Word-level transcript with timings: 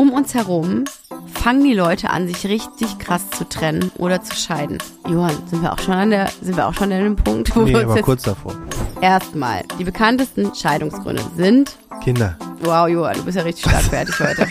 Um 0.00 0.14
uns 0.14 0.32
herum 0.32 0.86
fangen 1.26 1.62
die 1.62 1.74
Leute 1.74 2.08
an, 2.08 2.26
sich 2.26 2.46
richtig 2.46 2.98
krass 2.98 3.28
zu 3.36 3.46
trennen 3.46 3.92
oder 3.98 4.22
zu 4.22 4.34
scheiden. 4.34 4.78
Johann, 5.06 5.36
sind 5.44 5.60
wir 5.60 5.74
auch 5.74 5.78
schon 5.78 5.92
an 5.92 6.08
der, 6.08 6.30
sind 6.40 6.56
wir 6.56 6.66
auch 6.66 6.72
schon 6.72 6.90
an 6.90 7.04
dem 7.04 7.16
Punkt, 7.16 7.54
wo 7.54 7.60
nee, 7.60 7.74
wir 7.74 7.80
uns 7.80 7.90
aber 7.90 8.00
kurz 8.00 8.22
davor. 8.22 8.54
Erstmal, 9.02 9.62
die 9.78 9.84
bekanntesten 9.84 10.54
Scheidungsgründe 10.54 11.22
sind 11.36 11.76
Kinder. 12.02 12.38
Wow, 12.62 12.88
Johann, 12.88 13.16
du 13.16 13.24
bist 13.26 13.36
ja 13.36 13.42
richtig 13.42 13.66
stark 13.66 13.82
fertig 13.82 14.18
heute. 14.18 14.48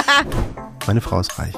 Meine 0.86 1.02
Frau 1.02 1.20
ist 1.20 1.38
reich. 1.38 1.52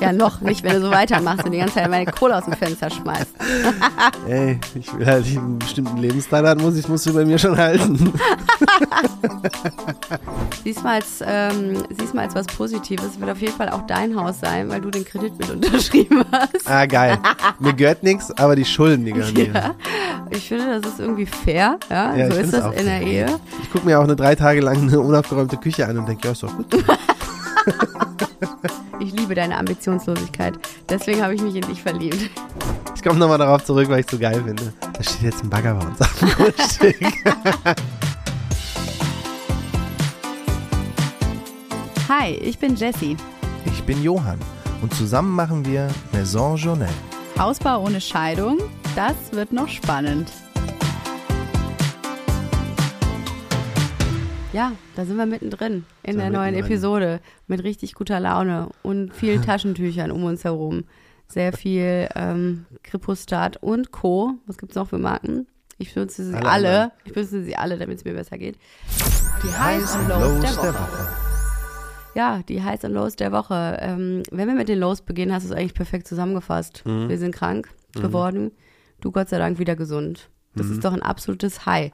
Ja, 0.00 0.12
noch 0.12 0.40
nicht, 0.40 0.62
wenn 0.62 0.74
du 0.74 0.80
so 0.82 0.90
weitermachst 0.90 1.44
und 1.44 1.52
die 1.52 1.58
ganze 1.58 1.74
Zeit 1.74 1.90
meine 1.90 2.10
Kohle 2.10 2.36
aus 2.36 2.44
dem 2.44 2.54
Fenster 2.54 2.90
schmeißt. 2.90 3.34
Ey, 4.28 4.58
ich 4.74 4.98
will 4.98 5.06
halt 5.06 5.26
einen 5.26 5.58
bestimmten 5.58 5.96
Lebensstandard, 5.98 6.60
muss 6.60 6.76
ich 6.76 6.88
musst 6.88 7.06
du 7.06 7.14
bei 7.14 7.24
mir 7.24 7.38
schon 7.38 7.56
halten. 7.56 8.12
siehst 10.64 10.82
mal 10.82 10.94
als, 10.94 11.22
ähm, 11.26 11.82
siehst 11.98 12.14
mal 12.14 12.22
als 12.22 12.34
was 12.34 12.46
Positives, 12.46 13.18
wird 13.20 13.30
auf 13.30 13.40
jeden 13.40 13.54
Fall 13.54 13.68
auch 13.70 13.86
dein 13.86 14.16
Haus 14.16 14.40
sein, 14.40 14.68
weil 14.68 14.80
du 14.80 14.90
den 14.90 15.04
Kredit 15.04 15.38
mit 15.38 15.50
unterschrieben 15.50 16.24
hast. 16.32 16.68
Ah, 16.68 16.86
geil. 16.86 17.18
Mir 17.58 17.74
gehört 17.74 18.02
nichts, 18.02 18.30
aber 18.38 18.56
die 18.56 18.64
Schulden, 18.64 19.04
die 19.04 19.12
gehören 19.12 19.34
mir. 19.34 19.52
Ja, 19.52 19.74
ich 20.30 20.48
finde, 20.48 20.80
das 20.80 20.92
ist 20.92 21.00
irgendwie 21.00 21.26
fair. 21.26 21.78
Ja, 21.90 22.14
ja 22.14 22.30
so 22.30 22.40
ist 22.40 22.52
das 22.52 22.74
in 22.74 22.86
der 22.86 23.02
Ehe. 23.02 23.26
Ich 23.62 23.70
gucke 23.70 23.86
mir 23.86 23.98
auch 23.98 24.04
eine 24.04 24.16
drei 24.16 24.34
Tage 24.34 24.60
lang 24.60 24.76
eine 24.76 25.00
unaufgeräumte 25.00 25.56
Küche 25.56 25.86
an 25.86 25.98
und 25.98 26.08
denke, 26.08 26.26
ja, 26.26 26.32
ist 26.32 26.42
doch 26.42 26.54
gut. 26.56 26.66
ich 29.00 29.12
liebe 29.12 29.34
deine 29.34 29.58
Ambitionslosigkeit. 29.58 30.54
Deswegen 30.88 31.22
habe 31.22 31.34
ich 31.34 31.42
mich 31.42 31.54
in 31.56 31.62
dich 31.62 31.82
verliebt. 31.82 32.30
Ich 32.94 33.02
komme 33.02 33.18
nochmal 33.18 33.38
darauf 33.38 33.64
zurück, 33.64 33.88
weil 33.88 34.00
ich 34.00 34.06
es 34.06 34.12
so 34.12 34.18
geil 34.18 34.42
finde. 34.44 34.72
Da 34.92 35.02
steht 35.02 35.22
jetzt 35.22 35.42
ein 35.42 35.50
Bagger 35.50 35.74
bei 35.74 35.86
uns 35.86 36.00
auf 36.00 36.18
dem 36.18 36.28
Grundstück. 36.30 36.96
Hi, 42.08 42.32
ich 42.34 42.58
bin 42.58 42.76
Jessie. 42.76 43.16
Ich 43.66 43.82
bin 43.84 44.02
Johann 44.02 44.38
und 44.82 44.94
zusammen 44.94 45.34
machen 45.34 45.64
wir 45.64 45.88
Maison 46.12 46.56
Journal. 46.56 46.88
Hausbau 47.38 47.82
ohne 47.82 48.00
Scheidung, 48.00 48.58
das 48.94 49.14
wird 49.32 49.52
noch 49.52 49.68
spannend. 49.68 50.30
Ja, 54.54 54.70
da 54.94 55.04
sind 55.04 55.16
wir 55.16 55.26
mittendrin 55.26 55.84
in 56.04 56.16
der 56.16 56.30
neuen 56.30 56.54
Episode 56.54 57.18
mit 57.48 57.64
richtig 57.64 57.94
guter 57.94 58.20
Laune 58.20 58.68
und 58.84 59.12
vielen 59.12 59.42
Taschentüchern 59.46 60.12
um 60.12 60.22
uns 60.22 60.44
herum. 60.44 60.84
Sehr 61.26 61.52
viel 61.52 62.08
ähm, 62.14 62.64
Kripostat 62.84 63.56
und 63.56 63.90
Co. 63.90 64.34
Was 64.46 64.56
gibt 64.56 64.70
es 64.70 64.76
noch 64.76 64.88
für 64.88 64.98
Marken? 64.98 65.48
Ich 65.78 65.92
benutze 65.92 66.24
sie 66.24 66.34
alle. 66.36 66.48
alle. 66.48 66.92
Ich 67.04 67.12
benutze 67.12 67.42
sie 67.42 67.56
alle, 67.56 67.78
damit 67.78 67.98
es 67.98 68.04
mir 68.04 68.14
besser 68.14 68.38
geht. 68.38 68.56
Die 69.42 69.52
Highs 69.52 69.96
und 69.96 70.08
Lows, 70.08 70.40
der, 70.40 70.56
Woche. 70.56 70.62
der 70.62 70.74
Woche. 70.74 71.08
Ja, 72.14 72.40
die 72.48 72.62
Highs 72.62 72.84
und 72.84 72.92
Lows 72.92 73.16
der 73.16 73.32
Woche. 73.32 73.78
Ähm, 73.80 74.22
wenn 74.30 74.46
wir 74.46 74.54
mit 74.54 74.68
den 74.68 74.78
Lows 74.78 75.00
beginnen, 75.00 75.32
hast 75.32 75.48
du 75.48 75.52
es 75.52 75.58
eigentlich 75.58 75.74
perfekt 75.74 76.06
zusammengefasst. 76.06 76.84
Mhm. 76.86 77.08
Wir 77.08 77.18
sind 77.18 77.34
krank 77.34 77.70
mhm. 77.96 78.02
geworden. 78.02 78.52
Du 79.00 79.10
Gott 79.10 79.30
sei 79.30 79.38
Dank 79.38 79.58
wieder 79.58 79.74
gesund. 79.74 80.30
Das 80.54 80.68
mhm. 80.68 80.74
ist 80.74 80.84
doch 80.84 80.92
ein 80.92 81.02
absolutes 81.02 81.66
High. 81.66 81.90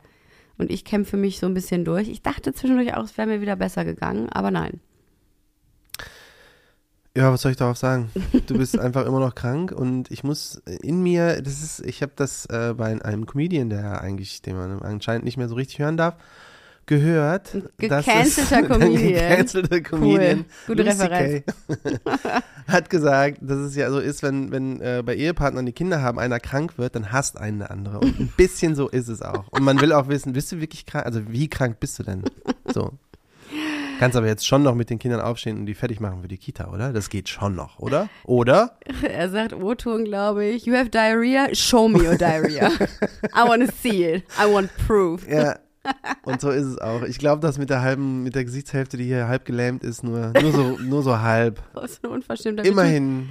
Und 0.61 0.70
ich 0.70 0.84
kämpfe 0.84 1.16
mich 1.16 1.39
so 1.39 1.47
ein 1.47 1.55
bisschen 1.55 1.86
durch. 1.86 2.11
Ich 2.11 2.20
dachte 2.20 2.53
zwischendurch 2.53 2.94
auch, 2.94 3.05
es 3.05 3.16
wäre 3.16 3.27
mir 3.27 3.41
wieder 3.41 3.56
besser 3.56 3.86
gegangen, 3.86 4.28
aber 4.28 4.50
nein. 4.50 4.78
Ja, 7.16 7.33
was 7.33 7.41
soll 7.41 7.53
ich 7.53 7.56
darauf 7.56 7.78
sagen? 7.78 8.11
Du 8.47 8.58
bist 8.58 8.78
einfach 8.78 9.06
immer 9.06 9.20
noch 9.20 9.34
krank 9.34 9.72
und 9.72 10.11
ich 10.11 10.22
muss 10.22 10.61
in 10.83 11.03
mir, 11.03 11.41
das 11.41 11.62
ist, 11.62 11.81
ich 11.86 12.03
habe 12.03 12.12
das 12.14 12.44
äh, 12.50 12.75
bei 12.77 13.03
einem 13.03 13.25
Comedian, 13.25 13.70
der 13.70 14.03
eigentlich, 14.03 14.42
den 14.42 14.56
man 14.56 14.83
anscheinend 14.83 15.25
nicht 15.25 15.38
mehr 15.38 15.48
so 15.48 15.55
richtig 15.55 15.78
hören 15.78 15.97
darf, 15.97 16.16
gehört. 16.91 17.56
Gecancelter 17.78 18.62
Comedian. 18.69 19.28
Gecancelter 19.30 19.80
Comedian. 19.80 20.38
Cool. 20.38 20.77
Gute 20.77 20.84
Referenz. 20.84 21.44
hat 22.66 22.91
gesagt, 22.91 23.38
dass 23.41 23.58
es 23.58 23.77
ja 23.77 23.91
so 23.91 24.00
ist, 24.00 24.24
wenn, 24.24 24.50
wenn 24.50 24.80
äh, 24.80 25.02
bei 25.06 25.14
Ehepartnern 25.14 25.64
die 25.64 25.72
Kinder 25.72 26.02
haben, 26.02 26.19
einer 26.19 26.41
krank 26.41 26.78
wird, 26.78 26.97
dann 26.97 27.12
hasst 27.12 27.38
einen 27.38 27.60
der 27.60 27.70
andere. 27.70 28.00
Und 28.00 28.19
ein 28.19 28.32
bisschen 28.36 28.75
so 28.75 28.88
ist 28.88 29.06
es 29.06 29.22
auch. 29.22 29.47
Und 29.50 29.62
man 29.62 29.81
will 29.81 29.92
auch 29.92 30.09
wissen, 30.09 30.32
bist 30.32 30.50
du 30.50 30.60
wirklich 30.60 30.84
krank? 30.84 31.06
Also 31.06 31.20
wie 31.28 31.48
krank 31.48 31.78
bist 31.78 31.97
du 32.00 32.03
denn? 32.03 32.25
So. 32.66 32.98
Kannst 34.00 34.16
aber 34.16 34.26
jetzt 34.26 34.47
schon 34.47 34.65
noch 34.65 34.75
mit 34.75 34.91
den 34.91 34.98
Kindern 34.98 35.20
aufstehen 35.20 35.59
und 35.59 35.66
die 35.66 35.75
fertig 35.75 36.00
machen 36.00 36.22
für 36.22 36.28
die 36.28 36.38
Kita, 36.38 36.72
oder? 36.72 36.92
Das 36.92 37.09
geht 37.09 37.28
schon 37.28 37.54
noch, 37.54 37.78
oder? 37.78 38.09
Oder? 38.25 38.78
Er 39.03 39.28
sagt 39.28 39.53
O-Ton, 39.53 40.04
glaube 40.04 40.44
ich. 40.44 40.66
You 40.66 40.75
have 40.75 40.91
diarrhea? 40.91 41.54
Show 41.54 41.86
me 41.86 41.98
your 41.98 42.16
diarrhea. 42.16 42.70
I 43.32 43.47
want 43.47 43.65
to 43.65 43.72
see 43.81 44.04
it. 44.04 44.25
I 44.42 44.53
want 44.53 44.70
proof. 44.86 45.28
Ja, 45.28 45.56
und 46.24 46.41
so 46.41 46.50
ist 46.50 46.66
es 46.66 46.78
auch. 46.78 47.02
Ich 47.02 47.18
glaube, 47.18 47.41
dass 47.41 47.58
mit 47.58 47.70
der 47.70 47.82
halben, 47.82 48.22
mit 48.22 48.34
der 48.34 48.44
Gesichtshälfte, 48.44 48.96
die 48.96 49.04
hier 49.04 49.28
halb 49.28 49.44
gelähmt 49.44 49.82
ist, 49.82 50.04
nur, 50.04 50.32
nur 50.41 50.52
so, 50.52 50.78
nur 50.78 51.02
so 51.02 51.20
halb. 51.20 51.62
Oh, 51.74 51.86
so 51.86 51.98
eine 52.02 52.12
Unverschämtheit. 52.14 52.66
Immerhin. 52.66 53.28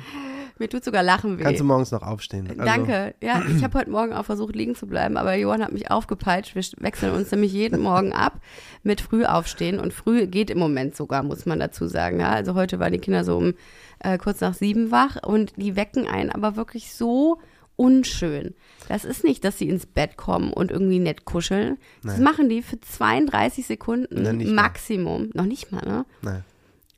Mir 0.60 0.68
tut 0.68 0.84
sogar 0.84 1.04
Lachen 1.04 1.40
weh. 1.40 1.44
Kannst 1.44 1.62
du 1.62 1.64
morgens 1.64 1.92
noch 1.92 2.02
aufstehen? 2.02 2.48
Also. 2.50 2.64
Danke. 2.64 3.16
Ja, 3.22 3.42
ich 3.56 3.64
habe 3.64 3.80
heute 3.80 3.90
Morgen 3.90 4.12
auch 4.12 4.26
versucht, 4.26 4.56
liegen 4.56 4.76
zu 4.76 4.88
bleiben, 4.88 5.16
aber 5.16 5.36
Johann 5.36 5.64
hat 5.64 5.72
mich 5.72 5.90
aufgepeitscht. 5.90 6.54
Wir 6.54 6.64
wechseln 6.80 7.14
uns 7.14 7.32
nämlich 7.32 7.54
jeden 7.54 7.80
Morgen 7.80 8.12
ab 8.12 8.42
mit 8.84 9.00
früh 9.00 9.24
aufstehen 9.24 9.80
und 9.80 9.94
früh 9.94 10.28
geht 10.28 10.50
im 10.50 10.60
Moment 10.60 10.98
sogar, 10.98 11.24
muss 11.24 11.46
man 11.46 11.60
dazu 11.60 11.88
sagen. 11.88 12.20
Ja, 12.20 12.32
also 12.32 12.56
heute 12.56 12.80
waren 12.80 12.92
die 12.92 13.00
Kinder 13.00 13.24
so 13.24 13.38
um 13.38 13.54
äh, 14.00 14.18
kurz 14.18 14.42
nach 14.42 14.54
sieben 14.54 14.92
wach 14.92 15.18
und 15.26 15.54
die 15.56 15.78
wecken 15.78 16.08
einen 16.08 16.30
aber 16.30 16.58
wirklich 16.58 16.94
so 16.94 17.40
unschön. 17.80 18.54
Das 18.90 19.06
ist 19.06 19.24
nicht, 19.24 19.46
dass 19.46 19.58
sie 19.58 19.70
ins 19.70 19.86
Bett 19.86 20.18
kommen 20.18 20.52
und 20.52 20.70
irgendwie 20.70 21.00
nett 21.00 21.24
kuscheln. 21.24 21.78
Das 22.04 22.16
Nein. 22.16 22.24
machen 22.24 22.50
die 22.50 22.62
für 22.62 22.80
32 22.80 23.66
Sekunden 23.66 24.22
Nein, 24.22 24.54
Maximum. 24.54 25.22
Mal. 25.22 25.30
Noch 25.34 25.46
nicht 25.46 25.72
mal, 25.72 25.86
ne? 25.86 26.06
Nein. 26.22 26.44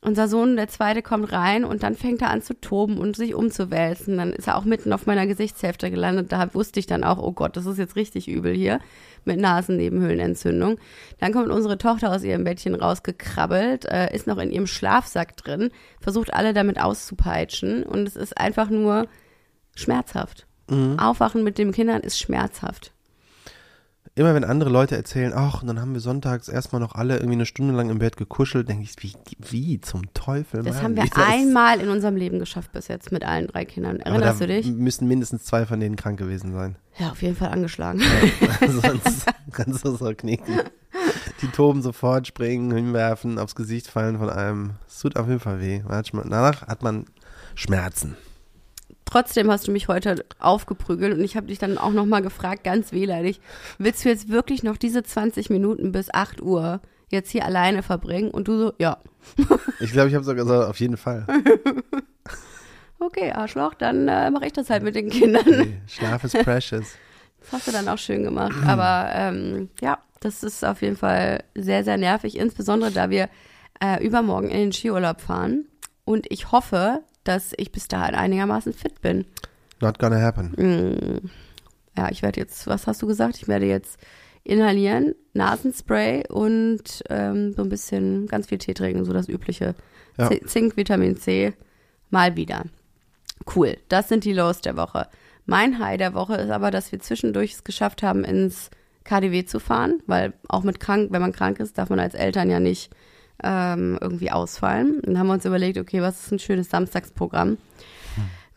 Unser 0.04 0.28
Sohn, 0.28 0.56
der 0.56 0.68
zweite, 0.68 1.04
kommt 1.04 1.32
rein 1.32 1.64
und 1.64 1.84
dann 1.84 1.94
fängt 1.94 2.24
er 2.24 2.32
an 2.32 2.42
zu 2.42 2.60
toben 2.60 2.98
und 2.98 3.16
sich 3.16 3.36
umzuwälzen. 3.36 4.18
Dann 4.18 4.34
ist 4.34 4.48
er 4.48 4.58
auch 4.58 4.66
mitten 4.66 4.92
auf 4.94 5.06
meiner 5.06 5.28
Gesichtshälfte 5.28 5.92
gelandet. 5.92 6.32
Da 6.32 6.52
wusste 6.56 6.80
ich 6.80 6.88
dann 6.88 7.04
auch, 7.04 7.20
oh 7.20 7.34
Gott, 7.34 7.56
das 7.56 7.68
ist 7.68 7.78
jetzt 7.78 7.96
richtig 7.96 8.28
übel 8.28 8.56
hier 8.56 8.80
mit 9.24 9.40
Nasennebenhöhlenentzündung. 9.40 10.80
Dann 11.20 11.32
kommt 11.32 11.50
unsere 11.50 11.78
Tochter 11.78 12.12
aus 12.12 12.24
ihrem 12.24 12.44
Bettchen 12.44 12.74
rausgekrabbelt, 12.74 13.86
äh, 13.86 14.12
ist 14.16 14.26
noch 14.26 14.40
in 14.40 14.50
ihrem 14.50 14.66
Schlafsack 14.66 15.38
drin, 15.38 15.70
versucht 16.00 16.34
alle 16.34 16.56
damit 16.56 16.82
auszupeitschen 16.82 17.84
und 17.84 18.08
es 18.08 18.16
ist 18.16 18.36
einfach 18.40 18.72
nur 18.72 19.06
schmerzhaft. 19.76 20.48
Mhm. 20.72 21.00
Aufwachen 21.00 21.44
mit 21.44 21.58
den 21.58 21.72
Kindern 21.72 22.02
ist 22.02 22.20
schmerzhaft. 22.20 22.92
Immer 24.14 24.36
wenn 24.36 24.44
andere 24.44 24.70
Leute 24.70 24.98
erzählen, 24.98 25.32
ach, 25.34 25.62
und 25.62 25.70
dann 25.70 25.80
haben 25.80 25.94
wir 25.94 26.02
sonntags 26.02 26.50
erstmal 26.50 26.82
noch 26.82 26.96
alle 26.96 27.16
irgendwie 27.16 27.36
eine 27.36 27.46
Stunde 27.46 27.74
lang 27.74 27.90
im 27.90 28.00
Bett 28.00 28.18
gekuschelt, 28.18 28.68
denke 28.68 28.84
ich, 28.84 28.96
wie, 29.00 29.14
wie 29.40 29.80
zum 29.80 30.14
Teufel? 30.14 30.64
Das 30.64 30.76
Mann, 30.76 30.84
haben 30.84 30.96
wir 30.98 31.06
einmal 31.16 31.80
in 31.80 31.88
unserem 31.88 32.18
Leben 32.18 32.38
geschafft 32.38 32.74
bis 32.74 32.90
jetzt 32.90 33.14
mit 33.14 33.24
allen 33.24 33.48
drei 33.48 33.64
Kindern. 33.64 34.02
Erinnerst 34.02 34.42
du 34.42 34.48
dich? 34.48 34.66
Müssen 34.68 35.08
mindestens 35.08 35.46
zwei 35.46 35.66
von 35.66 35.80
denen 35.80 35.96
krank 35.96 36.20
gewesen 36.20 36.52
sein. 36.52 36.76
Ja, 36.98 37.12
auf 37.12 37.22
jeden 37.22 37.38
Fall 37.38 37.50
angeschlagen. 37.52 38.02
Ja, 38.02 38.68
sonst 38.82 39.28
kannst 39.54 39.86
du 39.86 39.96
so 39.96 40.14
knicken. 40.14 40.60
Die 41.42 41.48
toben 41.48 41.82
sofort, 41.82 42.28
springen, 42.28 42.76
hinwerfen, 42.76 43.40
aufs 43.40 43.56
Gesicht 43.56 43.88
fallen 43.88 44.18
von 44.18 44.30
einem. 44.30 44.72
Es 44.90 45.00
tut 45.00 45.16
auf 45.16 45.28
jeden 45.28 45.40
Fall 45.40 45.62
weh. 45.62 45.84
Danach 45.88 46.68
hat 46.68 46.84
man 46.84 47.06
Schmerzen. 47.56 48.18
Trotzdem 49.12 49.52
hast 49.52 49.68
du 49.68 49.74
mich 49.74 49.90
heute 49.90 50.24
aufgeprügelt 50.40 51.18
und 51.18 51.22
ich 51.22 51.36
habe 51.36 51.48
dich 51.48 51.60
dann 51.60 51.78
auch 51.78 51.92
nochmal 51.92 52.22
gefragt, 52.22 52.64
ganz 52.64 52.94
wehleidig, 52.94 53.42
willst 53.78 54.06
du 54.06 54.10
jetzt 54.10 54.30
wirklich 54.30 54.64
noch 54.64 54.78
diese 54.78 55.04
20 55.04 55.50
Minuten 55.50 55.92
bis 55.92 56.14
8 56.14 56.42
Uhr 56.42 56.80
jetzt 57.10 57.30
hier 57.30 57.44
alleine 57.44 57.84
verbringen? 57.84 58.32
Und 58.32 58.48
du 58.48 58.58
so, 58.58 58.74
ja. 58.78 59.00
Ich 59.82 59.92
glaube, 59.92 60.08
ich 60.08 60.16
habe 60.16 60.24
sogar 60.24 60.46
gesagt, 60.46 60.70
auf 60.70 60.80
jeden 60.80 60.96
Fall. 60.96 61.28
okay, 63.00 63.34
Arschloch, 63.34 63.74
dann 63.74 64.08
äh, 64.08 64.32
mache 64.32 64.46
ich 64.46 64.54
das 64.54 64.70
halt 64.70 64.82
mit 64.82 64.96
den 64.96 65.10
Kindern. 65.10 65.46
Okay, 65.46 65.82
Schlaf 65.88 66.24
ist 66.24 66.40
precious. 66.40 66.96
Das 67.42 67.52
hast 67.52 67.68
du 67.68 67.72
dann 67.74 67.90
auch 67.90 67.98
schön 67.98 68.24
gemacht. 68.24 68.56
Aber 68.66 69.10
ähm, 69.14 69.68
ja, 69.82 69.98
das 70.22 70.42
ist 70.42 70.64
auf 70.64 70.82
jeden 70.82 70.96
Fall 70.96 71.44
sehr, 71.54 71.84
sehr 71.84 71.98
nervig, 71.98 72.38
insbesondere 72.38 72.92
da 72.92 73.10
wir 73.10 73.28
äh, 73.84 74.02
übermorgen 74.02 74.50
in 74.50 74.58
den 74.58 74.72
Skiurlaub 74.72 75.20
fahren. 75.20 75.66
Und 76.06 76.28
ich 76.32 76.54
hoffe, 76.54 77.02
dass 77.24 77.54
ich 77.58 77.72
bis 77.72 77.88
dahin 77.88 78.16
einigermaßen 78.16 78.74
fit 78.74 79.02
bin. 79.02 79.26
Not 79.80 80.00
gonna 80.00 80.22
happen. 80.22 80.52
Mm. 80.58 81.30
Ja, 81.98 82.10
ich 82.10 82.22
werde 82.22 82.40
jetzt, 82.40 82.68
was 82.68 82.88
hast 82.88 83.02
du 83.02 83.08
gesagt? 83.08 83.38
Ich 83.38 83.48
werde 83.48 83.66
jetzt 83.66 84.00
inhalieren, 84.44 85.14
Nasenspray 85.34 86.28
und 86.28 87.04
ähm, 87.10 87.54
so 87.54 87.62
ein 87.64 87.70
bisschen 87.70 88.28
ganz 88.28 88.48
viel 88.48 88.58
Tee 88.58 88.74
trinken, 88.74 89.06
so 89.06 89.14
das 89.14 89.28
übliche. 89.28 89.76
Ja. 90.18 90.30
Zink, 90.46 90.78
Vitamin 90.78 91.18
C, 91.18 91.54
mal 92.10 92.36
wieder. 92.36 92.64
Cool, 93.56 93.78
das 93.90 94.10
sind 94.10 94.24
die 94.24 94.34
Lows 94.34 94.62
der 94.62 94.78
Woche. 94.78 95.08
Mein 95.46 95.80
High 95.80 95.98
der 95.98 96.14
Woche 96.14 96.36
ist 96.36 96.50
aber, 96.50 96.72
dass 96.72 96.92
wir 96.92 97.00
zwischendurch 97.00 97.54
es 97.54 97.64
geschafft 97.64 98.04
haben, 98.04 98.24
ins 98.24 98.70
KDW 99.04 99.46
zu 99.46 99.60
fahren, 99.60 100.02
weil 100.06 100.34
auch 100.48 100.64
mit 100.64 100.80
krank, 100.80 101.12
wenn 101.12 101.22
man 101.22 101.34
krank 101.34 101.60
ist, 101.60 101.78
darf 101.78 101.90
man 101.90 102.00
als 102.00 102.14
Eltern 102.14 102.50
ja 102.50 102.60
nicht 102.60 102.92
ähm, 103.44 103.98
irgendwie 104.02 104.32
ausfallen. 104.32 104.96
Und 104.96 105.08
dann 105.08 105.20
haben 105.20 105.28
wir 105.28 105.34
uns 105.34 105.46
überlegt, 105.46 105.78
okay, 105.78 106.02
was 106.02 106.26
ist 106.26 106.32
ein 106.32 106.40
schönes 106.40 106.70
Samstagsprogramm? 106.70 107.58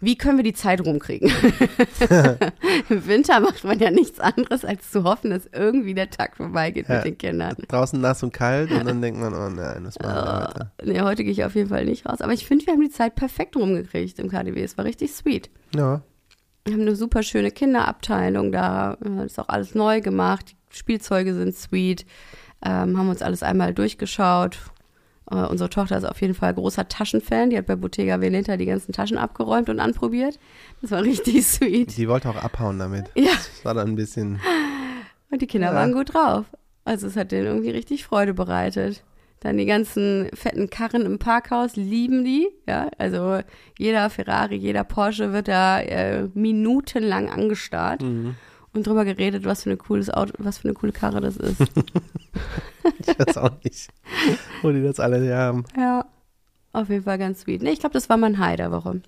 Wie 0.01 0.17
können 0.19 0.37
wir 0.37 0.45
die 0.45 0.53
Zeit 0.53 0.85
rumkriegen? 0.85 1.31
Im 2.91 3.07
Winter 3.07 3.41
macht 3.41 3.65
man 3.65 3.79
ja 3.79 3.91
nichts 3.91 4.21
anderes, 4.21 4.65
als 4.65 4.91
zu 4.91 5.05
hoffen, 5.05 5.31
dass 5.31 5.49
irgendwie 5.53 5.95
der 5.95 6.11
Tag 6.11 6.37
vorbeigeht 6.37 6.89
Ja. 6.89 6.97
mit 6.97 7.05
den 7.07 7.17
Kindern. 7.19 7.57
Draußen 7.69 7.99
nass 8.01 8.23
und 8.23 8.33
kalt 8.33 8.71
und 8.71 8.85
dann 8.85 9.01
denkt 9.03 9.19
man, 9.19 9.33
oh 9.33 9.49
nein, 9.49 9.85
machen 9.85 9.95
wir 10.01 10.49
heute? 10.49 10.71
Nee, 10.85 11.01
heute 11.01 11.23
gehe 11.25 11.33
ich 11.33 11.45
auf 11.45 11.55
jeden 11.55 11.69
Fall 11.71 11.85
nicht 11.87 12.07
raus. 12.07 12.21
Aber 12.21 12.33
ich 12.33 12.47
finde, 12.47 12.67
wir 12.67 12.75
haben 12.75 12.83
die 12.83 12.91
Zeit 12.91 13.15
perfekt 13.15 13.57
rumgekriegt 13.57 14.19
im 14.19 14.29
KDW. 14.29 14.63
Es 14.63 14.77
war 14.77 14.85
richtig 14.85 15.13
sweet. 15.15 15.49
Ja, 15.75 16.03
Wir 16.67 16.75
haben 16.75 16.83
eine 16.83 16.97
super 16.97 17.23
schöne 17.23 17.51
Kinderabteilung 17.51 18.53
da. 18.53 18.99
äh, 19.03 19.25
Ist 19.25 19.39
auch 19.41 19.49
alles 19.49 19.75
neu 19.75 20.01
gemacht. 20.03 20.55
Die 20.73 20.77
Spielzeuge 20.77 21.33
sind 21.35 21.55
sweet. 21.57 22.05
Ähm, 22.63 22.99
haben 22.99 23.09
uns 23.09 23.23
alles 23.23 23.43
einmal 23.43 23.73
durchgeschaut. 23.73 24.59
Äh, 25.31 25.37
unsere 25.47 25.71
Tochter 25.71 25.97
ist 25.99 26.05
auf 26.05 26.21
jeden 26.21 26.35
Fall 26.35 26.53
großer 26.55 26.89
Taschenfan. 26.89 27.51
Die 27.51 27.57
hat 27.59 27.67
bei 27.67 27.77
Bottega 27.77 28.21
Veneta 28.21 28.57
die 28.57 28.67
ganzen 28.67 28.93
Taschen 28.93 29.17
abgeräumt 29.19 29.69
und 29.71 29.81
anprobiert. 29.81 30.39
Das 30.83 30.91
war 30.91 31.03
richtig 31.05 31.47
sweet. 31.47 31.97
die 31.97 32.09
wollte 32.09 32.29
auch 32.29 32.37
abhauen 32.37 32.79
damit. 32.79 33.07
Ja, 33.15 33.33
Das 33.33 33.65
war 33.65 33.75
dann 33.75 33.89
ein 33.89 33.97
bisschen, 33.97 34.41
und 35.31 35.41
die 35.43 35.47
Kinder 35.47 35.69
Ja. 35.69 35.75
waren 35.75 35.93
gut 35.93 36.15
drauf. 36.15 36.45
Also 36.85 37.07
es 37.07 37.17
hat 37.17 37.33
denen 37.33 37.47
irgendwie 37.47 37.71
richtig 37.71 38.05
Freude 38.05 38.35
bereitet. 38.35 39.03
Dann 39.41 39.57
die 39.59 39.67
ganzen 39.67 40.29
fetten 40.35 40.71
Karren 40.71 41.03
im 41.07 41.19
Parkhaus 41.19 41.77
lieben 41.77 42.25
die. 42.25 42.49
Ja, 42.67 42.89
also 42.99 43.41
jeder 43.79 44.09
Ferrari, 44.11 44.57
jeder 44.57 44.85
Porsche 44.85 45.33
wird 45.33 45.49
da 45.49 45.81
äh, 45.81 46.29
minutenlang 46.35 47.29
angestarrt 47.31 48.03
mhm. 48.03 48.37
Und 48.75 48.87
drüber 48.87 49.05
geredet, 49.05 49.45
was 49.45 49.63
für 49.63 49.71
eine 49.71 49.77
cooles 49.77 50.11
Auto, 50.11 50.33
was 50.39 50.59
für 50.59 50.69
eine 50.69 50.75
coole 50.75 50.93
Karre 50.93 51.21
das 51.21 51.37
ist. 51.37 51.61
ich 52.99 53.19
weiß 53.19 53.37
auch 53.39 53.53
nicht, 53.63 53.89
wo 54.63 54.71
die 54.73 54.83
das 54.83 55.01
alle 55.01 55.19
her 55.21 55.39
haben. 55.39 55.65
ja, 55.77 56.05
auf 56.73 56.89
jeden 56.89 57.05
Fall 57.05 57.19
ganz 57.19 57.41
sweet. 57.43 57.63
Nee, 57.63 57.71
ich 57.71 57.81
glaube, 57.81 57.93
das 57.95 58.09
war 58.09 58.17
mein 58.17 58.39
High 58.39 58.57
der 58.57 58.73
Woche. 58.73 59.01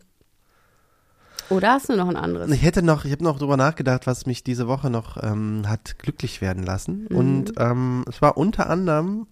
Oder 1.49 1.73
hast 1.73 1.89
du 1.89 1.97
noch 1.97 2.09
ein 2.09 2.17
anderes? 2.17 2.51
Ich 2.51 2.63
hätte 2.63 2.83
noch, 2.83 3.05
ich 3.05 3.13
habe 3.13 3.23
noch 3.23 3.39
drüber 3.39 3.57
nachgedacht, 3.57 4.07
was 4.07 4.27
mich 4.27 4.43
diese 4.43 4.67
Woche 4.67 4.91
noch 4.91 5.23
ähm, 5.23 5.63
hat 5.69 5.99
glücklich 5.99 6.41
werden 6.41 6.65
lassen. 6.65 7.07
Mhm. 7.09 7.17
Und 7.17 7.53
ähm, 7.59 8.05
es 8.09 8.21
war 8.21 8.37
unter 8.37 8.69
anderem, 8.69 9.27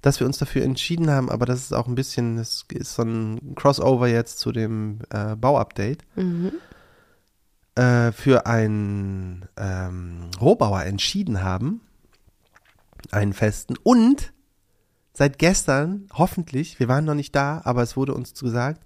dass 0.00 0.20
wir 0.20 0.26
uns 0.26 0.38
dafür 0.38 0.62
entschieden 0.62 1.10
haben, 1.10 1.30
aber 1.30 1.44
das 1.46 1.60
ist 1.60 1.72
auch 1.74 1.86
ein 1.86 1.94
bisschen, 1.94 2.36
das 2.36 2.64
ist 2.72 2.94
so 2.94 3.02
ein 3.02 3.54
Crossover 3.54 4.08
jetzt 4.08 4.38
zu 4.38 4.52
dem 4.52 5.00
äh, 5.10 5.36
Bauupdate, 5.36 6.02
Mhm. 6.16 6.52
Äh, 7.74 8.12
für 8.12 8.46
einen 8.46 9.48
ähm, 9.56 10.30
Rohbauer 10.40 10.82
entschieden 10.84 11.42
haben, 11.42 11.80
einen 13.10 13.32
festen. 13.32 13.76
Und 13.82 14.32
seit 15.12 15.38
gestern, 15.38 16.08
hoffentlich, 16.12 16.78
wir 16.80 16.88
waren 16.88 17.04
noch 17.04 17.14
nicht 17.14 17.34
da, 17.34 17.60
aber 17.64 17.82
es 17.82 17.96
wurde 17.96 18.14
uns 18.14 18.34
gesagt, 18.34 18.84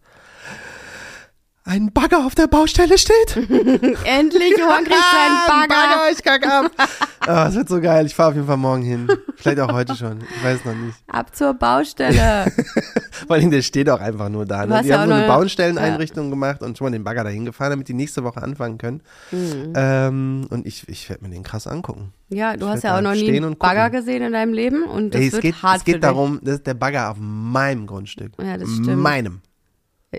ein 1.66 1.92
Bagger 1.92 2.24
auf 2.24 2.34
der 2.34 2.46
Baustelle 2.46 2.96
steht. 2.96 3.36
Endlich, 4.04 4.56
Johann 4.56 4.84
kriegt 4.84 4.96
seinen 5.10 5.62
Ein 5.62 5.68
Bagger. 5.68 6.12
ich 6.12 6.22
kack 6.22 6.46
ab. 6.46 6.70
Ah, 7.28 7.46
das 7.46 7.56
wird 7.56 7.68
so 7.68 7.80
geil. 7.80 8.06
Ich 8.06 8.14
fahre 8.14 8.28
auf 8.28 8.34
jeden 8.36 8.46
Fall 8.46 8.56
morgen 8.56 8.82
hin. 8.82 9.08
Vielleicht 9.34 9.58
auch 9.58 9.72
heute 9.72 9.96
schon. 9.96 10.20
Ich 10.20 10.44
weiß 10.44 10.64
noch 10.64 10.76
nicht. 10.76 10.96
Ab 11.08 11.34
zur 11.34 11.54
Baustelle. 11.54 12.52
Vor 13.26 13.34
allem, 13.34 13.50
der 13.50 13.62
steht 13.62 13.90
auch 13.90 13.98
einfach 13.98 14.28
nur 14.28 14.44
da. 14.46 14.64
Ne? 14.64 14.80
Die 14.84 14.90
ja 14.90 15.00
haben 15.00 15.08
so 15.08 15.14
eine 15.14 15.26
Baustelleneinrichtung 15.26 16.30
gemacht 16.30 16.62
und 16.62 16.78
schon 16.78 16.84
mal 16.84 16.92
den 16.92 17.02
Bagger 17.02 17.24
dahin 17.24 17.44
gefahren, 17.44 17.70
damit 17.70 17.88
die 17.88 17.94
nächste 17.94 18.22
Woche 18.22 18.40
anfangen 18.40 18.78
können. 18.78 19.02
Mhm. 19.32 19.72
Ähm, 19.74 20.46
und 20.50 20.68
ich, 20.68 20.88
ich 20.88 21.10
werde 21.10 21.24
mir 21.24 21.30
den 21.30 21.42
krass 21.42 21.66
angucken. 21.66 22.12
Ja, 22.28 22.56
du 22.56 22.66
Ich 22.66 22.70
hast 22.70 22.84
ja 22.84 22.96
auch 22.96 23.02
noch 23.02 23.14
nie 23.14 23.36
einen. 23.36 23.56
Bagger 23.58 23.90
gesehen 23.90 24.22
in 24.22 24.32
deinem 24.32 24.52
Leben 24.52 24.84
und 24.84 25.12
das 25.12 25.20
Ey, 25.20 25.26
es 25.26 25.32
wird 25.32 25.42
geht, 25.42 25.62
hart 25.64 25.78
es 25.78 25.84
geht 25.84 26.04
darum, 26.04 26.38
das 26.44 26.58
ist 26.58 26.66
der 26.68 26.74
Bagger 26.74 27.10
auf 27.10 27.16
meinem 27.18 27.88
Grundstück. 27.88 28.34
Ja, 28.40 28.56
das 28.56 28.68
stimmt. 28.70 28.98
Meinem. 28.98 29.40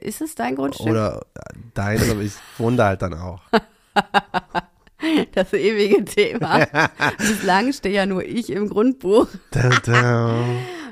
Ist 0.01 0.21
es 0.21 0.35
dein 0.35 0.55
Grundstück? 0.55 0.87
Oder 0.87 1.25
dein, 1.73 1.97
aber 2.09 2.21
ich 2.21 2.33
wohne 2.57 2.77
da 2.77 2.87
halt 2.87 3.01
dann 3.01 3.13
auch. 3.13 3.41
Das 5.35 5.53
ewige 5.53 6.03
Thema. 6.05 6.65
Bislang 7.19 7.71
stehe 7.71 7.93
ja 7.93 8.05
nur 8.07 8.23
ich 8.25 8.49
im 8.51 8.67
Grundbuch. 8.67 9.27
Da, 9.51 9.69
da. 9.85 10.39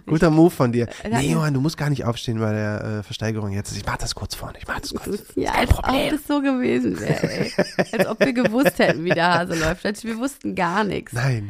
Guter 0.05 0.29
Move 0.29 0.51
von 0.51 0.71
dir. 0.71 0.87
Nee, 1.09 1.31
Johann, 1.31 1.55
du 1.55 1.59
musst 1.61 1.75
gar 1.77 1.89
nicht 1.89 2.05
aufstehen 2.05 2.39
bei 2.39 2.53
der 2.53 2.99
äh, 2.99 3.03
Versteigerung 3.03 3.51
jetzt. 3.51 3.75
Ich 3.75 3.83
mach 3.83 3.97
das 3.97 4.13
kurz 4.13 4.35
vorne. 4.35 4.59
Ich 4.59 4.67
mach 4.67 4.79
das 4.79 4.93
kurz. 4.93 5.23
Ja, 5.35 5.53
Kein 5.53 5.67
als 5.67 5.77
ob 5.79 6.09
das 6.11 6.27
so 6.27 6.41
gewesen 6.41 6.99
wäre. 6.99 7.47
Als 7.91 8.05
ob 8.05 8.19
wir 8.19 8.33
gewusst 8.33 8.77
hätten, 8.77 9.03
wie 9.03 9.09
der 9.09 9.33
Hase 9.33 9.55
läuft. 9.55 9.83
Wir 10.03 10.17
wussten 10.19 10.53
gar 10.53 10.83
nichts. 10.83 11.11
Nein, 11.13 11.49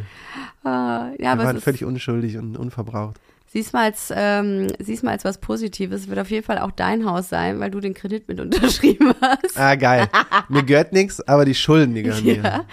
Ah, 0.64 1.10
Ja, 1.18 1.18
wir 1.20 1.32
aber 1.32 1.44
waren 1.44 1.62
völlig 1.62 1.84
unschuldig 1.84 2.38
und 2.38 2.56
unverbraucht. 2.58 3.18
Sieh's 3.56 3.72
mal, 3.72 3.84
als, 3.84 4.12
ähm, 4.14 4.68
sieh's 4.80 5.02
mal 5.02 5.12
als 5.12 5.24
was 5.24 5.38
Positives. 5.38 6.02
Es 6.02 6.08
wird 6.10 6.20
auf 6.20 6.30
jeden 6.30 6.46
Fall 6.46 6.60
auch 6.60 6.72
dein 6.72 7.06
Haus 7.06 7.30
sein, 7.30 7.62
weil 7.62 7.72
du 7.72 7.80
den 7.80 7.94
Kredit 7.94 8.28
mit 8.28 8.40
unterschrieben 8.42 9.14
hast. 9.22 9.58
Ah, 9.58 9.76
geil. 9.76 10.10
mir 10.50 10.64
gehört 10.64 10.92
nichts, 10.92 11.26
aber 11.26 11.46
die 11.46 11.56
Schulden, 11.56 11.96
die 11.96 12.04
gehören 12.04 12.26
mir. 12.26 12.44
Ja, 12.44 12.66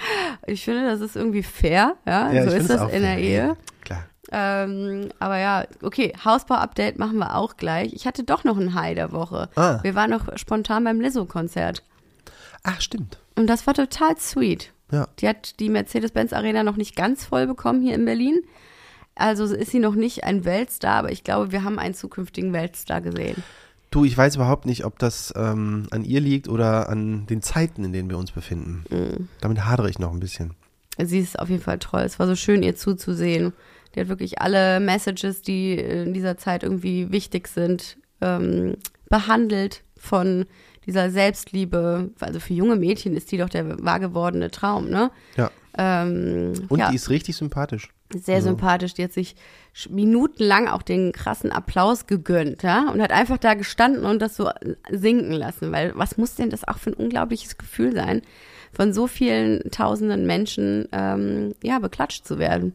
ich 0.44 0.64
finde, 0.64 0.84
das 0.84 1.00
ist 1.00 1.14
irgendwie 1.14 1.44
fair. 1.44 1.94
Ja, 2.04 2.32
Ja, 2.32 2.50
so 2.50 2.56
ist 2.56 2.68
das 2.68 2.80
auch 2.80 2.92
in 2.92 3.02
der. 3.02 3.18
Ehe. 3.18 3.56
Klar. 3.82 4.06
Ähm, 4.32 5.10
aber 5.20 5.38
ja, 5.38 5.66
okay, 5.82 6.12
Hausbau-Update 6.24 6.98
machen 6.98 7.18
wir 7.18 7.36
auch 7.36 7.56
gleich. 7.56 7.92
Ich 7.92 8.04
hatte 8.04 8.24
doch 8.24 8.42
noch 8.42 8.58
ein 8.58 8.74
High 8.74 8.96
der 8.96 9.12
Woche. 9.12 9.50
Ah. 9.54 9.78
Wir 9.84 9.94
waren 9.94 10.10
noch 10.10 10.36
spontan 10.36 10.82
beim 10.82 11.00
Lizzo-Konzert. 11.00 11.84
Ach, 12.64 12.80
stimmt. 12.80 13.18
Und 13.36 13.46
das 13.46 13.68
war 13.68 13.74
total 13.74 14.18
sweet. 14.18 14.72
Ja. 14.90 15.06
Die 15.20 15.28
hat 15.28 15.60
die 15.60 15.68
Mercedes-Benz 15.68 16.32
Arena 16.32 16.64
noch 16.64 16.76
nicht 16.76 16.96
ganz 16.96 17.24
voll 17.24 17.46
bekommen 17.46 17.82
hier 17.82 17.94
in 17.94 18.04
Berlin. 18.04 18.42
Also 19.14 19.44
ist 19.44 19.70
sie 19.70 19.78
noch 19.78 19.94
nicht 19.94 20.24
ein 20.24 20.44
Weltstar, 20.44 20.96
aber 20.96 21.12
ich 21.12 21.24
glaube, 21.24 21.52
wir 21.52 21.64
haben 21.64 21.78
einen 21.78 21.94
zukünftigen 21.94 22.52
Weltstar 22.52 23.00
gesehen. 23.00 23.42
Du, 23.90 24.06
ich 24.06 24.16
weiß 24.16 24.36
überhaupt 24.36 24.64
nicht, 24.64 24.86
ob 24.86 24.98
das 24.98 25.34
ähm, 25.36 25.86
an 25.90 26.04
ihr 26.04 26.20
liegt 26.20 26.48
oder 26.48 26.88
an 26.88 27.26
den 27.26 27.42
Zeiten, 27.42 27.84
in 27.84 27.92
denen 27.92 28.08
wir 28.08 28.16
uns 28.16 28.32
befinden. 28.32 28.84
Mhm. 28.90 29.28
Damit 29.40 29.66
hadere 29.66 29.90
ich 29.90 29.98
noch 29.98 30.12
ein 30.12 30.20
bisschen. 30.20 30.54
Sie 30.98 31.18
ist 31.18 31.38
auf 31.38 31.50
jeden 31.50 31.62
Fall 31.62 31.78
toll. 31.78 32.00
Es 32.00 32.18
war 32.18 32.26
so 32.26 32.34
schön, 32.34 32.62
ihr 32.62 32.74
zuzusehen. 32.74 33.52
Die 33.94 34.00
hat 34.00 34.08
wirklich 34.08 34.40
alle 34.40 34.80
Messages, 34.80 35.42
die 35.42 35.74
in 35.74 36.14
dieser 36.14 36.38
Zeit 36.38 36.62
irgendwie 36.62 37.12
wichtig 37.12 37.48
sind, 37.48 37.98
ähm, 38.22 38.76
behandelt 39.10 39.82
von 39.98 40.46
dieser 40.86 41.10
Selbstliebe. 41.10 42.10
Also 42.18 42.40
für 42.40 42.54
junge 42.54 42.76
Mädchen 42.76 43.14
ist 43.14 43.30
die 43.30 43.36
doch 43.36 43.50
der 43.50 43.84
wahr 43.84 44.00
gewordene 44.00 44.50
Traum, 44.50 44.88
ne? 44.88 45.10
Ja. 45.36 45.50
Ähm, 45.76 46.54
Und 46.68 46.78
ja, 46.78 46.90
die 46.90 46.96
ist 46.96 47.10
richtig 47.10 47.36
sympathisch. 47.36 47.90
Sehr 48.14 48.36
also- 48.36 48.48
sympathisch. 48.48 48.94
Die 48.94 49.04
hat 49.04 49.12
sich 49.12 49.36
minutenlang 49.88 50.68
auch 50.68 50.82
den 50.82 51.12
krassen 51.12 51.50
Applaus 51.50 52.06
gegönnt, 52.06 52.62
ja? 52.62 52.90
Und 52.90 53.00
hat 53.00 53.12
einfach 53.12 53.38
da 53.38 53.54
gestanden 53.54 54.04
und 54.04 54.20
das 54.20 54.36
so 54.36 54.50
sinken 54.90 55.32
lassen. 55.32 55.72
Weil 55.72 55.92
was 55.94 56.18
muss 56.18 56.34
denn 56.34 56.50
das 56.50 56.66
auch 56.66 56.78
für 56.78 56.90
ein 56.90 56.94
unglaubliches 56.94 57.56
Gefühl 57.56 57.94
sein, 57.94 58.22
von 58.72 58.92
so 58.92 59.06
vielen 59.06 59.70
tausenden 59.70 60.26
Menschen, 60.26 60.88
ähm, 60.92 61.54
ja, 61.62 61.78
beklatscht 61.78 62.26
zu 62.26 62.38
werden? 62.38 62.74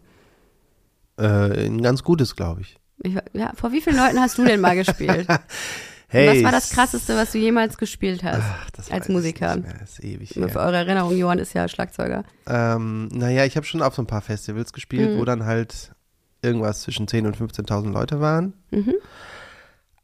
Äh, 1.17 1.67
ein 1.67 1.81
ganz 1.81 2.03
gutes, 2.03 2.35
glaube 2.35 2.61
ich. 2.61 2.77
Ich, 3.03 3.15
ja, 3.33 3.51
vor 3.55 3.71
wie 3.71 3.81
vielen 3.81 3.97
Leuten 3.97 4.19
hast 4.19 4.37
du 4.37 4.45
denn 4.45 4.59
mal 4.59 4.75
gespielt? 4.75 5.27
Hey. 6.09 6.37
was 6.37 6.43
war 6.43 6.51
das 6.51 6.69
Krasseste, 6.69 7.15
was 7.17 7.33
du 7.33 7.37
jemals 7.37 7.77
gespielt 7.77 8.23
hast? 8.23 8.39
Ach, 8.41 8.69
das 8.71 8.89
als 8.91 9.09
Musiker? 9.09 9.55
Nicht 9.57 9.65
mehr. 9.67 9.77
Das 9.79 9.91
ist 9.99 10.03
ewig 10.03 10.31
her. 10.35 10.47
Für 10.49 10.59
eure 10.59 10.77
Erinnerung, 10.77 11.17
Johann 11.17 11.39
ist 11.39 11.53
ja 11.53 11.67
Schlagzeuger. 11.67 12.23
Ähm, 12.47 13.07
naja, 13.09 13.43
ich 13.45 13.57
habe 13.57 13.65
schon 13.65 13.81
auf 13.81 13.93
so 13.95 14.01
ein 14.01 14.07
paar 14.07 14.21
Festivals 14.21 14.71
gespielt, 14.71 15.11
Mhm. 15.15 15.17
wo 15.19 15.25
dann 15.25 15.43
halt 15.45 15.91
irgendwas 16.41 16.81
zwischen 16.81 17.07
10.000 17.07 17.25
und 17.27 17.35
15.000 17.35 17.91
Leute 17.91 18.21
waren. 18.21 18.53
Mhm. 18.71 18.93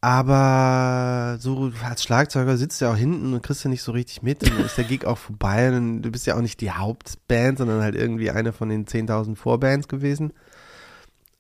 Aber 0.02 1.38
so 1.40 1.72
als 1.88 2.04
Schlagzeuger 2.04 2.58
sitzt 2.58 2.82
du 2.82 2.86
ja 2.86 2.92
auch 2.92 2.98
hinten 2.98 3.34
und 3.34 3.42
kriegst 3.42 3.64
ja 3.64 3.70
nicht 3.70 3.84
so 3.84 3.94
richtig 3.94 4.22
mit. 4.22 4.44
Und 4.44 4.54
dann 4.58 4.66
ist 4.66 4.78
der 4.78 4.84
Gig 4.84 5.06
auch 5.06 5.18
vorbei. 5.18 5.70
Und 5.70 6.02
du 6.02 6.12
bist 6.12 6.28
ja 6.28 6.36
auch 6.36 6.42
nicht 6.42 6.60
die 6.60 6.72
Hauptband, 6.72 7.60
sondern 7.60 7.82
halt 7.82 7.96
irgendwie 7.96 8.30
eine 8.30 8.52
von 8.52 8.68
den 8.68 8.86
10.000 8.86 9.38
Vorbands 9.38 9.88
gewesen. 9.88 10.34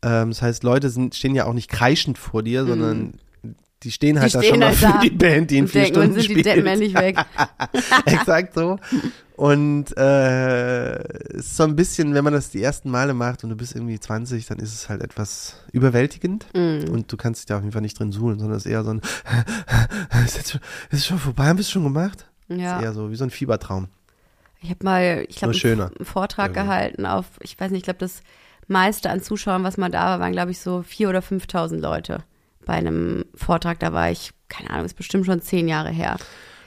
Ähm, 0.02 0.30
das 0.30 0.42
heißt, 0.42 0.64
Leute 0.64 0.90
sind, 0.90 1.14
stehen 1.16 1.36
ja 1.36 1.44
auch 1.46 1.54
nicht 1.54 1.70
kreischend 1.70 2.18
vor 2.18 2.42
dir, 2.44 2.66
sondern 2.66 3.16
die 3.84 3.92
stehen 3.92 4.20
halt. 4.20 4.32
Die 4.32 4.34
da 4.34 4.42
schon 4.42 4.48
stehen 4.48 4.60
mal 4.60 4.70
halt 4.70 4.78
für 4.78 4.86
da 4.86 5.00
die 5.00 5.10
Band, 5.10 5.52
die 5.52 5.58
in 5.58 5.68
vier 5.68 5.82
denken, 5.82 5.96
Stunden 5.96 6.20
sind 6.20 6.30
die 6.30 6.42
Deppen 6.42 6.62
spielt. 6.62 6.68
endlich 6.68 6.94
weg? 6.94 7.18
Exakt 8.06 8.54
so. 8.54 8.80
Und 9.36 9.98
äh, 9.98 10.96
es 11.34 11.48
ist 11.48 11.58
so 11.58 11.64
ein 11.64 11.76
bisschen, 11.76 12.14
wenn 12.14 12.24
man 12.24 12.34
das 12.34 12.52
die 12.52 12.62
ersten 12.62 12.90
Male 12.90 13.14
macht 13.14 13.44
und 13.44 13.50
du 13.50 13.56
bist 13.56 13.76
irgendwie 13.76 14.00
20, 14.00 14.46
dann 14.46 14.60
ist 14.60 14.74
es 14.74 14.90
halt 14.90 15.02
etwas 15.02 15.58
überwältigend. 15.72 16.46
Mhm. 16.56 16.90
Und 16.90 17.12
du 17.12 17.18
kannst 17.18 17.42
dich 17.42 17.46
da 17.48 17.58
auf 17.58 17.62
jeden 17.62 17.74
Fall 17.74 17.82
nicht 17.82 17.98
drin 17.98 18.12
suhlen, 18.12 18.40
sondern 18.40 18.58
es 18.58 18.66
ist 18.66 18.72
eher 18.72 18.84
so 18.84 18.92
ein 18.92 19.02
ist, 20.26 20.38
jetzt 20.38 20.52
schon, 20.52 20.62
ist 20.92 21.00
es 21.00 21.06
schon 21.06 21.18
vorbei, 21.18 21.46
haben 21.46 21.58
wir 21.58 21.62
es 21.62 21.72
schon 21.72 21.84
gemacht? 21.84 22.28
Ja. 22.48 22.78
Ist 22.78 22.84
eher 22.84 22.94
so 22.94 23.10
wie 23.10 23.16
so 23.16 23.24
ein 23.24 23.32
Fiebertraum. 23.32 23.88
Ich 24.62 24.70
habe 24.70 24.84
mal, 24.84 25.26
ich 25.28 25.38
glaube, 25.38 25.54
schöner. 25.56 25.92
einen 25.98 26.06
Vortrag 26.06 26.52
Irgendwie. 26.52 26.62
gehalten 26.62 27.06
auf, 27.06 27.26
ich 27.42 27.60
weiß 27.60 27.72
nicht, 27.72 27.80
ich 27.80 27.86
glaube, 27.86 28.00
das 28.00 28.22
meiste 28.68 29.10
an 29.10 29.22
Zuschauern, 29.22 29.64
was 29.64 29.78
mal 29.78 29.90
da 29.90 30.06
war, 30.06 30.20
waren, 30.20 30.32
glaube 30.32 30.52
ich, 30.52 30.60
so 30.60 30.86
4.000 30.88 31.10
oder 31.10 31.20
5.000 31.20 31.78
Leute 31.80 32.24
bei 32.66 32.74
einem 32.74 33.26
Vortrag. 33.36 33.80
Da 33.80 33.94
war 33.94 34.12
ich, 34.12 34.32
keine 34.50 34.70
Ahnung, 34.70 34.86
ist 34.86 34.96
bestimmt 34.96 35.26
schon 35.26 35.42
zehn 35.42 35.68
Jahre 35.68 35.90
her. 35.90 36.18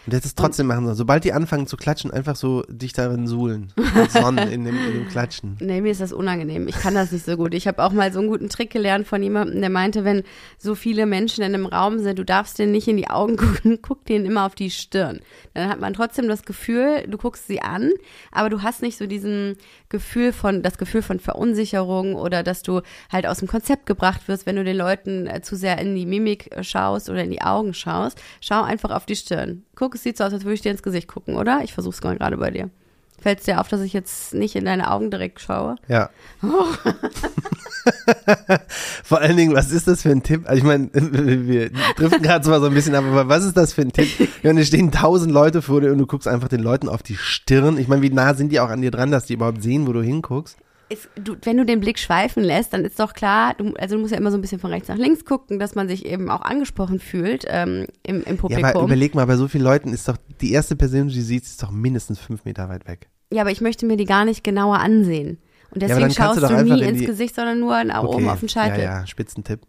Und 0.07 0.13
du 0.13 0.17
hättest 0.19 0.39
es 0.39 0.43
trotzdem 0.43 0.69
machen 0.69 0.85
sollen. 0.85 0.97
Sobald 0.97 1.25
die 1.25 1.33
anfangen 1.33 1.67
zu 1.67 1.77
klatschen, 1.77 2.13
einfach 2.13 2.37
so 2.37 2.63
dich 2.69 2.93
darin 2.93 3.27
suhlen. 3.27 3.73
Und 3.77 4.13
Sonnen 4.13 4.49
in 4.49 4.65
dem, 4.65 4.77
in 4.77 4.93
dem 4.93 5.09
Klatschen. 5.09 5.57
Nee, 5.61 5.81
mir 5.81 5.91
ist 5.91 6.01
das 6.01 6.13
unangenehm. 6.13 6.69
Ich 6.69 6.79
kann 6.79 6.95
das 6.95 7.11
nicht 7.11 7.25
so 7.25 7.37
gut. 7.37 7.55
Ich 7.55 7.67
habe 7.67 7.83
auch 7.83 7.91
mal 7.91 8.13
so 8.13 8.21
einen 8.21 8.29
guten 8.29 8.49
Trick 8.49 8.71
gelernt 8.71 9.09
von 9.09 9.21
jemandem, 9.21 9.61
der 9.61 9.69
meinte, 9.71 10.05
wenn 10.05 10.23
so 10.59 10.77
viele 10.77 11.07
Menschen 11.07 11.43
in 11.43 11.53
einem 11.53 11.67
Raum 11.67 11.99
sind, 11.99 12.21
du 12.21 12.25
darfst 12.25 12.57
denen 12.61 12.71
nicht 12.71 12.87
in 12.87 12.97
die 12.97 13.09
Augen 13.09 13.37
gucken, 13.37 13.81
guck 13.83 14.05
denen 14.05 14.27
immer 14.27 14.47
auf 14.47 14.55
die 14.55 14.71
Stirn. 14.71 15.19
Dann 15.55 15.69
hat 15.69 15.81
man 15.81 15.93
trotzdem 15.93 16.29
das 16.29 16.45
Gefühl, 16.45 17.05
du 17.09 17.19
guckst 17.19 17.49
sie 17.49 17.61
an, 17.61 17.91
aber 18.31 18.49
du 18.49 18.63
hast 18.63 18.83
nicht 18.83 18.99
so 18.99 19.09
diesen 19.09 19.57
Gefühl 19.89 20.33
von, 20.33 20.63
das 20.63 20.79
Gefühl 20.79 21.03
von 21.03 21.19
Verunsicherung 21.19 22.15
oder 22.15 22.45
dass 22.45 22.63
du 22.63 22.81
halt 23.11 23.27
aus 23.27 23.39
dem 23.39 23.49
Konzept 23.49 23.87
gebracht 23.87 24.29
wirst, 24.29 24.47
wenn 24.47 24.57
du 24.57 24.63
den 24.63 24.77
Leuten 24.77 25.27
äh, 25.27 25.43
zu 25.43 25.57
sehr 25.57 25.79
in 25.79 25.97
die 25.97 26.07
Mimik 26.07 26.55
äh, 26.55 26.63
schaust 26.63 27.11
oder 27.11 27.25
in 27.25 27.31
die 27.31 27.43
Augen 27.43 27.75
schaust. 27.75 28.23
Schau 28.41 28.63
einfach 28.63 28.91
auf 28.91 29.07
die 29.07 29.17
Stirn. 29.17 29.65
Guck, 29.75 29.96
es 29.97 30.03
sieht 30.05 30.17
so 30.17 30.25
aus, 30.25 30.33
als 30.33 30.45
würde 30.45 30.55
ich 30.55 30.63
dir 30.63 30.71
ins 30.71 30.83
Gesicht 30.83 31.09
gucken, 31.09 31.37
oder? 31.37 31.61
Ich 31.65 31.75
versuche 31.75 31.95
es 31.95 32.01
gerade 32.01 32.37
bei 32.37 32.51
dir. 32.51 32.71
Fällt 33.19 33.41
es 33.41 33.47
dir 33.47 33.61
auf, 33.61 33.69
dass 33.69 33.81
ich 33.81 33.93
jetzt 33.93 34.35
nicht 34.35 34.55
in 34.57 34.67
deine 34.67 34.91
Augen 34.91 35.11
direkt 35.11 35.41
schaue? 35.41 35.77
Ja. 35.89 36.11
Oh. 36.43 36.67
Vor 39.05 39.21
allen 39.21 39.37
Dingen, 39.37 39.55
was 39.55 39.71
ist 39.71 39.89
das 39.89 40.03
für 40.03 40.11
ein 40.11 40.23
Tipp? 40.23 40.43
Also 40.45 40.59
ich 40.59 40.65
meine, 40.65 40.91
wir 40.93 41.71
driften 41.97 42.23
gerade 42.23 42.45
zwar 42.45 42.61
so 42.61 42.67
ein 42.67 42.75
bisschen 42.75 42.95
ab, 42.95 43.05
aber 43.05 43.29
was 43.29 43.45
ist 43.45 43.57
das 43.57 43.73
für 43.73 43.83
ein 43.83 43.93
Tipp? 43.93 44.09
Wenn 44.43 44.59
es 44.59 44.69
stehen 44.69 44.93
tausend 44.93 45.33
Leute 45.33 45.63
vor 45.63 45.81
dir 45.81 45.93
und 45.93 45.99
du 45.99 46.07
guckst 46.07 46.29
einfach 46.29 46.49
den 46.49 46.63
Leuten 46.63 46.89
auf 46.89 47.03
die 47.03 47.17
Stirn. 47.17 47.79
Ich 47.79 47.89
meine, 47.89 48.03
wie 48.03 48.11
nah 48.11 48.35
sind 48.35 48.53
die 48.53 48.61
auch 48.61 48.69
an 48.69 48.83
dir 48.83 48.91
dran, 48.91 49.11
dass 49.11 49.25
die 49.25 49.35
überhaupt 49.35 49.63
sehen, 49.63 49.87
wo 49.87 49.93
du 49.93 50.03
hinguckst? 50.03 50.59
Ist, 50.89 51.09
du, 51.17 51.37
wenn 51.43 51.57
du 51.57 51.65
den 51.65 51.81
Blick 51.81 51.99
schweifen 51.99 52.43
lässt, 52.43 52.73
dann 52.73 52.85
ist 52.85 52.99
doch 53.01 53.13
klar, 53.13 53.55
du, 53.55 53.75
also 53.75 53.97
du 53.97 54.01
musst 54.01 54.13
ja 54.13 54.19
immer 54.19 54.31
so 54.31 54.39
ein 54.39 54.41
bisschen 54.41 54.61
von 54.61 54.71
rechts 54.71 54.89
nach 54.89 54.97
links 54.97 55.25
gucken, 55.25 55.59
dass 55.59 55.75
man 55.75 55.89
sich 55.89 56.07
eben 56.07 56.31
auch 56.31 56.43
angesprochen 56.43 57.01
fühlt 57.01 57.45
ähm, 57.49 57.87
im, 58.03 58.23
im 58.23 58.37
Publikum. 58.37 58.65
Ja, 58.65 58.75
aber 58.75 58.85
überleg 58.85 59.15
mal, 59.15 59.27
bei 59.27 59.37
so 59.37 59.49
vielen 59.49 59.65
Leuten 59.65 59.93
ist 59.93 60.09
doch 60.09 60.17
die 60.41 60.53
erste 60.53 60.77
Person, 60.77 61.09
die 61.09 61.15
du 61.15 61.23
siehst, 61.23 61.47
ist 61.47 61.63
doch 61.63 61.71
mindestens 61.71 62.19
fünf 62.19 62.45
Meter 62.45 62.69
weit 62.69 62.87
weg. 62.87 63.09
Ja, 63.33 63.43
aber 63.43 63.51
ich 63.51 63.61
möchte 63.61 63.87
mir 63.87 63.97
die 63.97 64.05
gar 64.05 64.25
nicht 64.25 64.45
genauer 64.45 64.79
ansehen. 64.79 65.39
Und 65.71 65.83
deswegen 65.83 66.09
ja, 66.09 66.11
schaust 66.11 66.43
du, 66.43 66.47
du 66.47 66.63
nie 66.63 66.83
ins 66.83 67.05
Gesicht, 67.05 67.35
sondern 67.35 67.59
nur 67.59 67.83
nach 67.83 68.05
okay. 68.05 68.17
oben 68.17 68.29
auf 68.29 68.41
den 68.41 68.49
Scheitel. 68.49 68.79
Ja, 68.79 69.01
ja, 69.01 69.07
Spitzentipp. 69.07 69.61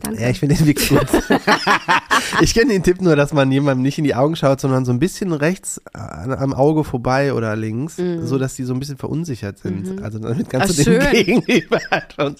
Danke. 0.00 0.22
Ja, 0.22 0.30
ich 0.30 0.38
finde 0.38 0.54
den 0.54 0.66
Weg 0.66 0.88
gut. 0.88 1.06
ich 2.40 2.54
kenne 2.54 2.72
den 2.72 2.84
Tipp 2.84 3.00
nur, 3.00 3.16
dass 3.16 3.32
man 3.32 3.50
jemandem 3.50 3.82
nicht 3.82 3.98
in 3.98 4.04
die 4.04 4.14
Augen 4.14 4.36
schaut, 4.36 4.60
sondern 4.60 4.84
so 4.84 4.92
ein 4.92 5.00
bisschen 5.00 5.32
rechts 5.32 5.82
am 5.92 6.54
Auge 6.54 6.84
vorbei 6.84 7.34
oder 7.34 7.56
links, 7.56 7.98
mhm. 7.98 8.24
so 8.24 8.38
dass 8.38 8.54
die 8.54 8.62
so 8.62 8.74
ein 8.74 8.78
bisschen 8.78 8.96
verunsichert 8.96 9.58
sind. 9.58 9.96
Mhm. 9.96 10.04
Also 10.04 10.20
damit 10.20 10.50
kannst 10.50 10.78
Ach, 10.78 10.84
du 10.84 10.98
den 10.98 11.10
Gegenüber 11.42 11.80
halt 11.90 12.14
Das, 12.16 12.34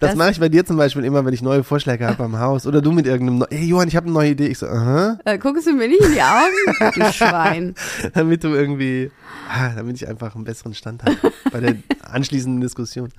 das 0.00 0.16
mache 0.16 0.32
ich 0.32 0.40
bei 0.40 0.48
dir 0.48 0.66
zum 0.66 0.76
Beispiel 0.76 1.04
immer, 1.04 1.24
wenn 1.24 1.32
ich 1.32 1.42
neue 1.42 1.62
Vorschläge 1.62 2.04
habe 2.04 2.24
am 2.24 2.40
Haus 2.40 2.66
oder 2.66 2.82
du 2.82 2.90
mit 2.90 3.06
irgendeinem, 3.06 3.38
Neu 3.38 3.46
hey 3.48 3.66
Johann, 3.66 3.86
ich 3.86 3.94
habe 3.94 4.06
eine 4.06 4.14
neue 4.14 4.30
Idee. 4.30 4.48
Ich 4.48 4.58
so, 4.58 4.66
aha. 4.66 5.18
Äh, 5.24 5.38
guckst 5.38 5.68
du 5.68 5.72
mir 5.72 5.86
nicht 5.86 6.02
in 6.02 6.12
die 6.14 6.22
Augen, 6.22 6.92
du 6.94 7.04
Schwein. 7.12 7.74
damit 8.12 8.42
du 8.42 8.48
irgendwie, 8.48 9.12
ah, 9.48 9.70
damit 9.76 9.96
ich 9.96 10.08
einfach 10.08 10.34
einen 10.34 10.44
besseren 10.44 10.74
Stand 10.74 11.04
habe 11.04 11.16
bei 11.52 11.60
der 11.60 11.76
anschließenden 12.10 12.60
Diskussion. 12.60 13.10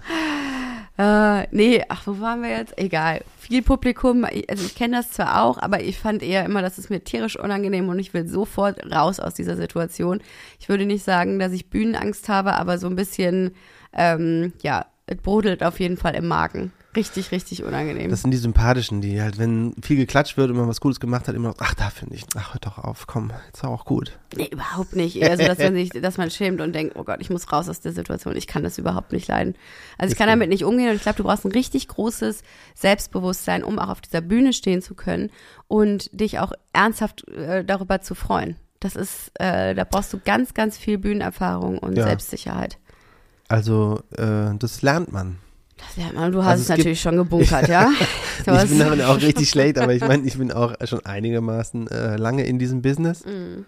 Äh, 0.97 1.47
nee, 1.53 1.83
ach, 1.89 2.07
wo 2.07 2.19
waren 2.21 2.41
wir 2.41 2.49
jetzt? 2.49 2.77
Egal. 2.77 3.21
Viel 3.37 3.61
Publikum, 3.61 4.23
also 4.23 4.65
ich 4.65 4.75
kenne 4.75 4.97
das 4.97 5.11
zwar 5.11 5.43
auch, 5.43 5.57
aber 5.57 5.81
ich 5.81 5.99
fand 5.99 6.23
eher 6.23 6.45
immer, 6.45 6.61
das 6.61 6.77
ist 6.77 6.89
mir 6.89 7.03
tierisch 7.03 7.37
unangenehm 7.37 7.89
und 7.89 7.99
ich 7.99 8.13
will 8.13 8.27
sofort 8.27 8.79
raus 8.91 9.19
aus 9.19 9.33
dieser 9.33 9.57
Situation. 9.57 10.21
Ich 10.59 10.69
würde 10.69 10.85
nicht 10.85 11.03
sagen, 11.03 11.37
dass 11.37 11.51
ich 11.51 11.69
Bühnenangst 11.69 12.29
habe, 12.29 12.53
aber 12.53 12.77
so 12.77 12.87
ein 12.87 12.95
bisschen, 12.95 13.51
ähm, 13.93 14.53
ja, 14.61 14.85
es 15.05 15.17
brodelt 15.17 15.63
auf 15.63 15.79
jeden 15.79 15.97
Fall 15.97 16.15
im 16.15 16.27
Magen. 16.27 16.71
Richtig, 16.95 17.31
richtig 17.31 17.63
unangenehm. 17.63 18.09
Das 18.09 18.21
sind 18.21 18.31
die 18.31 18.37
sympathischen, 18.37 19.01
die 19.01 19.21
halt, 19.21 19.37
wenn 19.37 19.73
viel 19.81 19.97
geklatscht 19.97 20.37
wird 20.37 20.49
und 20.49 20.57
man 20.57 20.67
was 20.67 20.79
Cooles 20.79 20.99
gemacht 20.99 21.27
hat, 21.27 21.35
immer 21.35 21.49
noch, 21.49 21.57
ach, 21.59 21.73
da 21.73 21.89
finde 21.89 22.15
ich, 22.15 22.23
ach, 22.35 22.53
hör 22.53 22.59
doch 22.61 22.77
auf, 22.77 23.05
komm, 23.05 23.31
jetzt 23.47 23.63
war 23.63 23.69
auch 23.69 23.83
gut. 23.83 24.17
Nee, 24.35 24.47
überhaupt 24.51 24.95
nicht. 24.95 25.17
Eher 25.17 25.37
so, 25.37 25.45
dass 25.45 25.57
man 25.57 25.73
sich, 25.75 25.89
dass 25.89 26.17
man 26.17 26.31
schämt 26.31 26.61
und 26.61 26.73
denkt, 26.73 26.95
oh 26.95 27.03
Gott, 27.03 27.17
ich 27.19 27.29
muss 27.29 27.51
raus 27.51 27.67
aus 27.67 27.81
der 27.81 27.91
Situation. 27.91 28.37
Ich 28.37 28.47
kann 28.47 28.63
das 28.63 28.77
überhaupt 28.77 29.11
nicht 29.11 29.27
leiden. 29.27 29.55
Also 29.97 30.13
ich 30.13 30.17
kann 30.17 30.27
damit 30.27 30.49
nicht 30.49 30.63
umgehen 30.63 30.89
und 30.89 30.95
ich 30.95 31.01
glaube, 31.01 31.17
du 31.17 31.23
brauchst 31.23 31.43
ein 31.45 31.51
richtig 31.51 31.89
großes 31.89 32.43
Selbstbewusstsein, 32.75 33.63
um 33.63 33.77
auch 33.77 33.89
auf 33.89 34.01
dieser 34.01 34.21
Bühne 34.21 34.53
stehen 34.53 34.81
zu 34.81 34.95
können 34.95 35.31
und 35.67 36.09
dich 36.17 36.39
auch 36.39 36.53
ernsthaft 36.71 37.27
äh, 37.27 37.65
darüber 37.65 38.01
zu 38.01 38.15
freuen. 38.15 38.55
Das 38.79 38.95
ist, 38.95 39.31
äh, 39.39 39.73
da 39.75 39.83
brauchst 39.83 40.13
du 40.13 40.19
ganz, 40.23 40.53
ganz 40.53 40.77
viel 40.77 40.97
Bühnenerfahrung 40.97 41.79
und 41.79 41.97
ja. 41.97 42.05
Selbstsicherheit. 42.05 42.77
Also, 43.47 43.99
äh, 44.15 44.55
das 44.57 44.81
lernt 44.81 45.11
man. 45.11 45.39
Man. 46.13 46.31
Du 46.31 46.43
hast 46.43 46.51
also 46.51 46.63
es, 46.63 46.69
natürlich 46.69 47.01
schon 47.01 47.17
gebunkert, 47.17 47.67
ja? 47.67 47.91
ich 48.39 48.69
bin 48.69 48.79
damit 48.79 49.01
auch 49.01 49.21
richtig 49.21 49.49
schlecht, 49.49 49.77
aber 49.77 49.93
ich 49.93 50.01
meine, 50.01 50.23
ich 50.23 50.37
bin 50.37 50.51
auch 50.51 50.73
schon 50.85 51.05
einigermaßen 51.05 51.87
äh, 51.87 52.17
lange 52.17 52.45
in 52.45 52.59
diesem 52.59 52.81
Business. 52.81 53.25
Mm. 53.25 53.65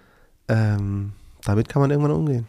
Ähm, 0.50 1.14
damit 1.44 1.70
kann 1.70 1.82
man 1.82 1.92
irgendwann 1.92 2.12
umgehen. 2.12 2.48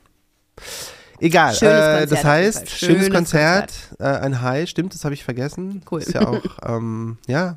Egal, 1.21 1.55
äh, 1.57 2.07
das 2.07 2.25
heißt, 2.25 2.71
schönes, 2.71 2.79
schönes, 2.79 3.11
Konzert, 3.11 3.73
Konzert. 3.91 4.23
Äh, 4.23 4.25
ein 4.25 4.41
High, 4.41 4.69
stimmt, 4.69 4.95
das 4.95 5.05
habe 5.05 5.15
ich 5.15 5.25
vergessen. 5.25 5.83
Cool. 5.91 6.00
Ist 6.00 6.15
ja 6.15 6.27
auch, 6.29 6.43
ähm, 6.65 7.19
ja, 7.27 7.57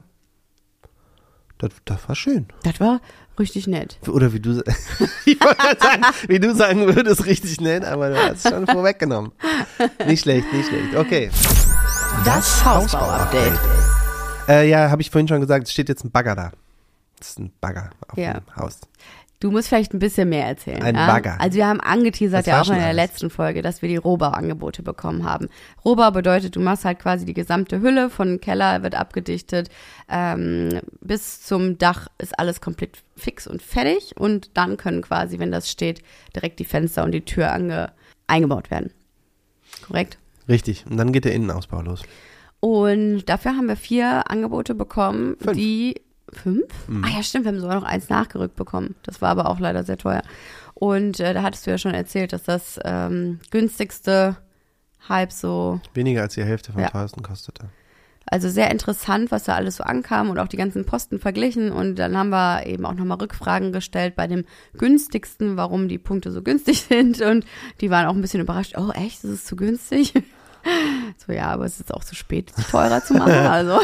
das, 1.59 1.69
das 1.85 2.09
war 2.09 2.15
schön. 2.15 2.47
Das 2.63 2.79
war 2.79 3.01
richtig 3.37 3.67
nett. 3.67 3.99
Oder 4.07 4.33
wie 4.33 4.39
du, 4.39 4.63
ich 5.25 5.37
sagen, 5.79 6.03
wie 6.27 6.39
du 6.39 6.55
sagen 6.55 6.95
würdest, 6.95 7.25
richtig 7.25 7.61
nett, 7.61 7.85
aber 7.85 8.09
du 8.09 8.17
hast 8.17 8.45
es 8.45 8.51
schon 8.51 8.65
vorweggenommen. 8.65 9.31
Nicht 10.07 10.21
schlecht, 10.21 10.51
nicht 10.53 10.69
schlecht. 10.69 10.95
Okay. 10.95 11.29
Das 12.25 12.63
Hausbau-Update. 12.63 13.59
Äh, 14.47 14.69
ja, 14.69 14.89
habe 14.91 15.01
ich 15.01 15.09
vorhin 15.09 15.27
schon 15.27 15.41
gesagt, 15.41 15.65
es 15.65 15.71
steht 15.71 15.89
jetzt 15.89 16.03
ein 16.03 16.11
Bagger 16.11 16.35
da. 16.35 16.51
Das 17.17 17.29
ist 17.29 17.39
ein 17.39 17.51
Bagger 17.59 17.89
auf 18.07 18.17
ja. 18.17 18.33
dem 18.33 18.55
Haus. 18.55 18.79
Du 19.39 19.49
musst 19.49 19.69
vielleicht 19.69 19.91
ein 19.93 19.99
bisschen 19.99 20.29
mehr 20.29 20.45
erzählen. 20.45 20.83
Ein 20.83 20.93
ja? 20.95 21.07
Bagger. 21.07 21.41
Also 21.41 21.57
wir 21.57 21.65
haben 21.65 21.79
angeteasert 21.79 22.45
ja 22.45 22.61
auch 22.61 22.67
in 22.69 22.75
der 22.75 22.89
alles. 22.89 22.95
letzten 22.95 23.31
Folge, 23.31 23.63
dass 23.63 23.81
wir 23.81 23.89
die 23.89 23.97
Rohbauangebote 23.97 24.83
bekommen 24.83 25.25
haben. 25.25 25.49
Rohbau 25.83 26.11
bedeutet, 26.11 26.55
du 26.55 26.59
machst 26.59 26.85
halt 26.85 26.99
quasi 26.99 27.25
die 27.25 27.33
gesamte 27.33 27.81
Hülle 27.81 28.11
von 28.11 28.39
Keller, 28.39 28.83
wird 28.83 28.93
abgedichtet, 28.93 29.69
ähm, 30.09 30.79
bis 31.01 31.41
zum 31.41 31.79
Dach 31.79 32.07
ist 32.19 32.37
alles 32.37 32.61
komplett 32.61 32.99
fix 33.17 33.47
und 33.47 33.63
fertig 33.63 34.13
und 34.15 34.51
dann 34.53 34.77
können 34.77 35.01
quasi, 35.01 35.39
wenn 35.39 35.51
das 35.51 35.71
steht, 35.71 36.03
direkt 36.35 36.59
die 36.59 36.65
Fenster 36.65 37.03
und 37.03 37.11
die 37.11 37.25
Tür 37.25 37.51
ange 37.51 37.91
eingebaut 38.27 38.69
werden. 38.69 38.91
Korrekt? 39.87 40.19
Richtig. 40.47 40.85
Und 40.89 40.97
dann 40.97 41.11
geht 41.11 41.25
der 41.25 41.33
Innenausbau 41.33 41.81
los. 41.81 42.03
Und 42.59 43.25
dafür 43.25 43.55
haben 43.55 43.67
wir 43.67 43.75
vier 43.75 44.29
Angebote 44.29 44.75
bekommen, 44.75 45.35
Fünf. 45.39 45.57
die 45.57 46.01
fünf? 46.31 46.67
Mhm. 46.87 47.03
Ah 47.03 47.09
ja, 47.09 47.23
stimmt, 47.23 47.45
wir 47.45 47.51
haben 47.51 47.59
sogar 47.59 47.75
noch 47.75 47.87
eins 47.87 48.09
nachgerückt 48.09 48.55
bekommen. 48.55 48.95
Das 49.03 49.21
war 49.21 49.29
aber 49.29 49.49
auch 49.49 49.59
leider 49.59 49.83
sehr 49.83 49.97
teuer. 49.97 50.21
Und 50.73 51.19
äh, 51.19 51.33
da 51.33 51.43
hattest 51.43 51.65
du 51.65 51.71
ja 51.71 51.77
schon 51.77 51.93
erzählt, 51.93 52.33
dass 52.33 52.43
das 52.43 52.79
ähm, 52.85 53.39
günstigste 53.49 54.37
halb 55.09 55.31
so. 55.31 55.79
Weniger 55.93 56.21
als 56.21 56.35
die 56.35 56.43
Hälfte 56.43 56.71
vom 56.71 56.81
ja. 56.81 56.89
teuersten 56.89 57.23
kostete. 57.23 57.69
Also 58.27 58.49
sehr 58.49 58.71
interessant, 58.71 59.31
was 59.31 59.43
da 59.43 59.55
alles 59.55 59.77
so 59.77 59.83
ankam 59.83 60.29
und 60.29 60.37
auch 60.39 60.47
die 60.47 60.57
ganzen 60.57 60.85
Posten 60.85 61.19
verglichen. 61.19 61.71
Und 61.71 61.95
dann 61.95 62.15
haben 62.15 62.29
wir 62.29 62.65
eben 62.65 62.85
auch 62.85 62.93
nochmal 62.93 63.17
Rückfragen 63.17 63.71
gestellt 63.71 64.15
bei 64.15 64.27
dem 64.27 64.45
günstigsten, 64.77 65.57
warum 65.57 65.87
die 65.87 65.97
Punkte 65.97 66.31
so 66.31 66.41
günstig 66.41 66.81
sind. 66.89 67.21
Und 67.21 67.45
die 67.81 67.89
waren 67.89 68.05
auch 68.05 68.13
ein 68.13 68.21
bisschen 68.21 68.41
überrascht. 68.41 68.75
Oh, 68.77 68.91
echt? 68.91 69.23
Das 69.23 69.31
ist 69.31 69.47
zu 69.47 69.55
günstig? 69.55 70.13
So, 71.25 71.33
ja, 71.33 71.47
aber 71.47 71.65
es 71.65 71.79
ist 71.79 71.93
auch 71.93 72.03
zu 72.03 72.15
spät, 72.15 72.51
es 72.57 72.69
teurer 72.69 73.03
zu 73.03 73.13
machen. 73.13 73.31
Also 73.51 73.79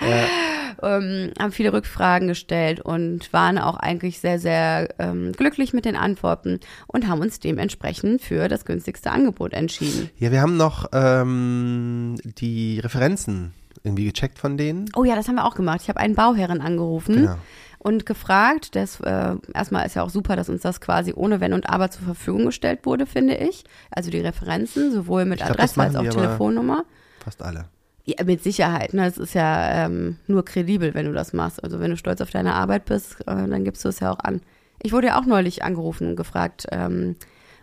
ja. 0.00 0.96
ähm, 0.96 1.32
haben 1.38 1.52
viele 1.52 1.72
Rückfragen 1.72 2.28
gestellt 2.28 2.80
und 2.80 3.32
waren 3.32 3.58
auch 3.58 3.76
eigentlich 3.76 4.20
sehr, 4.20 4.38
sehr 4.38 4.88
ähm, 4.98 5.32
glücklich 5.32 5.72
mit 5.72 5.84
den 5.84 5.96
Antworten 5.96 6.60
und 6.86 7.08
haben 7.08 7.20
uns 7.20 7.40
dementsprechend 7.40 8.22
für 8.22 8.48
das 8.48 8.64
günstigste 8.64 9.10
Angebot 9.10 9.52
entschieden. 9.52 10.10
Ja, 10.18 10.32
wir 10.32 10.40
haben 10.40 10.56
noch 10.56 10.86
ähm, 10.92 12.16
die 12.24 12.80
Referenzen 12.80 13.52
irgendwie 13.82 14.04
gecheckt 14.04 14.38
von 14.38 14.56
denen. 14.56 14.90
Oh 14.96 15.04
ja, 15.04 15.16
das 15.16 15.28
haben 15.28 15.36
wir 15.36 15.46
auch 15.46 15.54
gemacht. 15.54 15.80
Ich 15.82 15.88
habe 15.88 16.00
einen 16.00 16.14
Bauherren 16.14 16.60
angerufen. 16.60 17.14
Genau 17.14 17.36
und 17.82 18.06
gefragt. 18.06 18.76
Das, 18.76 19.00
äh, 19.00 19.34
erstmal 19.54 19.86
ist 19.86 19.96
ja 19.96 20.02
auch 20.02 20.10
super, 20.10 20.36
dass 20.36 20.48
uns 20.48 20.62
das 20.62 20.80
quasi 20.80 21.12
ohne 21.14 21.40
Wenn 21.40 21.52
und 21.52 21.68
Aber 21.68 21.90
zur 21.90 22.04
Verfügung 22.04 22.46
gestellt 22.46 22.80
wurde, 22.84 23.06
finde 23.06 23.34
ich. 23.34 23.64
Also 23.90 24.10
die 24.10 24.20
Referenzen, 24.20 24.92
sowohl 24.92 25.24
mit 25.24 25.38
glaub, 25.38 25.50
Adresse 25.52 25.80
als 25.80 25.96
auch 25.96 26.02
Telefonnummer. 26.02 26.84
Fast 27.24 27.42
alle. 27.42 27.66
Ja, 28.04 28.24
mit 28.24 28.42
Sicherheit. 28.42 28.94
Ne? 28.94 29.06
Es 29.06 29.18
ist 29.18 29.34
ja 29.34 29.86
ähm, 29.86 30.18
nur 30.26 30.44
kredibel, 30.44 30.94
wenn 30.94 31.06
du 31.06 31.12
das 31.12 31.32
machst. 31.32 31.62
Also 31.64 31.80
wenn 31.80 31.90
du 31.90 31.96
stolz 31.96 32.20
auf 32.20 32.30
deine 32.30 32.54
Arbeit 32.54 32.84
bist, 32.84 33.20
äh, 33.22 33.48
dann 33.48 33.64
gibst 33.64 33.84
du 33.84 33.88
es 33.88 34.00
ja 34.00 34.12
auch 34.12 34.20
an. 34.20 34.42
Ich 34.82 34.92
wurde 34.92 35.08
ja 35.08 35.20
auch 35.20 35.26
neulich 35.26 35.62
angerufen 35.62 36.08
und 36.08 36.16
gefragt, 36.16 36.66
ähm, 36.72 37.16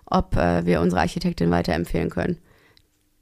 ob 0.05 0.35
äh, 0.35 0.65
wir 0.65 0.81
unsere 0.81 1.01
Architektin 1.01 1.51
weiterempfehlen 1.51 2.09
können. 2.09 2.37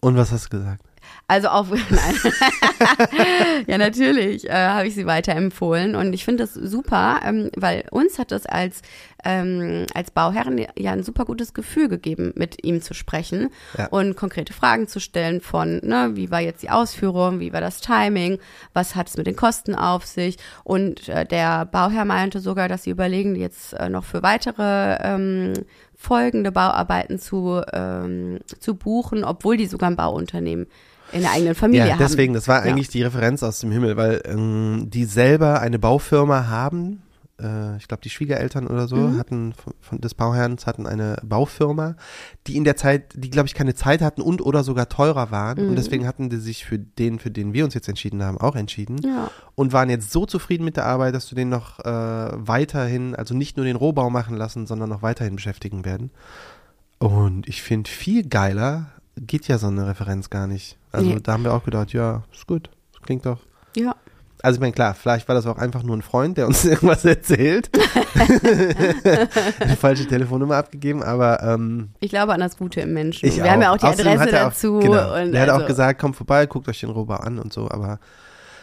Und 0.01 0.17
was 0.17 0.31
hast 0.31 0.45
du 0.45 0.57
gesagt? 0.57 0.84
Also 1.27 1.47
auf, 1.47 1.69
nein. 1.71 2.15
ja, 3.67 3.77
natürlich 3.77 4.47
äh, 4.49 4.53
habe 4.53 4.87
ich 4.87 4.95
sie 4.95 5.05
weiterempfohlen 5.05 5.95
und 5.95 6.13
ich 6.13 6.23
finde 6.23 6.43
das 6.43 6.53
super, 6.53 7.19
ähm, 7.25 7.49
weil 7.57 7.85
uns 7.91 8.19
hat 8.19 8.31
das 8.31 8.45
als 8.45 8.81
ähm, 9.23 9.87
als 9.95 10.11
Bauherren 10.11 10.63
ja 10.77 10.91
ein 10.91 11.01
super 11.01 11.25
gutes 11.25 11.55
Gefühl 11.55 11.87
gegeben, 11.89 12.31
mit 12.35 12.63
ihm 12.63 12.81
zu 12.83 12.93
sprechen 12.93 13.49
Ja. 13.75 13.87
und 13.87 14.15
konkrete 14.15 14.53
Fragen 14.53 14.87
zu 14.87 14.99
stellen 14.99 15.41
von, 15.41 15.79
ne, 15.83 16.11
wie 16.13 16.29
war 16.29 16.41
jetzt 16.41 16.61
die 16.61 16.69
Ausführung, 16.69 17.39
wie 17.39 17.51
war 17.51 17.61
das 17.61 17.81
Timing, 17.81 18.37
was 18.73 18.95
hat 18.95 19.09
es 19.09 19.17
mit 19.17 19.25
den 19.25 19.35
Kosten 19.35 19.73
auf 19.73 20.05
sich 20.05 20.37
und 20.63 21.09
äh, 21.09 21.25
der 21.25 21.65
Bauherr 21.65 22.05
meinte 22.05 22.39
sogar, 22.39 22.67
dass 22.69 22.83
sie 22.83 22.91
überlegen, 22.91 23.35
jetzt 23.35 23.73
äh, 23.73 23.89
noch 23.89 24.03
für 24.03 24.21
weitere 24.21 24.97
ähm, 25.01 25.53
folgende 25.95 26.51
Bauarbeiten 26.51 27.17
zu, 27.17 27.61
ähm, 27.73 28.39
zu 28.59 28.75
buchen, 28.75 29.23
obwohl 29.23 29.57
die 29.57 29.65
sogar 29.65 29.89
ein 29.89 29.95
Bauunternehmen 29.95 30.67
in 31.11 31.21
der 31.21 31.31
eigenen 31.31 31.55
Familie 31.55 31.85
Ja, 31.87 31.91
haben. 31.93 31.99
deswegen, 31.99 32.33
das 32.33 32.47
war 32.47 32.65
Ja. 32.65 32.71
eigentlich 32.71 32.89
die 32.89 33.03
Referenz 33.03 33.43
aus 33.43 33.59
dem 33.59 33.71
Himmel, 33.71 33.95
weil 33.97 34.21
ähm, 34.25 34.89
die 34.89 35.05
selber 35.05 35.61
eine 35.61 35.79
Baufirma 35.79 36.47
haben. 36.47 37.01
Äh, 37.39 37.75
ich 37.77 37.87
glaube, 37.89 38.01
die 38.01 38.09
Schwiegereltern 38.09 38.65
oder 38.67 38.87
so 38.87 38.95
Mhm. 38.95 39.17
hatten 39.17 39.53
von, 39.53 39.73
von 39.81 39.99
des 40.01 40.13
Bauherrns 40.13 40.65
hatten 40.65 40.87
eine 40.87 41.17
Baufirma, 41.21 41.95
die 42.47 42.55
in 42.55 42.63
der 42.63 42.77
Zeit, 42.77 43.11
die 43.13 43.29
glaube 43.29 43.47
ich 43.47 43.53
keine 43.53 43.75
Zeit 43.75 44.01
hatten 44.01 44.21
und 44.21 44.41
oder 44.41 44.63
sogar 44.63 44.87
teurer 44.87 45.31
waren 45.31 45.61
Mhm. 45.63 45.69
und 45.69 45.75
deswegen 45.75 46.07
hatten 46.07 46.29
die 46.29 46.37
sich 46.37 46.63
für 46.65 46.79
den, 46.79 47.19
für 47.19 47.31
den 47.31 47.51
wir 47.53 47.65
uns 47.65 47.73
jetzt 47.73 47.89
entschieden 47.89 48.23
haben, 48.23 48.37
auch 48.39 48.55
entschieden 48.55 48.99
Ja. 49.03 49.29
und 49.55 49.73
waren 49.73 49.89
jetzt 49.89 50.11
so 50.11 50.25
zufrieden 50.25 50.63
mit 50.63 50.77
der 50.77 50.85
Arbeit, 50.85 51.13
dass 51.13 51.27
du 51.27 51.35
den 51.35 51.49
noch 51.49 51.79
äh, 51.79 51.87
weiterhin, 52.35 53.15
also 53.15 53.35
nicht 53.35 53.57
nur 53.57 53.65
den 53.65 53.75
Rohbau 53.75 54.09
machen 54.09 54.37
lassen, 54.37 54.65
sondern 54.65 54.87
noch 54.89 55.01
weiterhin 55.01 55.35
beschäftigen 55.35 55.83
werden. 55.83 56.11
Und 56.99 57.47
ich 57.47 57.61
finde 57.61 57.89
viel 57.89 58.23
geiler 58.27 58.87
geht 59.17 59.47
ja 59.47 59.57
so 59.57 59.67
eine 59.67 59.87
Referenz 59.87 60.29
gar 60.29 60.47
nicht. 60.47 60.77
Also 60.91 61.07
Nee. 61.09 61.19
da 61.21 61.33
haben 61.33 61.43
wir 61.43 61.53
auch 61.53 61.63
gedacht, 61.63 61.93
ja, 61.93 62.23
ist 62.33 62.47
gut, 62.47 62.69
das 62.93 63.01
klingt 63.01 63.25
doch. 63.25 63.39
ja. 63.75 63.95
Also 64.43 64.57
ich 64.57 64.61
meine, 64.61 64.73
klar, 64.73 64.93
vielleicht 64.93 65.27
war 65.27 65.33
das 65.33 65.47
auch 65.47 65.57
einfach 65.57 65.81
nur 65.81 65.97
ein 65.97 66.03
Freund, 66.03 66.37
der 66.37 66.45
uns 66.45 66.65
irgendwas 66.65 67.03
erzählt. 67.03 67.69
Eine 69.59 69.75
falsche 69.75 70.05
Telefonnummer 70.05 70.57
abgegeben, 70.57 71.01
aber 71.01 71.41
ähm, 71.41 71.89
Ich 71.99 72.09
glaube 72.09 72.33
an 72.33 72.41
das 72.41 72.57
Gute 72.57 72.81
im 72.81 72.93
Menschen. 72.93 73.33
Wir 73.33 73.49
haben 73.51 73.61
ja 73.61 73.71
auch 73.73 73.77
die 73.77 73.85
Außerdem 73.85 74.11
Adresse 74.19 74.35
er 74.35 74.45
auch, 74.47 74.49
dazu. 74.49 74.79
Genau, 74.79 75.15
und 75.19 75.31
der 75.31 75.41
hat 75.41 75.49
also, 75.49 75.63
auch 75.63 75.67
gesagt, 75.67 75.99
kommt 75.99 76.15
vorbei, 76.15 76.45
guckt 76.45 76.67
euch 76.67 76.79
den 76.79 76.89
Rohbau 76.91 77.15
an 77.15 77.39
und 77.39 77.53
so, 77.53 77.71
aber 77.71 77.99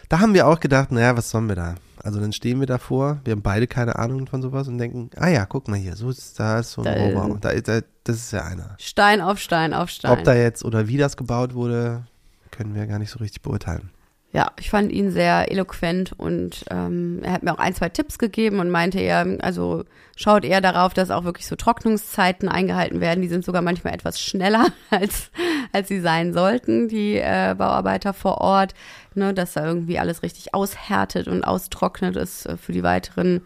da 0.09 0.21
haben 0.21 0.35
wir 0.35 0.47
auch 0.47 0.61
gedacht, 0.61 0.93
naja, 0.93 1.17
was 1.17 1.31
sollen 1.31 1.49
wir 1.49 1.57
da? 1.57 1.75
Also 2.05 2.21
dann 2.21 2.33
stehen 2.33 2.59
wir 2.61 2.67
davor, 2.67 3.21
wir 3.25 3.33
haben 3.33 3.43
beide 3.43 3.67
keine 3.67 3.97
Ahnung 3.97 4.27
von 4.27 4.43
sowas 4.43 4.67
und 4.69 4.79
denken, 4.79 5.11
ah 5.17 5.29
ja, 5.29 5.47
guck 5.47 5.69
mal 5.69 5.79
hier, 5.79 5.95
so 5.97 6.11
ist 6.11 6.39
da 6.41 6.59
ist 6.61 6.73
so 6.73 6.83
ein 6.83 6.85
Da- 6.85 6.95
Rohbau. 6.95 7.37
Da, 7.41 7.55
da, 7.61 7.81
das 8.05 8.17
ist 8.17 8.33
ja 8.33 8.45
einer. 8.45 8.77
Stein 8.81 9.21
auf 9.21 9.39
Stein 9.39 9.73
auf 9.73 9.89
Stein. 9.91 10.11
Ob 10.19 10.25
da 10.25 10.35
jetzt 10.35 10.65
oder 10.65 10.89
wie 10.89 10.97
das 10.97 11.17
gebaut 11.17 11.55
wurde, 11.55 12.05
können 12.51 12.75
wir 12.75 12.87
gar 12.87 12.99
nicht 12.99 13.11
so 13.11 13.19
richtig 13.21 13.43
beurteilen. 13.43 13.91
Ja, 14.35 14.53
ich 14.59 14.71
fand 14.71 14.91
ihn 14.91 15.11
sehr 15.11 15.53
eloquent 15.53 16.13
und 16.17 16.65
ähm, 16.71 17.21
er 17.23 17.33
hat 17.33 17.43
mir 17.43 17.53
auch 17.53 17.59
ein, 17.59 17.75
zwei 17.75 17.91
Tipps 17.91 18.19
gegeben 18.19 18.61
und 18.61 18.71
meinte 18.71 18.99
er, 18.99 19.27
also 19.43 19.85
schaut 20.17 20.47
eher 20.47 20.63
darauf, 20.63 20.95
dass 20.95 21.11
auch 21.11 21.25
wirklich 21.25 21.47
so 21.47 21.55
Trocknungszeiten 21.55 22.49
eingehalten 22.49 23.03
werden. 23.03 23.21
Die 23.21 23.29
sind 23.29 23.45
sogar 23.45 23.61
manchmal 23.61 23.93
etwas 23.93 24.19
schneller, 24.19 24.69
als, 24.91 25.31
als 25.73 25.89
sie 25.89 26.01
sein 26.01 26.33
sollten, 26.33 26.89
die 26.89 27.17
äh, 27.17 27.55
Bauarbeiter 27.57 28.15
vor 28.15 28.39
Ort. 28.39 28.73
Ne, 29.15 29.35
dass 29.35 29.53
da 29.53 29.67
irgendwie 29.67 29.99
alles 29.99 30.23
richtig 30.23 30.55
aushärtet 30.55 31.29
und 31.29 31.45
austrocknet 31.45 32.17
ist 32.17 32.47
äh, 32.47 32.57
für 32.57 32.73
die 32.73 32.83
weiteren 32.83 33.43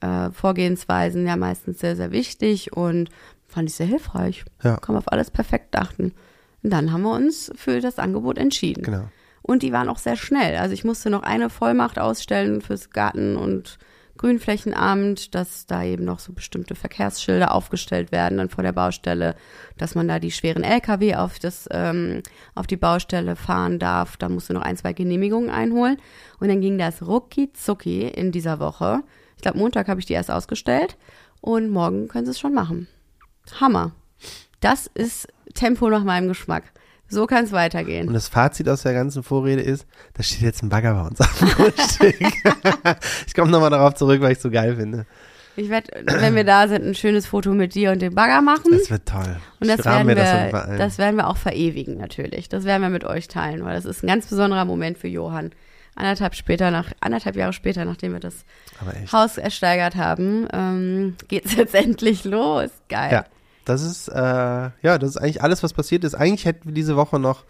äh, 0.00 0.30
Vorgehensweisen 0.30 1.26
ja 1.26 1.36
meistens 1.36 1.80
sehr, 1.80 1.96
sehr 1.96 2.10
wichtig 2.10 2.72
und 2.72 3.10
fand 3.46 3.68
ich 3.68 3.74
sehr 3.74 3.86
hilfreich. 3.86 4.46
Ja. 4.62 4.78
Kann 4.78 4.94
man 4.94 5.02
auf 5.02 5.12
alles 5.12 5.30
perfekt 5.30 5.76
achten. 5.76 6.14
Und 6.62 6.70
dann 6.70 6.92
haben 6.92 7.02
wir 7.02 7.12
uns 7.12 7.52
für 7.56 7.80
das 7.80 7.98
Angebot 7.98 8.38
entschieden. 8.38 8.82
Genau. 8.82 9.08
Und 9.42 9.62
die 9.62 9.72
waren 9.72 9.88
auch 9.88 9.98
sehr 9.98 10.16
schnell. 10.16 10.56
Also 10.56 10.74
ich 10.74 10.84
musste 10.84 11.10
noch 11.10 11.22
eine 11.22 11.50
Vollmacht 11.50 11.98
ausstellen 11.98 12.60
fürs 12.60 12.90
Garten- 12.90 13.36
und 13.36 13.78
Grünflächenamt, 14.20 15.34
dass 15.34 15.64
da 15.64 15.82
eben 15.82 16.04
noch 16.04 16.18
so 16.18 16.34
bestimmte 16.34 16.74
Verkehrsschilder 16.74 17.54
aufgestellt 17.54 18.12
werden 18.12 18.36
dann 18.36 18.50
vor 18.50 18.62
der 18.62 18.72
Baustelle, 18.72 19.34
dass 19.78 19.94
man 19.94 20.08
da 20.08 20.18
die 20.18 20.30
schweren 20.30 20.62
LKW 20.62 21.14
auf 21.14 21.38
das 21.38 21.66
ähm, 21.70 22.22
auf 22.54 22.66
die 22.66 22.76
Baustelle 22.76 23.34
fahren 23.34 23.78
darf. 23.78 24.18
Da 24.18 24.28
musste 24.28 24.52
noch 24.52 24.60
ein, 24.60 24.76
zwei 24.76 24.92
Genehmigungen 24.92 25.48
einholen 25.48 25.96
und 26.38 26.48
dann 26.48 26.60
ging 26.60 26.76
das 26.76 27.00
rucki 27.00 27.50
zucki 27.54 28.08
in 28.08 28.30
dieser 28.30 28.60
Woche. 28.60 29.04
Ich 29.36 29.42
glaube 29.42 29.56
Montag 29.56 29.88
habe 29.88 30.00
ich 30.00 30.06
die 30.06 30.12
erst 30.12 30.30
ausgestellt 30.30 30.98
und 31.40 31.70
morgen 31.70 32.08
können 32.08 32.26
sie 32.26 32.32
es 32.32 32.40
schon 32.40 32.52
machen. 32.52 32.88
Hammer. 33.58 33.92
Das 34.60 34.86
ist 34.86 35.28
Tempo 35.54 35.88
nach 35.88 36.04
meinem 36.04 36.28
Geschmack. 36.28 36.64
So 37.10 37.26
kann 37.26 37.44
es 37.44 37.52
weitergehen. 37.52 38.06
Und 38.08 38.14
das 38.14 38.28
Fazit 38.28 38.68
aus 38.68 38.82
der 38.82 38.94
ganzen 38.94 39.22
Vorrede 39.22 39.62
ist, 39.62 39.84
da 40.14 40.22
steht 40.22 40.42
jetzt 40.42 40.62
ein 40.62 40.68
Bagger 40.68 40.94
bei 40.94 41.08
uns 41.08 41.20
auf 41.20 41.38
dem 41.38 41.48
Grundstück. 41.48 42.20
ich 43.26 43.34
komme 43.34 43.50
nochmal 43.50 43.70
darauf 43.70 43.94
zurück, 43.94 44.20
weil 44.20 44.32
ich 44.32 44.38
es 44.38 44.42
so 44.42 44.50
geil 44.50 44.76
finde. 44.76 45.06
Ich 45.56 45.68
werde, 45.68 45.90
wenn 46.04 46.36
wir 46.36 46.44
da 46.44 46.68
sind, 46.68 46.86
ein 46.86 46.94
schönes 46.94 47.26
Foto 47.26 47.52
mit 47.52 47.74
dir 47.74 47.90
und 47.90 48.00
dem 48.00 48.14
Bagger 48.14 48.40
machen. 48.40 48.70
Das 48.70 48.90
wird 48.90 49.06
toll. 49.06 49.36
Und 49.58 49.68
das 49.68 49.84
werden, 49.84 50.08
das 50.14 50.52
wir, 50.52 50.64
ein. 50.64 50.78
das 50.78 50.98
werden 50.98 51.16
wir 51.16 51.26
auch 51.26 51.36
verewigen, 51.36 51.98
natürlich. 51.98 52.48
Das 52.48 52.64
werden 52.64 52.82
wir 52.82 52.88
mit 52.88 53.04
euch 53.04 53.26
teilen, 53.26 53.64
weil 53.64 53.74
das 53.74 53.84
ist 53.84 54.04
ein 54.04 54.06
ganz 54.06 54.28
besonderer 54.28 54.64
Moment 54.64 54.96
für 54.96 55.08
Johann. 55.08 55.50
Anderthalb 55.96 56.34
später, 56.36 56.70
nach, 56.70 56.92
anderthalb 57.00 57.36
Jahre 57.36 57.52
später, 57.52 57.84
nachdem 57.84 58.12
wir 58.12 58.20
das. 58.20 58.44
Haus 59.12 59.36
ersteigert 59.36 59.96
haben, 59.96 60.46
ähm, 60.52 61.16
geht 61.28 61.46
es 61.46 61.54
jetzt 61.56 61.74
endlich 61.74 62.24
los. 62.24 62.70
Geil. 62.88 63.12
Ja, 63.12 63.24
das 63.64 63.82
ist, 63.82 64.08
äh, 64.08 64.14
ja, 64.20 64.98
das 64.98 65.10
ist 65.10 65.16
eigentlich 65.16 65.42
alles, 65.42 65.62
was 65.62 65.72
passiert 65.72 66.04
ist. 66.04 66.14
Eigentlich 66.14 66.44
hätten 66.44 66.66
wir 66.68 66.74
diese 66.74 66.96
Woche 66.96 67.18
noch 67.18 67.44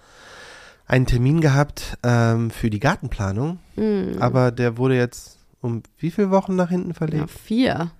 einen 0.86 1.06
Termin 1.06 1.40
gehabt 1.40 1.96
ähm, 2.02 2.50
für 2.50 2.68
die 2.70 2.80
Gartenplanung, 2.80 3.58
Mhm. 3.76 4.16
aber 4.20 4.50
der 4.50 4.76
wurde 4.76 4.96
jetzt 4.96 5.38
um 5.60 5.82
wie 5.98 6.10
viele 6.10 6.30
Wochen 6.30 6.56
nach 6.56 6.70
hinten 6.70 6.90
Ja, 6.90 6.94
verlegt? 6.94 7.30
vier. 7.30 7.90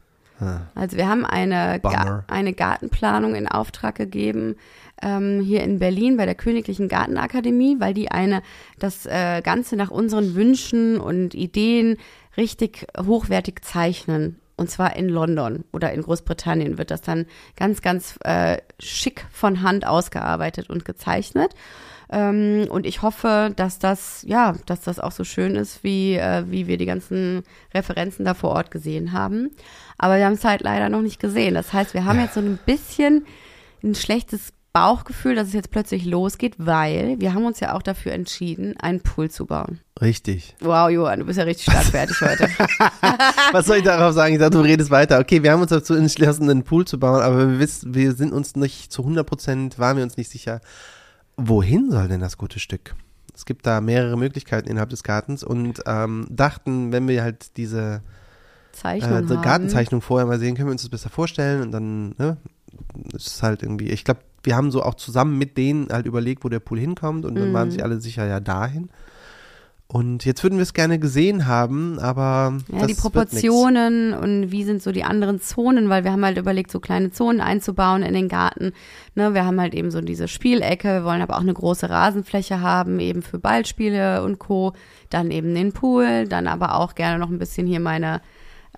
Ah, 0.40 0.60
Also 0.74 0.96
wir 0.96 1.06
haben 1.08 1.24
eine. 1.26 1.78
Ga 1.82 2.24
eine 2.26 2.52
Gartenplanung 2.54 3.34
in 3.34 3.46
Auftrag 3.46 3.94
gegeben 3.96 4.56
ähm, 5.02 5.40
hier 5.40 5.62
in 5.62 5.78
Berlin 5.78 6.16
bei 6.16 6.24
der 6.26 6.34
Königlichen 6.34 6.88
Gartenakademie, 6.88 7.76
weil 7.78 7.92
die 7.94 8.10
eine 8.10 8.42
das 8.78 9.04
äh, 9.06 9.42
Ganze 9.42 9.76
nach 9.76 9.90
unseren 9.90 10.34
Wünschen 10.34 10.98
und 10.98 11.34
Ideen 11.34 11.96
richtig 12.38 12.86
hochwertig 12.98 13.62
zeichnen. 13.62 14.39
Und 14.60 14.70
zwar 14.70 14.94
in 14.94 15.08
London 15.08 15.64
oder 15.72 15.90
in 15.94 16.02
Großbritannien 16.02 16.76
wird 16.76 16.90
das 16.90 17.00
dann 17.00 17.24
ganz, 17.56 17.80
ganz 17.80 18.18
äh, 18.24 18.58
schick 18.78 19.24
von 19.32 19.62
Hand 19.62 19.86
ausgearbeitet 19.86 20.68
und 20.68 20.84
gezeichnet. 20.84 21.54
Ähm, 22.10 22.66
und 22.68 22.84
ich 22.84 23.00
hoffe, 23.00 23.54
dass 23.56 23.78
das, 23.78 24.22
ja, 24.28 24.54
dass 24.66 24.82
das 24.82 25.00
auch 25.00 25.12
so 25.12 25.24
schön 25.24 25.56
ist, 25.56 25.82
wie, 25.82 26.16
äh, 26.16 26.44
wie 26.48 26.66
wir 26.66 26.76
die 26.76 26.84
ganzen 26.84 27.42
Referenzen 27.72 28.26
da 28.26 28.34
vor 28.34 28.50
Ort 28.50 28.70
gesehen 28.70 29.14
haben. 29.14 29.50
Aber 29.96 30.18
wir 30.18 30.26
haben 30.26 30.34
es 30.34 30.44
halt 30.44 30.60
leider 30.60 30.90
noch 30.90 31.00
nicht 31.00 31.20
gesehen. 31.20 31.54
Das 31.54 31.72
heißt, 31.72 31.94
wir 31.94 32.04
haben 32.04 32.20
jetzt 32.20 32.34
so 32.34 32.40
ein 32.40 32.58
bisschen 32.66 33.24
ein 33.82 33.94
schlechtes 33.94 34.52
Bauchgefühl, 34.72 35.34
dass 35.34 35.48
es 35.48 35.54
jetzt 35.54 35.70
plötzlich 35.70 36.04
losgeht, 36.04 36.54
weil 36.58 37.16
wir 37.18 37.34
haben 37.34 37.44
uns 37.44 37.58
ja 37.58 37.74
auch 37.74 37.82
dafür 37.82 38.12
entschieden, 38.12 38.76
einen 38.78 39.00
Pool 39.00 39.28
zu 39.30 39.46
bauen. 39.46 39.80
richtig. 40.00 40.54
Wow, 40.60 40.90
Johann, 40.90 41.20
du 41.20 41.26
bist 41.26 41.38
ja 41.38 41.44
richtig 41.44 41.64
stark 41.64 41.86
fertig 41.86 42.20
heute. 42.20 42.48
Was 43.52 43.66
soll 43.66 43.78
ich 43.78 43.82
darauf 43.82 44.14
sagen? 44.14 44.34
Ich 44.34 44.38
dachte, 44.38 44.58
du 44.58 44.60
redest 44.60 44.90
weiter. 44.90 45.18
Okay, 45.18 45.42
wir 45.42 45.50
haben 45.50 45.60
uns 45.60 45.70
dazu 45.70 45.94
entschlossen, 45.94 46.48
einen 46.48 46.62
Pool 46.62 46.86
zu 46.86 47.00
bauen, 47.00 47.20
aber 47.20 47.38
wir 47.38 47.58
wissen, 47.58 47.94
wir 47.94 48.12
sind 48.12 48.32
uns 48.32 48.54
nicht 48.54 48.92
zu 48.92 49.02
100 49.02 49.26
Prozent, 49.26 49.78
waren 49.80 49.96
wir 49.96 50.04
uns 50.04 50.16
nicht 50.16 50.30
sicher, 50.30 50.60
wohin 51.36 51.90
soll 51.90 52.06
denn 52.06 52.20
das 52.20 52.38
gute 52.38 52.60
Stück? 52.60 52.94
Es 53.34 53.46
gibt 53.46 53.66
da 53.66 53.80
mehrere 53.80 54.16
Möglichkeiten 54.16 54.68
innerhalb 54.68 54.90
des 54.90 55.02
Gartens 55.02 55.42
und 55.42 55.82
ähm, 55.86 56.26
dachten, 56.30 56.92
wenn 56.92 57.08
wir 57.08 57.22
halt 57.22 57.56
diese 57.56 58.02
Zeichnung 58.72 59.30
äh. 59.30 59.42
Gartenzeichnung 59.42 60.00
vorher 60.00 60.26
mal 60.26 60.38
sehen, 60.38 60.54
können 60.54 60.68
wir 60.68 60.72
uns 60.72 60.82
das 60.82 60.90
besser 60.90 61.10
vorstellen 61.10 61.62
und 61.62 61.72
dann 61.72 62.14
ne, 62.18 62.36
ist 63.14 63.26
es 63.26 63.42
halt 63.42 63.62
irgendwie, 63.62 63.90
ich 63.90 64.04
glaube, 64.04 64.20
wir 64.42 64.56
haben 64.56 64.70
so 64.70 64.82
auch 64.82 64.94
zusammen 64.94 65.38
mit 65.38 65.56
denen 65.56 65.88
halt 65.90 66.06
überlegt, 66.06 66.44
wo 66.44 66.48
der 66.48 66.60
Pool 66.60 66.78
hinkommt 66.78 67.24
und 67.24 67.34
dann 67.34 67.50
Mhm. 67.50 67.54
waren 67.54 67.70
sich 67.70 67.82
alle 67.84 68.00
sicher, 68.00 68.26
ja, 68.26 68.40
dahin. 68.40 68.88
Und 69.86 70.24
jetzt 70.24 70.44
würden 70.44 70.54
wir 70.56 70.62
es 70.62 70.72
gerne 70.72 71.00
gesehen 71.00 71.48
haben, 71.48 71.98
aber 71.98 72.56
Ja, 72.68 72.86
die 72.86 72.94
Proportionen 72.94 74.14
und 74.14 74.52
wie 74.52 74.62
sind 74.62 74.80
so 74.80 74.92
die 74.92 75.02
anderen 75.02 75.40
Zonen, 75.40 75.88
weil 75.88 76.04
wir 76.04 76.12
haben 76.12 76.24
halt 76.24 76.38
überlegt, 76.38 76.70
so 76.70 76.78
kleine 76.78 77.10
Zonen 77.10 77.40
einzubauen 77.40 78.02
in 78.04 78.14
den 78.14 78.28
Garten. 78.28 78.72
Ne, 79.16 79.34
wir 79.34 79.44
haben 79.44 79.60
halt 79.60 79.74
eben 79.74 79.90
so 79.90 80.00
diese 80.00 80.28
Spielecke, 80.28 80.86
wir 80.88 81.04
wollen 81.04 81.22
aber 81.22 81.34
auch 81.36 81.40
eine 81.40 81.54
große 81.54 81.90
Rasenfläche 81.90 82.60
haben, 82.60 83.00
eben 83.00 83.22
für 83.22 83.40
Ballspiele 83.40 84.22
und 84.22 84.38
Co. 84.38 84.74
Dann 85.08 85.32
eben 85.32 85.52
den 85.56 85.72
Pool, 85.72 86.28
dann 86.28 86.46
aber 86.46 86.76
auch 86.76 86.94
gerne 86.94 87.18
noch 87.18 87.28
ein 87.28 87.40
bisschen 87.40 87.66
hier 87.66 87.80
meine 87.80 88.20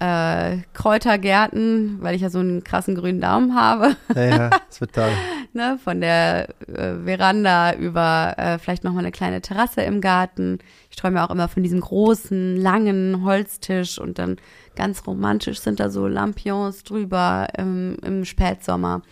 äh, 0.03 0.59
Kräutergärten, 0.73 1.99
weil 2.01 2.17
ich 2.17 2.23
ja 2.23 2.31
so 2.31 2.41
einen 2.41 2.65
krassen 2.65 2.97
grünen 2.97 3.21
Daumen 3.21 3.55
habe. 3.55 3.95
Ja, 4.17 4.25
ja, 4.25 4.51
es 4.69 4.81
wird 4.81 4.95
toll. 4.95 5.13
ne, 5.53 5.79
von 5.83 6.01
der 6.01 6.49
äh, 6.67 6.95
Veranda 7.05 7.75
über 7.75 8.35
äh, 8.37 8.59
vielleicht 8.59 8.83
noch 8.83 8.93
mal 8.93 8.99
eine 8.99 9.13
kleine 9.13 9.41
Terrasse 9.41 9.83
im 9.83 10.01
Garten. 10.01 10.59
Ich 10.91 10.97
träume 10.97 11.23
auch 11.23 11.31
immer 11.31 11.47
von 11.47 11.63
diesem 11.63 11.81
großen, 11.81 12.57
langen 12.57 13.25
Holztisch 13.25 13.99
und 14.01 14.19
dann 14.19 14.39
ganz 14.75 15.07
romantisch 15.07 15.61
sind 15.61 15.79
da 15.79 15.89
so 15.89 16.09
Lampions 16.09 16.83
drüber 16.83 17.47
im, 17.57 17.97
im 18.03 18.25
Spätsommer. 18.25 19.03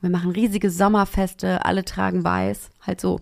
Wir 0.00 0.10
machen 0.10 0.30
riesige 0.30 0.70
Sommerfeste, 0.70 1.64
alle 1.64 1.84
tragen 1.84 2.22
weiß, 2.22 2.70
halt 2.86 3.00
so. 3.00 3.20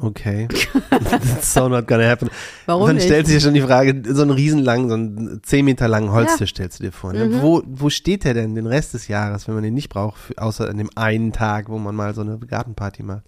Okay. 0.00 0.46
So 1.40 1.68
not 1.68 1.86
gonna 1.88 2.06
happen. 2.08 2.28
Warum 2.66 2.86
Dann 2.86 2.96
nicht? 2.96 3.06
stellt 3.06 3.26
sich 3.26 3.34
ja 3.36 3.40
schon 3.40 3.54
die 3.54 3.62
Frage, 3.62 4.02
so 4.14 4.22
einen 4.22 4.30
riesenlangen, 4.30 4.88
so 4.88 4.94
einen 4.94 5.42
10 5.42 5.64
Meter 5.64 5.88
langen 5.88 6.10
Holztisch 6.12 6.50
stellst 6.50 6.80
du 6.80 6.84
dir 6.84 6.92
vor. 6.92 7.12
Ne? 7.14 7.26
Mhm. 7.26 7.42
Wo, 7.42 7.62
wo 7.66 7.88
steht 7.88 8.24
der 8.24 8.34
denn 8.34 8.54
den 8.54 8.66
Rest 8.66 8.92
des 8.94 9.08
Jahres, 9.08 9.46
wenn 9.48 9.54
man 9.54 9.64
den 9.64 9.72
nicht 9.74 9.88
braucht, 9.88 10.36
außer 10.38 10.68
an 10.68 10.76
dem 10.78 10.90
einen 10.96 11.32
Tag, 11.32 11.68
wo 11.70 11.78
man 11.78 11.94
mal 11.94 12.14
so 12.14 12.20
eine 12.20 12.38
Gartenparty 12.38 13.02
macht? 13.04 13.22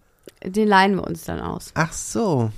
Den 0.45 0.69
leihen 0.69 0.95
wir 0.97 1.05
uns 1.07 1.25
dann 1.25 1.41
aus. 1.41 1.71
Ach 1.75 1.93
so, 1.93 2.51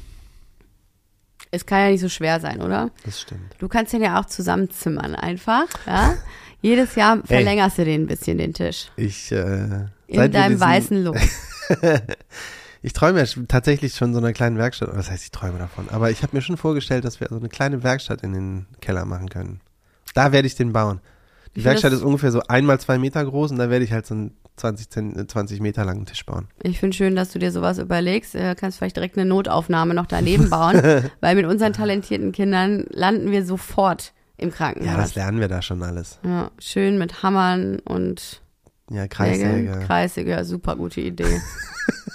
Es 1.53 1.65
kann 1.67 1.81
ja 1.81 1.91
nicht 1.91 2.01
so 2.01 2.09
schwer 2.09 2.41
sein, 2.41 2.61
oder? 2.63 2.91
das 3.05 3.21
stimmt. 3.21 3.55
Du 3.59 3.69
kannst 3.69 3.93
den 3.93 4.03
ja 4.03 4.21
auch 4.21 4.27
zusammenzimmern 4.27 5.15
einfach, 5.15 5.67
ja? 5.87 6.15
Jedes 6.63 6.95
Jahr 6.95 7.23
verlängerst 7.25 7.79
du 7.79 7.85
den 7.85 8.03
ein 8.03 8.07
bisschen, 8.07 8.39
den 8.39 8.53
Tisch. 8.55 8.89
Ich, 8.97 9.31
äh, 9.33 9.87
In 10.09 10.31
deinem 10.33 10.53
diesen- 10.55 10.61
weißen 10.61 11.05
Look. 11.05 11.17
Ich 12.83 12.93
träume 12.95 13.21
ja 13.23 13.27
tatsächlich 13.49 13.95
schon 13.95 14.13
so 14.13 14.19
einer 14.19 14.33
kleinen 14.33 14.57
Werkstatt, 14.57 14.89
oder 14.89 14.99
was 14.99 15.11
heißt 15.11 15.25
ich 15.25 15.31
träume 15.31 15.59
davon, 15.59 15.89
aber 15.91 16.11
ich 16.11 16.23
habe 16.23 16.35
mir 16.37 16.41
schon 16.43 16.57
vorgestellt, 16.57 17.05
dass 17.05 17.21
wir 17.21 17.29
so 17.29 17.37
eine 17.37 17.49
kleine 17.49 17.83
Werkstatt 17.83 18.23
in 18.23 18.33
den 18.33 18.67
Keller 18.81 19.05
machen 19.05 19.29
können. 19.29 19.61
Da 20.15 20.33
werde 20.33 20.47
ich 20.47 20.55
den 20.55 20.73
bauen. 20.73 21.01
Die 21.55 21.61
Ich 21.61 21.65
Werkstatt 21.65 21.93
ist 21.93 22.03
ungefähr 22.03 22.31
so 22.33 22.41
einmal 22.49 22.81
zwei 22.81 22.99
Meter 22.99 23.25
groß 23.25 23.51
und 23.51 23.59
da 23.59 23.69
werde 23.71 23.85
ich 23.85 23.93
halt 23.93 24.07
so 24.07 24.15
einen 24.15 24.37
20, 24.57 24.89
Zent- 24.89 25.17
äh, 25.17 25.27
20 25.27 25.61
Meter 25.61 25.85
langen 25.85 26.07
Tisch 26.07 26.25
bauen. 26.25 26.49
Ich 26.63 26.79
finde 26.81 26.97
schön, 26.97 27.17
dass 27.17 27.33
du 27.33 27.39
dir 27.39 27.51
sowas 27.53 27.79
überlegst. 27.79 28.35
Äh, 28.35 28.55
kannst 28.55 28.79
vielleicht 28.79 28.97
direkt 28.97 29.17
eine 29.19 29.27
Notaufnahme 29.29 29.93
noch 29.95 30.07
daneben 30.07 30.49
bauen, 30.51 30.81
weil 31.21 31.35
mit 31.37 31.47
unseren 31.47 31.73
talentierten 31.73 32.33
Kindern 32.33 32.87
landen 32.91 33.31
wir 33.31 33.45
sofort 33.45 34.13
im 34.37 34.51
Ja, 34.51 34.55
Krankenhaus. 34.55 34.97
das 34.97 35.15
lernen 35.17 35.41
wir 35.41 35.49
da 35.49 35.61
schon 35.61 35.83
alles. 35.83 36.19
Ja, 36.25 36.51
schön 36.59 36.99
mit 36.99 37.23
Hammern 37.23 37.79
und 37.81 38.41
Ja, 38.91 39.03
Säge. 39.03 39.09
Kreissäge. 39.09 39.81
Kreissäge, 39.87 40.31
ja, 40.31 40.45
super 40.45 40.77
gute 40.77 41.01
Idee. 41.01 41.41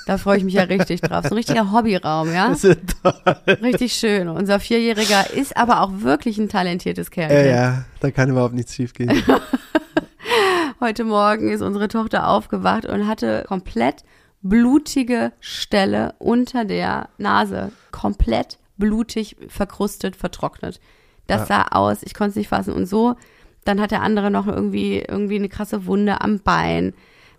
da 0.06 0.18
freue 0.18 0.38
ich 0.38 0.44
mich 0.44 0.54
ja 0.54 0.64
richtig 0.64 1.02
drauf. 1.02 1.24
So 1.24 1.30
ein 1.30 1.38
richtiger 1.38 1.72
Hobbyraum, 1.72 2.34
ja? 2.34 2.50
Das 2.50 2.64
wird 2.64 2.80
toll. 3.02 3.14
Richtig 3.62 3.94
schön. 3.94 4.28
Unser 4.28 4.60
Vierjähriger 4.60 5.32
ist 5.34 5.58
aber 5.58 5.82
auch 5.82 5.92
wirklich 6.02 6.38
ein 6.38 6.50
talentiertes 6.50 7.12
Kerl. 7.12 7.32
Ja, 7.32 7.46
ja, 7.46 7.86
da 8.00 8.12
kann 8.12 8.30
überhaupt 8.30 8.54
nichts 8.54 8.76
schief 8.76 8.94
gehen. 8.94 9.12
Heute 10.80 11.04
Morgen 11.06 11.50
ist 11.50 11.62
unsere 11.62 11.88
Tochter 11.88 12.28
aufgewacht 12.28 12.86
und 12.86 13.08
hatte 13.08 13.46
komplett 13.48 14.04
blutige 14.42 15.32
Stelle 15.40 16.14
unter 16.20 16.66
der 16.66 17.10
Nase. 17.18 17.72
Komplett 17.92 18.60
blutig, 18.78 19.38
verkrustet, 19.48 20.16
vertrocknet. 20.16 20.80
Das 21.28 21.48
sah 21.48 21.64
aus, 21.72 22.04
ich 22.04 22.14
konnte 22.14 22.32
es 22.32 22.36
nicht 22.36 22.50
fassen. 22.50 22.74
Und 22.74 22.86
so, 22.86 23.16
dann 23.64 23.82
hat 23.82 23.92
der 23.92 24.04
andere 24.04 24.30
noch 24.30 24.46
irgendwie, 24.46 25.00
irgendwie 25.00 25.38
eine 25.38 25.50
krasse 25.50 25.88
Wunde 25.88 26.22
am 26.22 26.40
Bein. 26.40 26.94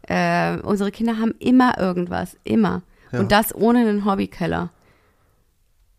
Äh, 0.08 0.58
unsere 0.62 0.90
Kinder 0.90 1.18
haben 1.18 1.34
immer 1.38 1.78
irgendwas, 1.78 2.36
immer. 2.44 2.82
Ja. 3.12 3.20
Und 3.20 3.32
das 3.32 3.54
ohne 3.54 3.80
einen 3.80 4.04
Hobbykeller. 4.04 4.70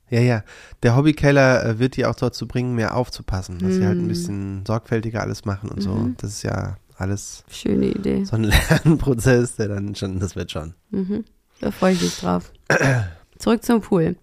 Ja, 0.10 0.20
ja. 0.22 0.44
Der 0.84 0.96
Hobbykeller 0.96 1.66
äh, 1.66 1.80
wird 1.80 1.98
die 1.98 2.06
auch 2.06 2.16
dazu 2.16 2.48
bringen, 2.48 2.76
mehr 2.76 2.96
aufzupassen, 2.96 3.60
dass 3.60 3.74
sie 3.76 3.86
halt 3.86 3.98
ein 3.98 4.06
Mm. 4.06 4.08
bisschen 4.08 4.66
sorgfältiger 4.66 5.22
alles 5.22 5.44
machen 5.46 5.70
und 5.70 5.82
so. 5.82 5.92
Mhm. 5.94 6.16
Das 6.20 6.32
ist 6.32 6.44
ja 6.44 6.78
alles 6.98 7.44
Schöne 7.52 7.88
Idee. 7.88 8.24
so 8.24 8.36
ein 8.38 8.44
Lernprozess, 8.86 9.58
der 9.58 9.68
dann 9.68 9.96
schon, 9.96 10.20
das 10.20 10.36
wird 10.38 10.52
schon. 10.52 10.74
Mhm. 10.92 11.26
Da 11.60 11.72
freue 11.72 11.94
ich 11.94 12.02
mich 12.02 12.18
drauf. 12.20 12.52
Zurück 13.40 13.64
zum 13.64 13.82
Pool. 13.82 14.16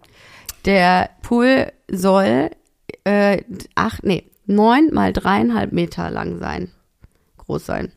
Der 0.65 1.09
Pool 1.21 1.71
soll 1.91 2.49
äh, 3.03 3.43
acht, 3.75 4.03
nee, 4.03 4.31
neun 4.47 4.89
mal 4.91 5.13
dreieinhalb 5.13 5.71
Meter 5.71 6.09
lang 6.09 6.39
sein. 6.39 6.71
Groß 7.37 7.65
sein. 7.65 7.91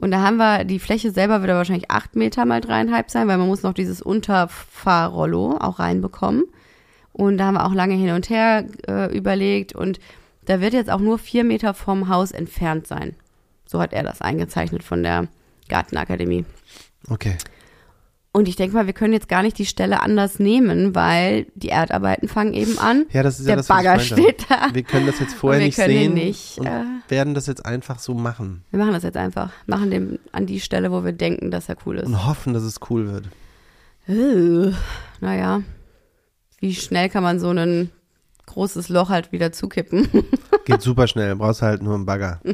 Und 0.00 0.12
da 0.12 0.20
haben 0.20 0.36
wir, 0.36 0.64
die 0.64 0.78
Fläche 0.78 1.10
selber 1.10 1.42
wird 1.42 1.50
wahrscheinlich 1.50 1.90
acht 1.90 2.14
Meter 2.14 2.44
mal 2.44 2.60
dreieinhalb 2.60 3.10
sein, 3.10 3.26
weil 3.26 3.36
man 3.36 3.48
muss 3.48 3.64
noch 3.64 3.74
dieses 3.74 4.00
Unterfahrrollo 4.00 5.58
auch 5.58 5.80
reinbekommen. 5.80 6.44
Und 7.12 7.38
da 7.38 7.46
haben 7.46 7.54
wir 7.54 7.66
auch 7.66 7.74
lange 7.74 7.94
hin 7.94 8.10
und 8.10 8.30
her 8.30 8.64
äh, 8.86 9.12
überlegt 9.16 9.74
und 9.74 9.98
da 10.44 10.60
wird 10.60 10.72
jetzt 10.72 10.88
auch 10.88 11.00
nur 11.00 11.18
vier 11.18 11.42
Meter 11.42 11.74
vom 11.74 12.08
Haus 12.08 12.30
entfernt 12.30 12.86
sein. 12.86 13.16
So 13.66 13.80
hat 13.80 13.92
er 13.92 14.04
das 14.04 14.20
eingezeichnet 14.22 14.84
von 14.84 15.02
der 15.02 15.26
Gartenakademie. 15.68 16.44
Okay. 17.10 17.36
Und 18.30 18.46
ich 18.46 18.56
denke 18.56 18.74
mal, 18.74 18.86
wir 18.86 18.92
können 18.92 19.14
jetzt 19.14 19.28
gar 19.28 19.42
nicht 19.42 19.58
die 19.58 19.64
Stelle 19.66 20.00
anders 20.02 20.38
nehmen, 20.38 20.94
weil 20.94 21.46
die 21.54 21.70
Erdarbeiten 21.70 22.28
fangen 22.28 22.52
eben 22.52 22.78
an. 22.78 23.06
Ja, 23.10 23.22
das 23.22 23.40
ist 23.40 23.46
ja 23.46 23.54
Der 23.54 23.56
das, 23.56 23.68
was 23.68 23.80
ich 23.80 23.86
Bagger 23.86 24.00
steht 24.00 24.46
da. 24.50 24.68
Wir 24.72 24.82
können 24.82 25.06
das 25.06 25.18
jetzt 25.18 25.34
vorher 25.34 25.62
nicht 25.62 25.76
sehen 25.76 26.14
nicht, 26.14 26.58
äh, 26.58 26.84
werden 27.08 27.34
das 27.34 27.46
jetzt 27.46 27.64
einfach 27.64 27.98
so 27.98 28.14
machen 28.14 28.64
Wir 28.70 28.78
machen 28.78 28.92
das 28.92 29.02
jetzt 29.02 29.16
einfach. 29.16 29.50
Machen 29.66 29.90
den 29.90 30.18
an 30.30 30.46
die 30.46 30.60
Stelle, 30.60 30.92
wo 30.92 31.04
wir 31.04 31.12
denken, 31.12 31.50
dass 31.50 31.68
er 31.68 31.76
cool 31.86 31.98
ist. 31.98 32.06
und 32.06 32.26
hoffen, 32.26 32.52
dass 32.52 32.62
es 32.62 32.78
cool 32.90 33.10
wird. 33.10 33.28
Äh, 34.08 34.72
naja, 35.20 35.62
wie 36.60 36.74
schnell 36.74 37.08
kann 37.08 37.22
man 37.22 37.40
so 37.40 37.50
ein 37.50 37.90
großes 38.46 38.88
Loch 38.88 39.08
halt 39.08 39.32
wieder 39.32 39.52
zukippen? 39.52 40.08
Geht 40.64 40.82
super 40.82 41.06
schnell, 41.06 41.34
brauchst 41.36 41.62
halt 41.62 41.82
nur 41.82 41.94
einen 41.94 42.06
Bagger. 42.06 42.40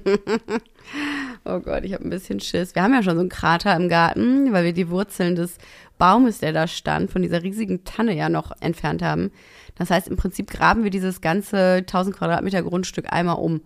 Oh 1.47 1.61
Gott, 1.61 1.85
ich 1.85 1.93
habe 1.93 2.05
ein 2.05 2.11
bisschen 2.11 2.41
Schiss. 2.41 2.75
Wir 2.75 2.83
haben 2.83 2.95
ja 2.95 3.03
schon 3.03 3.17
so 3.17 3.21
einen 3.21 3.29
Krater 3.29 3.77
im 3.77 3.91
Garten, 3.91 4.53
weil 4.53 4.65
wir 4.65 4.73
die 4.73 4.89
Wurzeln 4.89 5.37
des 5.37 5.59
Baumes, 5.99 6.39
der 6.39 6.53
da 6.53 6.67
stand, 6.67 7.11
von 7.11 7.21
dieser 7.21 7.43
riesigen 7.43 7.85
Tanne 7.85 8.17
ja 8.17 8.31
noch 8.31 8.53
entfernt 8.61 9.03
haben. 9.03 9.31
Das 9.77 9.91
heißt, 9.91 10.09
im 10.09 10.17
Prinzip 10.17 10.51
graben 10.51 10.85
wir 10.85 10.91
dieses 10.91 11.21
ganze 11.21 11.77
1000 11.79 12.17
Quadratmeter 12.17 12.63
Grundstück 12.63 13.13
einmal 13.13 13.37
um 13.37 13.61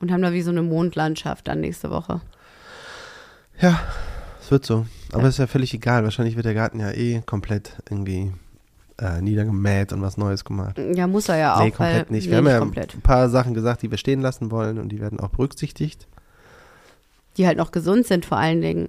und 0.00 0.10
haben 0.10 0.22
da 0.22 0.32
wie 0.32 0.42
so 0.42 0.50
eine 0.50 0.62
Mondlandschaft 0.62 1.48
dann 1.48 1.60
nächste 1.60 1.90
Woche. 1.90 2.20
Ja, 3.60 3.78
es 4.40 4.50
wird 4.50 4.64
so. 4.64 4.86
Aber 5.12 5.28
ist 5.28 5.38
ja 5.38 5.46
völlig 5.46 5.74
egal. 5.74 6.04
Wahrscheinlich 6.04 6.36
wird 6.36 6.46
der 6.46 6.54
Garten 6.54 6.80
ja 6.80 6.92
eh 6.92 7.22
komplett 7.26 7.76
irgendwie 7.90 8.32
äh, 8.98 9.20
niedergemäht 9.20 9.92
und 9.92 10.00
was 10.00 10.16
Neues 10.16 10.44
gemacht. 10.44 10.78
Ja, 10.94 11.06
muss 11.06 11.28
er 11.28 11.36
ja 11.36 11.56
auch. 11.56 11.62
nee, 11.62 11.70
komplett 11.72 12.10
nicht. 12.10 12.30
Wir 12.30 12.38
haben 12.38 12.46
ja 12.46 12.58
komplett. 12.58 12.94
ein 12.94 13.02
paar 13.02 13.28
Sachen 13.28 13.54
gesagt, 13.54 13.82
die 13.82 13.90
wir 13.90 13.98
stehen 13.98 14.20
lassen 14.20 14.50
wollen 14.50 14.78
und 14.78 14.88
die 14.90 15.00
werden 15.00 15.20
auch 15.20 15.28
berücksichtigt. 15.28 16.06
Die 17.38 17.46
halt 17.46 17.56
noch 17.56 17.70
gesund 17.72 18.06
sind 18.06 18.26
vor 18.26 18.36
allen 18.38 18.60
Dingen. 18.60 18.88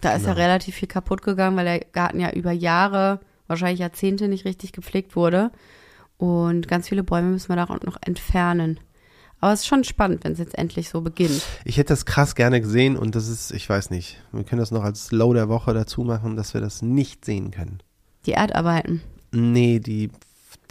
Da 0.00 0.12
ist 0.14 0.24
ja 0.24 0.32
Genau. 0.32 0.44
relativ 0.46 0.76
viel 0.76 0.88
kaputt 0.88 1.22
gegangen, 1.22 1.56
weil 1.56 1.64
der 1.64 1.80
Garten 1.80 2.20
ja 2.20 2.30
über 2.30 2.52
Jahre, 2.52 3.20
wahrscheinlich 3.48 3.80
Jahrzehnte 3.80 4.28
nicht 4.28 4.44
richtig 4.44 4.72
gepflegt 4.72 5.16
wurde. 5.16 5.50
Und 6.16 6.68
ganz 6.68 6.88
viele 6.88 7.02
Bäume 7.02 7.28
müssen 7.30 7.48
wir 7.48 7.56
da 7.56 7.64
auch 7.64 7.80
noch 7.82 7.98
entfernen. 8.00 8.80
Aber 9.40 9.52
es 9.52 9.60
ist 9.60 9.66
schon 9.66 9.84
spannend, 9.84 10.24
wenn 10.24 10.32
es 10.32 10.38
jetzt 10.38 10.58
endlich 10.58 10.88
so 10.88 11.00
beginnt. 11.00 11.42
Ich 11.64 11.76
hätte 11.76 11.92
das 11.92 12.06
krass 12.06 12.34
gerne 12.34 12.60
gesehen 12.60 12.96
und 12.96 13.14
das 13.14 13.28
ist, 13.28 13.52
ich 13.52 13.68
weiß 13.68 13.90
nicht, 13.90 14.20
wir 14.32 14.42
können 14.44 14.58
das 14.58 14.72
noch 14.72 14.82
als 14.82 15.12
Low 15.12 15.32
der 15.32 15.48
Woche 15.48 15.74
dazu 15.74 16.02
machen, 16.02 16.36
dass 16.36 16.54
wir 16.54 16.60
das 16.60 16.82
nicht 16.82 17.24
sehen 17.24 17.52
können. 17.52 17.78
Die 18.26 18.32
Erdarbeiten. 18.32 19.00
Nee, 19.30 19.78
die, 19.78 20.10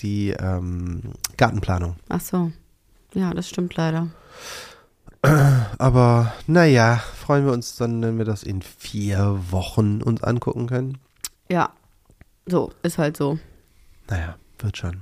die 0.01 0.31
ähm, 0.31 1.01
Gartenplanung. 1.37 1.95
Ach 2.09 2.19
so. 2.19 2.51
Ja, 3.13 3.33
das 3.33 3.47
stimmt 3.47 3.75
leider. 3.77 4.07
Aber 5.77 6.33
naja, 6.47 6.97
freuen 7.15 7.45
wir 7.45 7.53
uns 7.53 7.75
dann, 7.75 8.01
wenn 8.01 8.17
wir 8.17 8.25
das 8.25 8.43
in 8.43 8.61
vier 8.61 9.39
Wochen 9.51 10.01
uns 10.01 10.23
angucken 10.23 10.67
können. 10.67 10.97
Ja. 11.49 11.69
So, 12.45 12.71
ist 12.83 12.97
halt 12.97 13.17
so. 13.17 13.37
Naja, 14.09 14.35
wird 14.59 14.77
schon. 14.77 15.01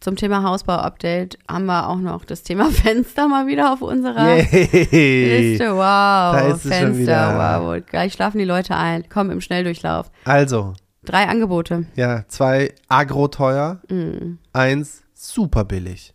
Zum 0.00 0.16
Thema 0.16 0.42
Hausbau-Update 0.42 1.38
haben 1.50 1.64
wir 1.66 1.88
auch 1.88 1.96
noch 1.96 2.24
das 2.24 2.42
Thema 2.42 2.66
Fenster 2.70 3.26
mal 3.26 3.46
wieder 3.46 3.72
auf 3.72 3.80
unserer 3.82 4.36
Yay! 4.36 5.50
Liste. 5.50 5.72
Wow. 5.72 5.78
Da 5.80 6.40
ist 6.48 6.56
es 6.56 6.62
schon 6.62 6.70
Fenster, 6.72 6.98
wieder. 7.00 7.62
wow. 7.62 7.82
Gleich 7.86 8.12
schlafen 8.12 8.38
die 8.38 8.44
Leute 8.44 8.76
ein. 8.76 9.04
Komm 9.08 9.30
im 9.30 9.40
Schnelldurchlauf. 9.40 10.10
Also, 10.24 10.74
Drei 11.04 11.26
Angebote. 11.26 11.86
ja, 11.96 12.24
zwei 12.28 12.74
agro-teuer, 12.88 13.80
Mhm. 13.90 14.38
eins 14.52 15.02
super 15.14 15.64
billig. 15.64 16.13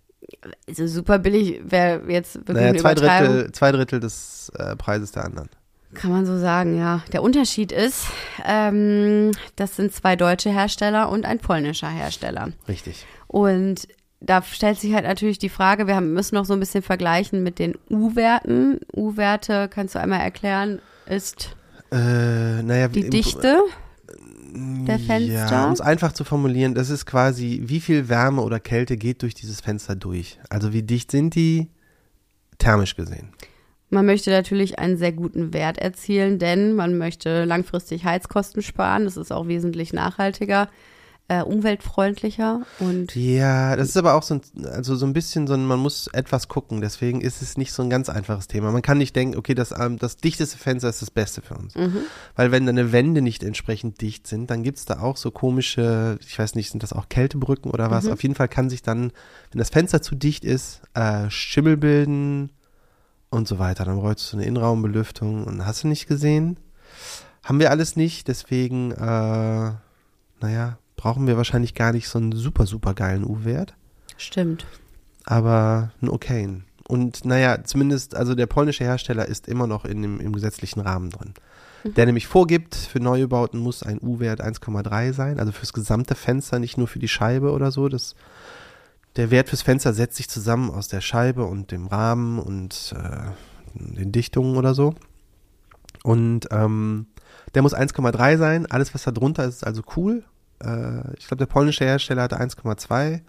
Also 0.68 0.88
super 0.88 1.20
billig 1.20 1.62
wäre 1.64 2.02
jetzt 2.08 2.36
wirklich 2.36 2.56
Naja, 2.58 2.70
eine 2.70 2.80
zwei. 2.80 2.94
Drittel, 2.96 3.52
zwei 3.52 3.72
Drittel 3.72 4.00
des 4.00 4.52
äh, 4.58 4.76
Preises 4.76 5.12
der 5.12 5.26
anderen. 5.26 5.50
Kann 5.96 6.12
man 6.12 6.26
so 6.26 6.38
sagen, 6.38 6.78
ja. 6.78 7.02
Der 7.14 7.24
Unterschied 7.24 7.72
ist, 7.72 8.06
ähm, 8.46 9.32
das 9.56 9.76
sind 9.76 9.92
zwei 9.94 10.16
deutsche 10.16 10.52
Hersteller 10.52 11.10
und 11.10 11.26
ein 11.26 11.40
polnischer 11.40 11.90
Hersteller. 11.90 12.50
Richtig. 12.68 13.06
Und 13.28 13.88
da 14.22 14.44
stellt 14.44 14.80
sich 14.80 14.94
halt 14.94 15.06
natürlich 15.06 15.40
die 15.40 15.50
Frage, 15.50 15.88
wir 15.88 15.96
haben, 15.96 16.14
müssen 16.14 16.36
noch 16.36 16.46
so 16.46 16.54
ein 16.54 16.60
bisschen 16.60 16.84
vergleichen 16.84 17.42
mit 17.42 17.58
den 17.58 17.76
U-Werten. 17.90 18.80
U-Werte, 18.96 19.68
kannst 19.70 19.96
du 19.96 20.00
einmal 20.00 20.20
erklären, 20.22 20.80
ist 21.08 21.56
Äh, 21.92 22.62
naja, 22.62 22.88
die 22.88 23.02
im- 23.02 23.10
Dichte 23.10 23.58
der 24.54 25.00
Fenster? 25.00 25.52
Ja, 25.52 25.66
um 25.66 25.74
es 25.74 25.82
einfach 25.82 26.12
zu 26.12 26.24
formulieren, 26.24 26.76
das 26.76 26.90
ist 26.90 27.06
quasi, 27.06 27.62
wie 27.66 27.80
viel 27.80 28.10
Wärme 28.10 28.42
oder 28.42 28.60
Kälte 28.60 28.98
geht 28.98 29.22
durch 29.22 29.34
dieses 29.34 29.62
Fenster 29.62 29.96
durch. 29.96 30.40
Also 30.50 30.74
wie 30.74 30.84
dicht 30.84 31.12
sind 31.12 31.36
die 31.36 31.70
thermisch 32.58 32.96
gesehen. 32.96 33.30
Man 33.90 34.06
möchte 34.06 34.30
natürlich 34.30 34.78
einen 34.78 34.98
sehr 34.98 35.12
guten 35.12 35.54
Wert 35.54 35.80
erzielen, 35.80 36.38
denn 36.38 36.76
man 36.76 36.98
möchte 36.98 37.46
langfristig 37.46 38.06
Heizkosten 38.06 38.62
sparen. 38.62 39.06
Das 39.06 39.18
ist 39.18 39.32
auch 39.32 39.48
wesentlich 39.48 39.94
nachhaltiger. 39.94 40.70
Äh, 41.30 41.44
umweltfreundlicher 41.44 42.64
und 42.80 43.16
Ja, 43.16 43.76
das 43.76 43.90
ist 43.90 43.98
aber 43.98 44.16
auch 44.16 44.24
so 44.24 44.36
ein, 44.36 44.42
also 44.66 44.96
so 44.96 45.06
ein 45.06 45.14
bisschen 45.14 45.46
so 45.46 45.54
ein, 45.54 45.64
man 45.64 45.80
muss 45.80 46.08
etwas 46.08 46.48
gucken, 46.48 46.82
deswegen 46.82 47.22
ist 47.22 47.44
es 47.44 47.56
nicht 47.56 47.72
so 47.72 47.84
ein 47.84 47.90
ganz 47.90 48.10
einfaches 48.10 48.48
Thema. 48.48 48.72
Man 48.72 48.82
kann 48.82 48.98
nicht 48.98 49.16
denken, 49.16 49.38
okay, 49.38 49.54
das, 49.54 49.72
ähm, 49.72 50.00
das 50.00 50.18
dichteste 50.18 50.58
Fenster 50.58 50.90
ist 50.90 51.04
das 51.04 51.12
Beste 51.12 51.44
für 51.44 51.54
uns. 51.54 51.76
Mhm. 51.76 52.00
Weil 52.36 52.52
wenn 52.52 52.66
deine 52.66 52.92
Wände 52.92 53.22
nicht 53.22 53.44
entsprechend 53.44 54.02
dicht 54.02 54.26
sind, 54.26 54.50
dann 54.50 54.64
gibt's 54.64 54.86
da 54.86 55.02
auch 55.02 55.18
so 55.18 55.30
komische, 55.30 56.18
ich 56.28 56.38
weiß 56.38 56.56
nicht, 56.56 56.72
sind 56.72 56.82
das 56.82 56.94
auch 56.94 57.10
Kältebrücken 57.10 57.70
oder 57.70 57.92
was? 57.92 58.06
Mhm. 58.06 58.12
Auf 58.14 58.24
jeden 58.24 58.36
Fall 58.36 58.50
kann 58.50 58.72
sich 58.72 58.82
dann, 58.82 59.12
wenn 59.52 59.60
das 59.60 59.70
Fenster 59.70 60.02
zu 60.02 60.16
dicht 60.16 60.44
ist, 60.44 60.82
äh, 60.96 61.30
Schimmel 61.30 61.78
bilden 61.78 62.50
und 63.30 63.48
so 63.48 63.60
weiter. 63.60 63.86
Dann 63.86 64.00
bräuchtest 64.00 64.34
du 64.34 64.38
eine 64.38 64.48
Innenraumbelüftung 64.48 65.44
und 65.44 65.64
hast 65.64 65.84
du 65.84 65.88
nicht 65.88 66.08
gesehen? 66.08 66.58
Haben 67.44 67.60
wir 67.60 67.70
alles 67.70 67.96
nicht, 67.96 68.28
deswegen, 68.28 68.92
äh, 68.92 69.72
naja, 70.42 70.78
brauchen 71.00 71.28
wir 71.28 71.38
wahrscheinlich 71.38 71.76
gar 71.76 71.94
nicht 71.94 72.10
so 72.10 72.20
einen 72.20 72.34
super, 72.34 72.66
super 72.66 72.94
geilen 72.94 73.24
U-Wert, 73.24 73.74
stimmt. 74.18 74.66
aber 75.24 75.94
einen 76.02 76.12
okayen. 76.12 76.66
Und 76.90 77.24
naja, 77.24 77.64
zumindest, 77.64 78.16
also 78.16 78.36
der 78.36 78.48
polnische 78.48 78.84
Hersteller 78.84 79.26
ist 79.26 79.48
immer 79.48 79.66
noch 79.66 79.86
in 79.86 80.02
dem, 80.02 80.20
im 80.20 80.34
gesetzlichen 80.34 80.82
Rahmen 80.82 81.10
drin. 81.10 81.34
Der 81.86 82.06
nämlich 82.06 82.28
vorgibt, 82.28 82.76
für 82.76 83.00
Neubauten 83.00 83.62
muss 83.62 83.82
ein 83.82 84.02
U-Wert 84.02 84.42
1,3 84.44 85.14
sein, 85.14 85.40
also 85.40 85.54
fürs 85.54 85.72
gesamte 85.72 86.16
Fenster, 86.16 86.60
nicht 86.60 86.78
nur 86.78 86.90
für 86.90 87.00
die 87.00 87.08
Scheibe 87.08 87.52
oder 87.54 87.72
so. 87.72 87.88
Das, 87.88 88.16
der 89.16 89.32
Wert 89.32 89.48
fürs 89.48 89.62
Fenster 89.62 89.94
setzt 89.94 90.18
sich 90.18 90.28
zusammen 90.28 90.70
aus 90.70 90.90
der 90.90 91.00
Scheibe 91.00 91.46
und 91.46 91.72
dem 91.72 91.88
Rahmen 91.88 92.40
und 92.40 92.94
äh, 92.98 93.32
den 93.74 94.12
Dichtungen 94.12 94.58
oder 94.58 94.74
so. 94.74 94.96
Und 96.04 96.50
ähm, 96.52 97.08
der 97.54 97.62
muss 97.62 97.74
1,3 97.74 98.38
sein. 98.38 98.66
Alles, 98.66 98.94
was 98.94 99.04
da 99.04 99.12
drunter 99.12 99.46
ist, 99.46 99.56
ist 99.56 99.64
also 99.66 99.84
cool. 99.96 100.26
Äh, 100.64 101.14
ich 101.18 101.28
glaube, 101.28 101.38
der 101.40 101.46
polnische 101.46 101.86
Hersteller 101.86 102.24
hatte 102.24 102.40
1,2. 102.40 103.22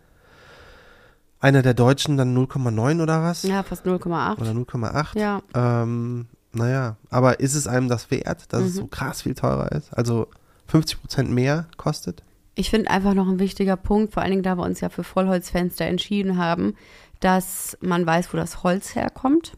Einer 1.42 1.62
der 1.62 1.74
deutschen 1.74 2.16
dann 2.18 2.36
0,9 2.36 3.02
oder 3.02 3.22
was? 3.22 3.44
Ja, 3.44 3.62
fast 3.62 3.86
0,8. 3.86 4.38
Oder 4.40 4.50
0,8. 4.50 5.18
Ja, 5.18 5.40
Ähm, 5.54 6.26
naja, 6.52 6.96
aber 7.08 7.40
ist 7.40 7.54
es 7.54 7.66
einem 7.66 7.88
das 7.88 8.10
wert, 8.10 8.52
dass 8.52 8.62
es 8.62 8.74
Mhm. 8.74 8.78
so 8.80 8.86
krass 8.88 9.22
viel 9.22 9.34
teurer 9.34 9.72
ist? 9.72 9.92
Also 9.96 10.26
50 10.66 11.00
Prozent 11.00 11.30
mehr 11.30 11.66
kostet? 11.76 12.22
ich 12.56 12.68
finde 12.68 12.90
einfach 12.90 13.14
noch 13.14 13.26
ein 13.26 13.38
wichtiger 13.38 13.76
Punkt, 13.76 14.12
vor 14.12 14.22
allen 14.22 14.32
Dingen, 14.32 14.42
da 14.42 14.56
wir 14.58 14.64
uns 14.64 14.80
ja 14.80 14.90
für 14.90 15.02
Vollholzfenster 15.04 15.86
entschieden 15.86 16.36
haben, 16.36 16.74
dass 17.20 17.78
man 17.80 18.04
weiß, 18.04 18.34
wo 18.34 18.36
das 18.36 18.62
Holz 18.62 18.94
herkommt. 18.94 19.56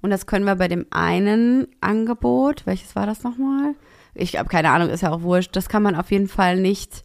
Und 0.00 0.10
das 0.10 0.26
können 0.26 0.44
wir 0.44 0.54
bei 0.54 0.68
dem 0.68 0.86
einen 0.90 1.66
Angebot, 1.80 2.64
welches 2.66 2.94
war 2.94 3.04
das 3.04 3.24
nochmal? 3.24 3.74
Ich 4.14 4.38
habe 4.38 4.48
keine 4.48 4.70
Ahnung, 4.70 4.90
ist 4.90 5.00
ja 5.00 5.10
auch 5.10 5.22
wurscht. 5.22 5.56
Das 5.56 5.68
kann 5.68 5.82
man 5.82 5.96
auf 5.96 6.12
jeden 6.12 6.28
Fall 6.28 6.60
nicht 6.60 7.02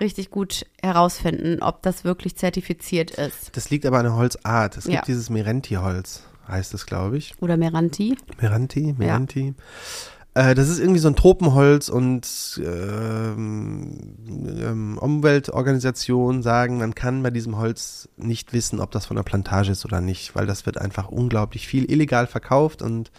richtig 0.00 0.30
gut 0.30 0.66
herausfinden, 0.82 1.62
ob 1.62 1.82
das 1.82 2.04
wirklich 2.04 2.36
zertifiziert 2.36 3.12
ist. 3.12 3.56
Das 3.56 3.70
liegt 3.70 3.86
aber 3.86 3.98
an 3.98 4.04
der 4.04 4.16
Holzart. 4.16 4.76
Es 4.76 4.84
Ja. 4.86 4.96
gibt 4.96 5.08
dieses 5.08 5.30
Merenti-Holz, 5.30 6.22
heißt 6.48 6.74
es, 6.74 6.86
glaube 6.86 7.16
ich. 7.16 7.34
Oder 7.40 7.56
Meranti. 7.56 8.16
Meranti, 8.40 8.94
Meranti. 8.98 9.54
Äh, 10.36 10.56
das 10.56 10.68
ist 10.68 10.80
irgendwie 10.80 10.98
so 10.98 11.06
ein 11.06 11.14
Tropenholz 11.14 11.88
und 11.88 12.60
ähm, 12.64 14.00
ähm, 14.28 14.98
Umweltorganisationen 14.98 16.42
sagen, 16.42 16.78
man 16.78 16.94
kann 16.96 17.22
bei 17.22 17.30
diesem 17.30 17.56
Holz 17.56 18.08
nicht 18.16 18.52
wissen, 18.52 18.80
ob 18.80 18.90
das 18.90 19.06
von 19.06 19.16
der 19.16 19.22
Plantage 19.22 19.70
ist 19.70 19.84
oder 19.84 20.00
nicht, 20.00 20.34
weil 20.34 20.46
das 20.46 20.66
wird 20.66 20.78
einfach 20.78 21.08
unglaublich 21.08 21.68
viel 21.68 21.88
illegal 21.90 22.26
verkauft 22.26 22.82
und 22.82 23.12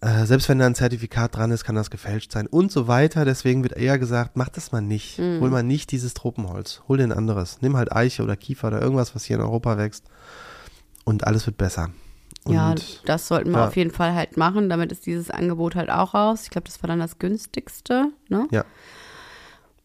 äh, 0.00 0.26
selbst 0.26 0.48
wenn 0.48 0.58
da 0.58 0.66
ein 0.66 0.74
Zertifikat 0.74 1.36
dran 1.36 1.50
ist, 1.50 1.64
kann 1.64 1.74
das 1.74 1.90
gefälscht 1.90 2.32
sein 2.32 2.46
und 2.46 2.70
so 2.70 2.86
weiter. 2.86 3.24
Deswegen 3.24 3.62
wird 3.64 3.76
eher 3.76 3.98
gesagt, 3.98 4.36
mach 4.36 4.48
das 4.48 4.70
mal 4.70 4.80
nicht. 4.80 5.18
Mhm. 5.18 5.40
Hol 5.40 5.50
mal 5.50 5.62
nicht 5.62 5.90
dieses 5.90 6.14
Tropenholz. 6.14 6.82
Hol 6.86 6.98
dir 6.98 7.04
ein 7.04 7.12
anderes. 7.12 7.58
Nimm 7.62 7.76
halt 7.76 7.92
Eiche 7.92 8.22
oder 8.22 8.36
Kiefer 8.36 8.68
oder 8.68 8.80
irgendwas, 8.80 9.14
was 9.14 9.24
hier 9.24 9.36
in 9.36 9.42
Europa 9.42 9.76
wächst 9.76 10.04
und 11.04 11.26
alles 11.26 11.46
wird 11.46 11.56
besser. 11.56 11.90
Und 12.44 12.54
ja, 12.54 12.74
das 13.06 13.26
sollten 13.26 13.50
wir 13.50 13.58
ja. 13.58 13.66
auf 13.66 13.76
jeden 13.76 13.90
Fall 13.90 14.14
halt 14.14 14.36
machen. 14.36 14.68
Damit 14.68 14.92
ist 14.92 15.04
dieses 15.06 15.30
Angebot 15.30 15.74
halt 15.74 15.90
auch 15.90 16.14
raus. 16.14 16.42
Ich 16.44 16.50
glaube, 16.50 16.66
das 16.66 16.82
war 16.82 16.88
dann 16.88 17.00
das 17.00 17.18
günstigste. 17.18 18.12
Ne? 18.28 18.46
Ja. 18.50 18.64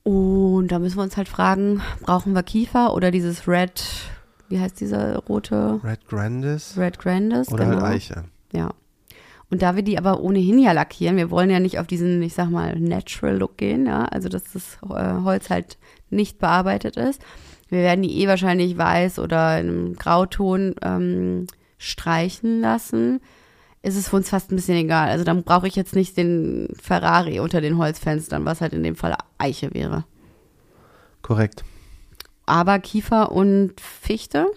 Und 0.04 0.68
da 0.68 0.80
müssen 0.80 0.98
wir 0.98 1.04
uns 1.04 1.18
halt 1.18 1.30
fragen, 1.30 1.82
brauchen 2.02 2.34
wir 2.34 2.44
Kiefer 2.44 2.94
oder 2.94 3.10
dieses 3.10 3.48
Red, 3.48 3.84
wie 4.50 4.60
heißt 4.60 4.80
dieser 4.80 5.18
rote? 5.18 5.80
Red 5.84 6.08
Grandis 6.08 6.78
Red 6.78 7.00
Grandis. 7.00 7.50
oder 7.50 7.66
genau. 7.66 7.82
halt 7.82 7.96
Eiche. 7.96 8.26
Ja. 8.52 8.74
Und 9.50 9.62
da 9.62 9.76
wir 9.76 9.84
die 9.84 9.98
aber 9.98 10.22
ohnehin 10.22 10.60
ja 10.60 10.72
lackieren, 10.72 11.18
wir 11.18 11.30
wollen 11.30 11.50
ja 11.50 11.60
nicht 11.60 11.80
auf 11.80 11.88
diesen, 11.88 12.22
ich 12.22 12.34
sag 12.34 12.50
mal, 12.50 12.80
Natural 12.80 13.38
Look 13.38 13.58
gehen, 13.58 13.86
ja, 13.86 14.06
also 14.06 14.30
dass 14.30 14.44
das 14.52 14.78
äh, 14.84 15.24
Holz 15.24 15.50
halt 15.50 15.78
nicht 16.10 16.40
bearbeitet 16.40 16.98
ist. 16.98 17.22
Wir 17.70 17.80
werden 17.80 18.04
die 18.04 18.22
eh 18.22 18.28
wahrscheinlich 18.28 18.78
weiß 18.78 19.20
oder 19.20 19.60
in 19.60 19.70
einem 19.70 19.94
Grauton 19.96 20.76
ähm, 20.82 21.48
streichen 21.78 22.62
lassen. 22.62 23.20
Ist 23.82 23.98
es 23.98 24.10
für 24.10 24.16
uns 24.16 24.30
fast 24.30 24.52
ein 24.52 24.56
bisschen 24.56 24.78
egal. 24.78 25.10
Also 25.10 25.24
dann 25.24 25.44
brauche 25.44 25.68
ich 25.68 25.76
jetzt 25.76 25.96
nicht 25.96 26.16
den 26.16 26.70
Ferrari 26.82 27.40
unter 27.40 27.62
den 27.62 27.78
Holzfenstern, 27.78 28.46
was 28.46 28.62
halt 28.62 28.74
in 28.74 28.84
dem 28.84 28.96
Fall 28.96 29.16
Eiche 29.38 29.74
wäre. 29.74 30.06
Korrekt. 31.22 31.64
Aber 32.46 32.80
Kiefer 32.80 33.32
und 33.32 33.80
Fichte, 33.80 34.48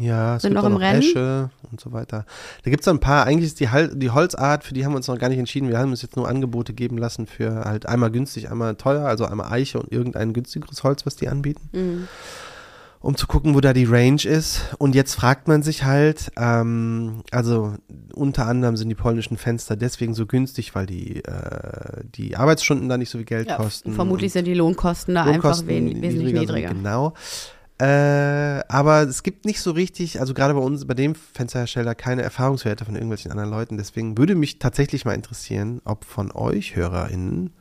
Ja, 0.00 0.36
es 0.36 0.42
Sind 0.42 0.50
gibt 0.50 0.56
noch 0.56 0.64
auch 0.64 0.66
im 0.66 0.72
noch 0.74 0.80
Rennen? 0.80 1.02
Esche 1.02 1.50
und 1.70 1.80
so 1.80 1.92
weiter. 1.92 2.26
Da 2.64 2.70
gibt 2.70 2.82
es 2.82 2.88
ein 2.88 2.98
paar, 2.98 3.26
eigentlich 3.26 3.46
ist 3.46 3.60
die, 3.60 3.68
die 3.94 4.10
Holzart, 4.10 4.64
für 4.64 4.74
die 4.74 4.84
haben 4.84 4.92
wir 4.92 4.96
uns 4.96 5.06
noch 5.06 5.18
gar 5.18 5.28
nicht 5.28 5.38
entschieden. 5.38 5.68
Wir 5.68 5.78
haben 5.78 5.90
uns 5.90 6.02
jetzt 6.02 6.16
nur 6.16 6.28
Angebote 6.28 6.72
geben 6.72 6.98
lassen 6.98 7.26
für 7.28 7.64
halt 7.64 7.86
einmal 7.86 8.10
günstig, 8.10 8.50
einmal 8.50 8.74
teuer, 8.74 9.06
also 9.06 9.24
einmal 9.24 9.52
Eiche 9.52 9.78
und 9.78 9.92
irgendein 9.92 10.32
günstigeres 10.32 10.82
Holz, 10.82 11.06
was 11.06 11.14
die 11.14 11.28
anbieten, 11.28 11.68
Mhm. 11.72 12.08
um 12.98 13.16
zu 13.16 13.28
gucken, 13.28 13.54
wo 13.54 13.60
da 13.60 13.72
die 13.72 13.84
Range 13.84 14.20
ist. 14.24 14.62
Und 14.78 14.96
jetzt 14.96 15.14
fragt 15.14 15.46
man 15.46 15.62
sich 15.62 15.84
halt, 15.84 16.32
ähm, 16.36 17.22
also 17.30 17.74
unter 18.14 18.46
anderem 18.46 18.76
sind 18.76 18.88
die 18.88 18.94
polnischen 18.96 19.36
Fenster 19.36 19.76
deswegen 19.76 20.14
so 20.14 20.26
günstig, 20.26 20.74
weil 20.74 20.86
die, 20.86 21.22
äh, 21.24 22.02
die 22.16 22.36
Arbeitsstunden 22.36 22.88
da 22.88 22.96
nicht 22.96 23.10
so 23.10 23.18
viel 23.18 23.26
Geld 23.26 23.48
ja, 23.48 23.56
kosten. 23.58 23.92
vermutlich 23.92 24.32
sind 24.32 24.46
die 24.46 24.54
Lohnkosten 24.54 25.14
da 25.14 25.24
Lohnkosten 25.26 25.68
einfach 25.68 25.68
wen 25.68 26.02
wesentlich 26.02 26.32
niedriger 26.32 26.40
niedriger. 26.40 26.68
Genau. 26.74 27.12
Äh, 27.78 27.84
aber 28.68 29.02
es 29.02 29.22
gibt 29.24 29.44
nicht 29.44 29.60
so 29.60 29.72
richtig, 29.72 30.20
also 30.20 30.32
gerade 30.32 30.54
bei 30.54 30.60
uns, 30.60 30.86
bei 30.86 30.94
dem 30.94 31.14
Fensterhersteller, 31.14 31.94
keine 31.94 32.22
Erfahrungswerte 32.22 32.84
von 32.84 32.94
irgendwelchen 32.94 33.32
anderen 33.32 33.50
Leuten. 33.50 33.76
Deswegen 33.76 34.16
würde 34.16 34.36
mich 34.36 34.58
tatsächlich 34.58 35.04
mal 35.04 35.14
interessieren, 35.14 35.80
ob 35.84 36.04
von 36.04 36.30
euch 36.30 36.76
HörerInnen 36.76 37.52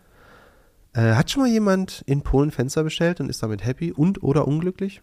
äh, 0.93 1.15
hat 1.15 1.31
schon 1.31 1.41
mal 1.41 1.49
jemand 1.49 2.03
in 2.05 2.21
Polen 2.21 2.51
Fenster 2.51 2.83
bestellt 2.83 3.19
und 3.19 3.29
ist 3.29 3.41
damit 3.41 3.65
happy 3.65 3.91
und 3.91 4.21
oder 4.21 4.47
unglücklich? 4.47 5.01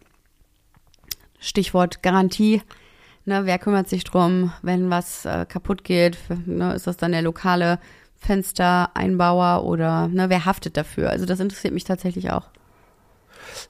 Stichwort 1.39 2.01
Garantie. 2.01 2.61
Ne, 3.25 3.45
wer 3.45 3.59
kümmert 3.59 3.89
sich 3.89 4.03
drum, 4.03 4.51
wenn 4.61 4.89
was 4.89 5.25
äh, 5.25 5.45
kaputt 5.45 5.83
geht? 5.83 6.17
Ne, 6.45 6.73
ist 6.73 6.87
das 6.87 6.97
dann 6.97 7.11
der 7.11 7.21
lokale 7.21 7.79
Fenstereinbauer 8.17 9.63
oder 9.65 10.07
ne, 10.07 10.29
wer 10.29 10.45
haftet 10.45 10.77
dafür? 10.77 11.09
Also 11.09 11.25
das 11.25 11.39
interessiert 11.39 11.73
mich 11.73 11.83
tatsächlich 11.83 12.31
auch. 12.31 12.49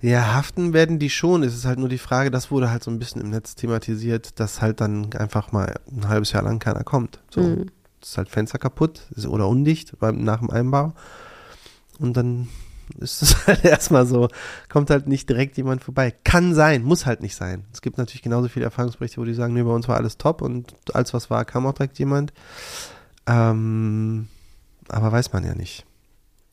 Ja, 0.01 0.33
haften 0.33 0.73
werden 0.73 0.99
die 0.99 1.09
schon. 1.09 1.43
Es 1.43 1.55
ist 1.55 1.65
halt 1.65 1.79
nur 1.79 1.89
die 1.89 1.97
Frage, 1.97 2.31
das 2.31 2.51
wurde 2.51 2.69
halt 2.71 2.83
so 2.83 2.91
ein 2.91 2.99
bisschen 2.99 3.21
im 3.21 3.29
Netz 3.29 3.55
thematisiert, 3.55 4.39
dass 4.39 4.61
halt 4.61 4.81
dann 4.81 5.13
einfach 5.13 5.51
mal 5.51 5.75
ein 5.91 6.07
halbes 6.07 6.31
Jahr 6.31 6.43
lang 6.43 6.59
keiner 6.59 6.83
kommt. 6.83 7.19
So, 7.29 7.41
Mhm. 7.41 7.65
ist 8.01 8.17
halt 8.17 8.29
Fenster 8.29 8.57
kaputt 8.59 9.01
ist, 9.15 9.27
oder 9.27 9.47
undicht 9.47 9.97
beim, 9.99 10.23
nach 10.23 10.39
dem 10.39 10.49
Einbau. 10.49 10.93
Und 11.99 12.17
dann 12.17 12.47
ist 12.99 13.21
es 13.21 13.35
halt 13.47 13.63
erstmal 13.63 14.05
so, 14.05 14.27
kommt 14.69 14.89
halt 14.89 15.07
nicht 15.07 15.29
direkt 15.29 15.55
jemand 15.57 15.83
vorbei. 15.83 16.13
Kann 16.23 16.53
sein, 16.55 16.83
muss 16.83 17.05
halt 17.05 17.21
nicht 17.21 17.35
sein. 17.35 17.65
Es 17.71 17.81
gibt 17.81 17.97
natürlich 17.97 18.21
genauso 18.23 18.49
viele 18.49 18.65
Erfahrungsberichte, 18.65 19.21
wo 19.21 19.25
die 19.25 19.33
sagen, 19.33 19.53
nee, 19.53 19.63
bei 19.63 19.71
uns 19.71 19.87
war 19.87 19.97
alles 19.97 20.17
top 20.17 20.41
und 20.41 20.73
als 20.93 21.13
was 21.13 21.29
war, 21.29 21.45
kam 21.45 21.65
auch 21.67 21.73
direkt 21.73 21.99
jemand. 21.99 22.33
Ähm, 23.27 24.27
aber 24.89 25.11
weiß 25.11 25.31
man 25.33 25.45
ja 25.45 25.55
nicht. 25.55 25.85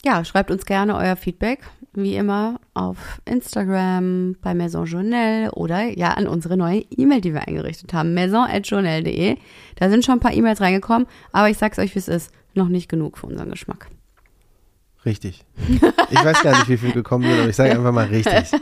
Ja, 0.05 0.25
schreibt 0.25 0.51
uns 0.51 0.65
gerne 0.65 0.97
euer 0.97 1.17
Feedback, 1.17 1.61
wie 1.95 2.17
immer, 2.17 2.61
auf 2.75 3.21
Instagram, 3.25 4.37
bei 4.41 4.55
Maison 4.55 4.85
Journal 4.85 5.51
oder 5.51 5.85
ja 5.85 6.15
an 6.15 6.27
unsere 6.27 6.57
neue 6.57 6.85
E-Mail, 6.97 7.21
die 7.21 7.33
wir 7.33 7.47
eingerichtet 7.47 7.93
haben, 7.93 8.15
maison.journal.de. 8.15 9.37
Da 9.77 9.91
sind 9.91 10.05
schon 10.05 10.15
ein 10.15 10.21
paar 10.21 10.35
E-Mails 10.35 10.61
reingekommen, 10.61 11.07
aber 11.33 11.51
ich 11.51 11.59
sag's 11.59 11.79
euch, 11.79 11.95
wie 11.95 11.99
es 12.01 12.09
ist, 12.09 12.33
noch 12.55 12.69
nicht 12.69 12.89
genug 12.89 13.19
für 13.19 13.27
unseren 13.27 13.51
Geschmack. 13.51 13.89
Richtig. 15.09 15.43
Ich 16.11 16.23
weiß 16.23 16.43
gar 16.43 16.59
nicht, 16.59 16.69
wie 16.69 16.77
viel 16.77 16.93
gekommen 16.93 17.25
sind, 17.25 17.41
aber 17.41 17.49
ich 17.49 17.57
sage 17.57 17.71
einfach 17.73 17.93
mal 17.93 18.07
richtig. 18.07 18.51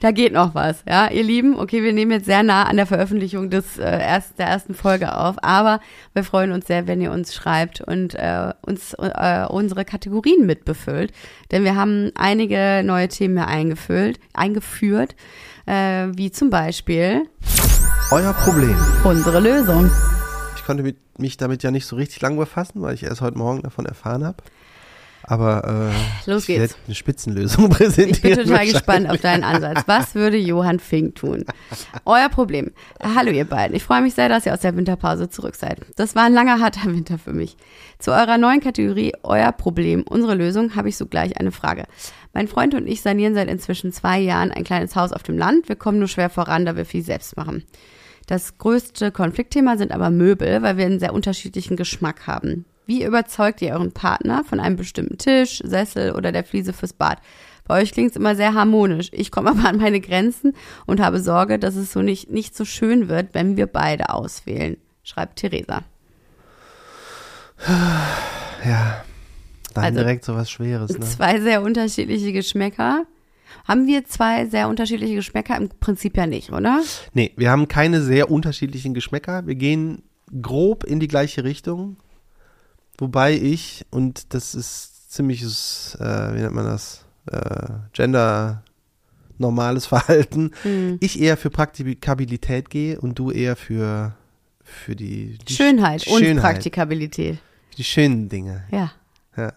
Da 0.00 0.10
geht 0.12 0.32
noch 0.32 0.54
was, 0.54 0.84
ja, 0.86 1.10
ihr 1.10 1.24
Lieben. 1.24 1.58
Okay, 1.58 1.82
wir 1.82 1.92
nehmen 1.92 2.12
jetzt 2.12 2.26
sehr 2.26 2.42
nah 2.42 2.64
an 2.64 2.76
der 2.76 2.86
Veröffentlichung 2.86 3.50
des 3.50 3.78
äh, 3.78 3.98
erst, 3.98 4.38
der 4.38 4.46
ersten 4.46 4.74
Folge 4.74 5.16
auf, 5.16 5.36
aber 5.42 5.80
wir 6.12 6.22
freuen 6.22 6.52
uns 6.52 6.66
sehr, 6.66 6.86
wenn 6.86 7.00
ihr 7.00 7.10
uns 7.10 7.34
schreibt 7.34 7.80
und 7.80 8.14
äh, 8.14 8.52
uns 8.64 8.94
äh, 8.94 9.46
unsere 9.48 9.84
Kategorien 9.84 10.46
mitbefüllt, 10.46 11.12
denn 11.50 11.64
wir 11.64 11.74
haben 11.74 12.12
einige 12.14 12.82
neue 12.84 13.08
Themen 13.08 13.34
mehr 13.34 13.48
eingefüllt, 13.48 14.20
eingeführt, 14.34 15.16
äh, 15.66 16.08
wie 16.12 16.30
zum 16.30 16.50
Beispiel 16.50 17.22
Euer 18.12 18.34
Problem. 18.34 18.76
unsere 19.04 19.40
Lösung. 19.40 19.90
Ich 20.56 20.64
konnte 20.64 20.82
mit, 20.82 20.98
mich 21.18 21.38
damit 21.38 21.62
ja 21.62 21.70
nicht 21.70 21.86
so 21.86 21.96
richtig 21.96 22.20
lang 22.20 22.36
befassen, 22.36 22.82
weil 22.82 22.94
ich 22.94 23.02
erst 23.02 23.20
heute 23.22 23.38
Morgen 23.38 23.62
davon 23.62 23.86
erfahren 23.86 24.24
habe. 24.24 24.36
Aber 25.28 25.92
äh, 26.26 26.30
Los 26.30 26.48
ich 26.48 26.56
geht's. 26.56 26.76
eine 26.86 26.94
Spitzenlösung 26.94 27.68
präsentieren. 27.68 28.10
Ich 28.10 28.22
bin 28.22 28.34
total 28.34 28.66
gespannt 28.66 29.10
auf 29.10 29.20
deinen 29.20 29.44
Ansatz. 29.44 29.82
Was 29.86 30.14
würde 30.14 30.38
Johann 30.38 30.80
Fink 30.80 31.16
tun? 31.16 31.44
Euer 32.06 32.30
Problem. 32.30 32.70
Hallo 33.02 33.30
ihr 33.30 33.44
beiden. 33.44 33.76
Ich 33.76 33.84
freue 33.84 34.00
mich 34.00 34.14
sehr, 34.14 34.30
dass 34.30 34.46
ihr 34.46 34.54
aus 34.54 34.60
der 34.60 34.74
Winterpause 34.74 35.28
zurück 35.28 35.54
seid. 35.54 35.80
Das 35.96 36.14
war 36.14 36.24
ein 36.24 36.32
langer, 36.32 36.60
harter 36.60 36.86
Winter 36.90 37.18
für 37.18 37.34
mich. 37.34 37.58
Zu 37.98 38.12
eurer 38.12 38.38
neuen 38.38 38.60
Kategorie 38.60 39.12
Euer 39.22 39.52
Problem, 39.52 40.02
unsere 40.08 40.34
Lösung, 40.34 40.74
habe 40.76 40.88
ich 40.88 40.96
sogleich 40.96 41.38
eine 41.38 41.52
Frage. 41.52 41.84
Mein 42.32 42.48
Freund 42.48 42.74
und 42.74 42.86
ich 42.86 43.02
sanieren 43.02 43.34
seit 43.34 43.50
inzwischen 43.50 43.92
zwei 43.92 44.18
Jahren 44.18 44.50
ein 44.50 44.64
kleines 44.64 44.96
Haus 44.96 45.12
auf 45.12 45.22
dem 45.22 45.36
Land. 45.36 45.68
Wir 45.68 45.76
kommen 45.76 45.98
nur 45.98 46.08
schwer 46.08 46.30
voran, 46.30 46.64
da 46.64 46.74
wir 46.74 46.86
viel 46.86 47.02
selbst 47.02 47.36
machen. 47.36 47.64
Das 48.26 48.56
größte 48.56 49.10
Konfliktthema 49.10 49.76
sind 49.76 49.92
aber 49.92 50.08
Möbel, 50.08 50.62
weil 50.62 50.78
wir 50.78 50.86
einen 50.86 51.00
sehr 51.00 51.12
unterschiedlichen 51.12 51.76
Geschmack 51.76 52.26
haben. 52.26 52.64
Wie 52.88 53.04
überzeugt 53.04 53.60
ihr 53.60 53.74
euren 53.74 53.92
Partner 53.92 54.44
von 54.44 54.60
einem 54.60 54.76
bestimmten 54.76 55.18
Tisch, 55.18 55.60
Sessel 55.62 56.12
oder 56.12 56.32
der 56.32 56.42
Fliese 56.42 56.72
fürs 56.72 56.94
Bad? 56.94 57.18
Bei 57.66 57.82
euch 57.82 57.92
klingt 57.92 58.12
es 58.12 58.16
immer 58.16 58.34
sehr 58.34 58.54
harmonisch. 58.54 59.10
Ich 59.12 59.30
komme 59.30 59.50
aber 59.56 59.68
an 59.68 59.76
meine 59.76 60.00
Grenzen 60.00 60.54
und 60.86 60.98
habe 60.98 61.20
Sorge, 61.20 61.58
dass 61.58 61.76
es 61.76 61.92
so 61.92 62.00
nicht, 62.00 62.30
nicht 62.30 62.56
so 62.56 62.64
schön 62.64 63.10
wird, 63.10 63.34
wenn 63.34 63.58
wir 63.58 63.66
beide 63.66 64.08
auswählen, 64.08 64.78
schreibt 65.02 65.36
Theresa. 65.36 65.82
Ja, 68.64 69.04
dann 69.74 69.84
Also, 69.84 69.98
direkt 69.98 70.24
so 70.24 70.34
was 70.34 70.50
Schweres. 70.50 70.98
Ne? 70.98 71.04
Zwei 71.04 71.40
sehr 71.42 71.60
unterschiedliche 71.60 72.32
Geschmäcker. 72.32 73.04
Haben 73.66 73.86
wir 73.86 74.06
zwei 74.06 74.46
sehr 74.46 74.66
unterschiedliche 74.66 75.16
Geschmäcker? 75.16 75.58
Im 75.58 75.68
Prinzip 75.68 76.16
ja 76.16 76.26
nicht, 76.26 76.52
oder? 76.52 76.82
Nee, 77.12 77.32
wir 77.36 77.50
haben 77.50 77.68
keine 77.68 78.00
sehr 78.00 78.30
unterschiedlichen 78.30 78.94
Geschmäcker. 78.94 79.46
Wir 79.46 79.56
gehen 79.56 80.04
grob 80.40 80.84
in 80.84 81.00
die 81.00 81.08
gleiche 81.08 81.44
Richtung. 81.44 81.98
Wobei 82.98 83.34
ich, 83.34 83.86
und 83.90 84.34
das 84.34 84.54
ist 84.54 85.12
ziemliches, 85.12 85.96
äh, 86.00 86.34
wie 86.34 86.40
nennt 86.40 86.54
man 86.54 86.64
das, 86.66 87.04
äh, 87.30 87.68
Gender 87.92 88.62
normales 89.38 89.86
Verhalten, 89.86 90.50
Hm. 90.62 90.98
ich 91.00 91.20
eher 91.20 91.36
für 91.36 91.50
Praktikabilität 91.50 92.70
gehe 92.70 93.00
und 93.00 93.18
du 93.18 93.30
eher 93.30 93.54
für, 93.56 94.14
für 94.62 94.96
die, 94.96 95.38
die 95.48 95.52
Schönheit 95.52 96.02
Sch- 96.02 96.12
und 96.12 96.18
Schönheit, 96.24 96.42
Praktikabilität. 96.54 97.38
Die 97.76 97.84
schönen 97.84 98.28
Dinge. 98.28 98.64
Ja. 98.72 98.90
Ja. 99.36 99.52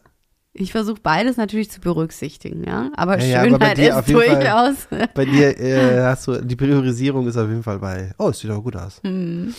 Ich 0.53 0.71
versuche 0.73 0.99
beides 1.01 1.37
natürlich 1.37 1.71
zu 1.71 1.79
berücksichtigen, 1.79 2.65
ja. 2.65 2.91
Aber 2.95 3.17
Ja, 3.19 3.25
ja, 3.25 3.39
aber 3.39 3.49
Schönheit 3.49 3.77
dir 3.77 3.97
auf 3.97 4.01
ist 4.01 4.09
jeden 4.09 4.21
Fall- 4.21 4.35
durchaus. 4.35 4.75
Bei 5.15 5.25
dir 5.25 5.59
äh, 5.59 6.03
hast 6.03 6.27
du, 6.27 6.41
die 6.43 6.55
Priorisierung 6.57 7.25
ist 7.27 7.37
auf 7.37 7.47
jeden 7.49 7.63
Fall 7.63 7.79
bei, 7.79 8.13
oh, 8.19 8.29
es 8.29 8.39
sieht 8.39 8.51
aber 8.51 8.61
gut 8.61 8.75
aus. 8.75 8.99
Hm. 9.03 9.55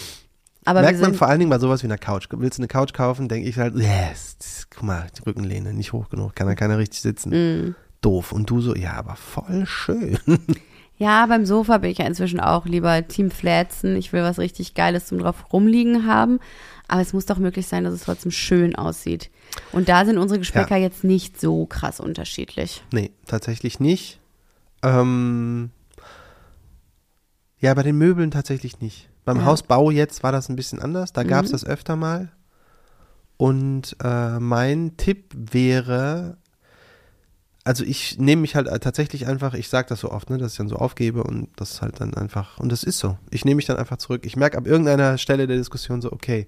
Aber 0.64 0.80
Merkt 0.80 1.00
man 1.00 1.14
vor 1.14 1.28
allen 1.28 1.40
Dingen 1.40 1.50
bei 1.50 1.58
sowas 1.58 1.82
wie 1.82 1.86
einer 1.86 1.98
Couch. 1.98 2.28
Willst 2.30 2.58
du 2.58 2.62
eine 2.62 2.68
Couch 2.68 2.92
kaufen, 2.92 3.28
denke 3.28 3.48
ich 3.48 3.58
halt, 3.58 3.74
yes, 3.74 4.68
guck 4.70 4.84
mal, 4.84 5.06
die 5.16 5.22
Rückenlehne 5.22 5.72
nicht 5.72 5.92
hoch 5.92 6.08
genug, 6.08 6.36
kann 6.36 6.46
da 6.46 6.54
keiner 6.54 6.78
richtig 6.78 7.00
sitzen. 7.00 7.32
Hm. 7.32 7.74
Doof. 8.00 8.32
Und 8.32 8.48
du 8.48 8.60
so, 8.60 8.74
ja, 8.74 8.94
aber 8.94 9.16
voll 9.16 9.66
schön. 9.66 10.18
Ja, 10.98 11.26
beim 11.26 11.46
Sofa 11.46 11.78
bin 11.78 11.90
ich 11.90 11.98
ja 11.98 12.06
inzwischen 12.06 12.38
auch 12.38 12.64
lieber 12.64 13.08
Team 13.08 13.32
Flatzen. 13.32 13.96
Ich 13.96 14.12
will 14.12 14.22
was 14.22 14.38
richtig 14.38 14.74
Geiles 14.74 15.06
zum 15.06 15.18
drauf 15.18 15.52
rumliegen 15.52 16.06
haben. 16.06 16.38
Aber 16.86 17.00
es 17.00 17.12
muss 17.12 17.26
doch 17.26 17.38
möglich 17.38 17.66
sein, 17.66 17.82
dass 17.82 17.92
es 17.92 18.04
trotzdem 18.04 18.30
schön 18.30 18.76
aussieht. 18.76 19.28
Und 19.72 19.88
da 19.88 20.04
sind 20.04 20.16
unsere 20.16 20.38
Geschmäcker 20.38 20.76
jetzt 20.76 21.02
nicht 21.02 21.40
so 21.40 21.66
krass 21.66 21.98
unterschiedlich. 21.98 22.84
Nee, 22.92 23.10
tatsächlich 23.26 23.80
nicht. 23.80 24.20
Ähm, 24.84 25.70
ja, 27.58 27.74
bei 27.74 27.82
den 27.82 27.98
Möbeln 27.98 28.30
tatsächlich 28.30 28.80
nicht. 28.80 29.08
Beim 29.24 29.38
Ja. 29.38 29.44
Hausbau 29.44 29.90
jetzt 29.90 30.22
war 30.22 30.32
das 30.32 30.48
ein 30.48 30.56
bisschen 30.56 30.80
anders. 30.80 31.12
Da 31.12 31.22
gab 31.22 31.44
es 31.44 31.50
Mhm. 31.50 31.52
das 31.54 31.64
öfter 31.66 31.96
mal. 31.96 32.30
Und 33.36 33.96
äh, 34.02 34.38
mein 34.38 34.96
Tipp 34.96 35.32
wäre, 35.34 36.36
also 37.64 37.84
ich 37.84 38.18
nehme 38.18 38.42
mich 38.42 38.54
halt 38.56 38.68
tatsächlich 38.82 39.26
einfach, 39.26 39.54
ich 39.54 39.68
sage 39.68 39.88
das 39.88 40.00
so 40.00 40.10
oft, 40.10 40.30
ne, 40.30 40.38
dass 40.38 40.52
ich 40.52 40.58
dann 40.58 40.68
so 40.68 40.76
aufgebe 40.76 41.22
und 41.24 41.48
das 41.56 41.82
halt 41.82 42.00
dann 42.00 42.14
einfach, 42.14 42.58
und 42.58 42.70
das 42.70 42.82
ist 42.84 42.98
so. 42.98 43.16
Ich 43.30 43.44
nehme 43.44 43.56
mich 43.56 43.66
dann 43.66 43.76
einfach 43.78 43.96
zurück. 43.98 44.22
Ich 44.26 44.36
merke 44.36 44.58
ab 44.58 44.66
irgendeiner 44.66 45.18
Stelle 45.18 45.46
der 45.46 45.56
Diskussion 45.56 46.02
so, 46.02 46.12
okay, 46.12 46.46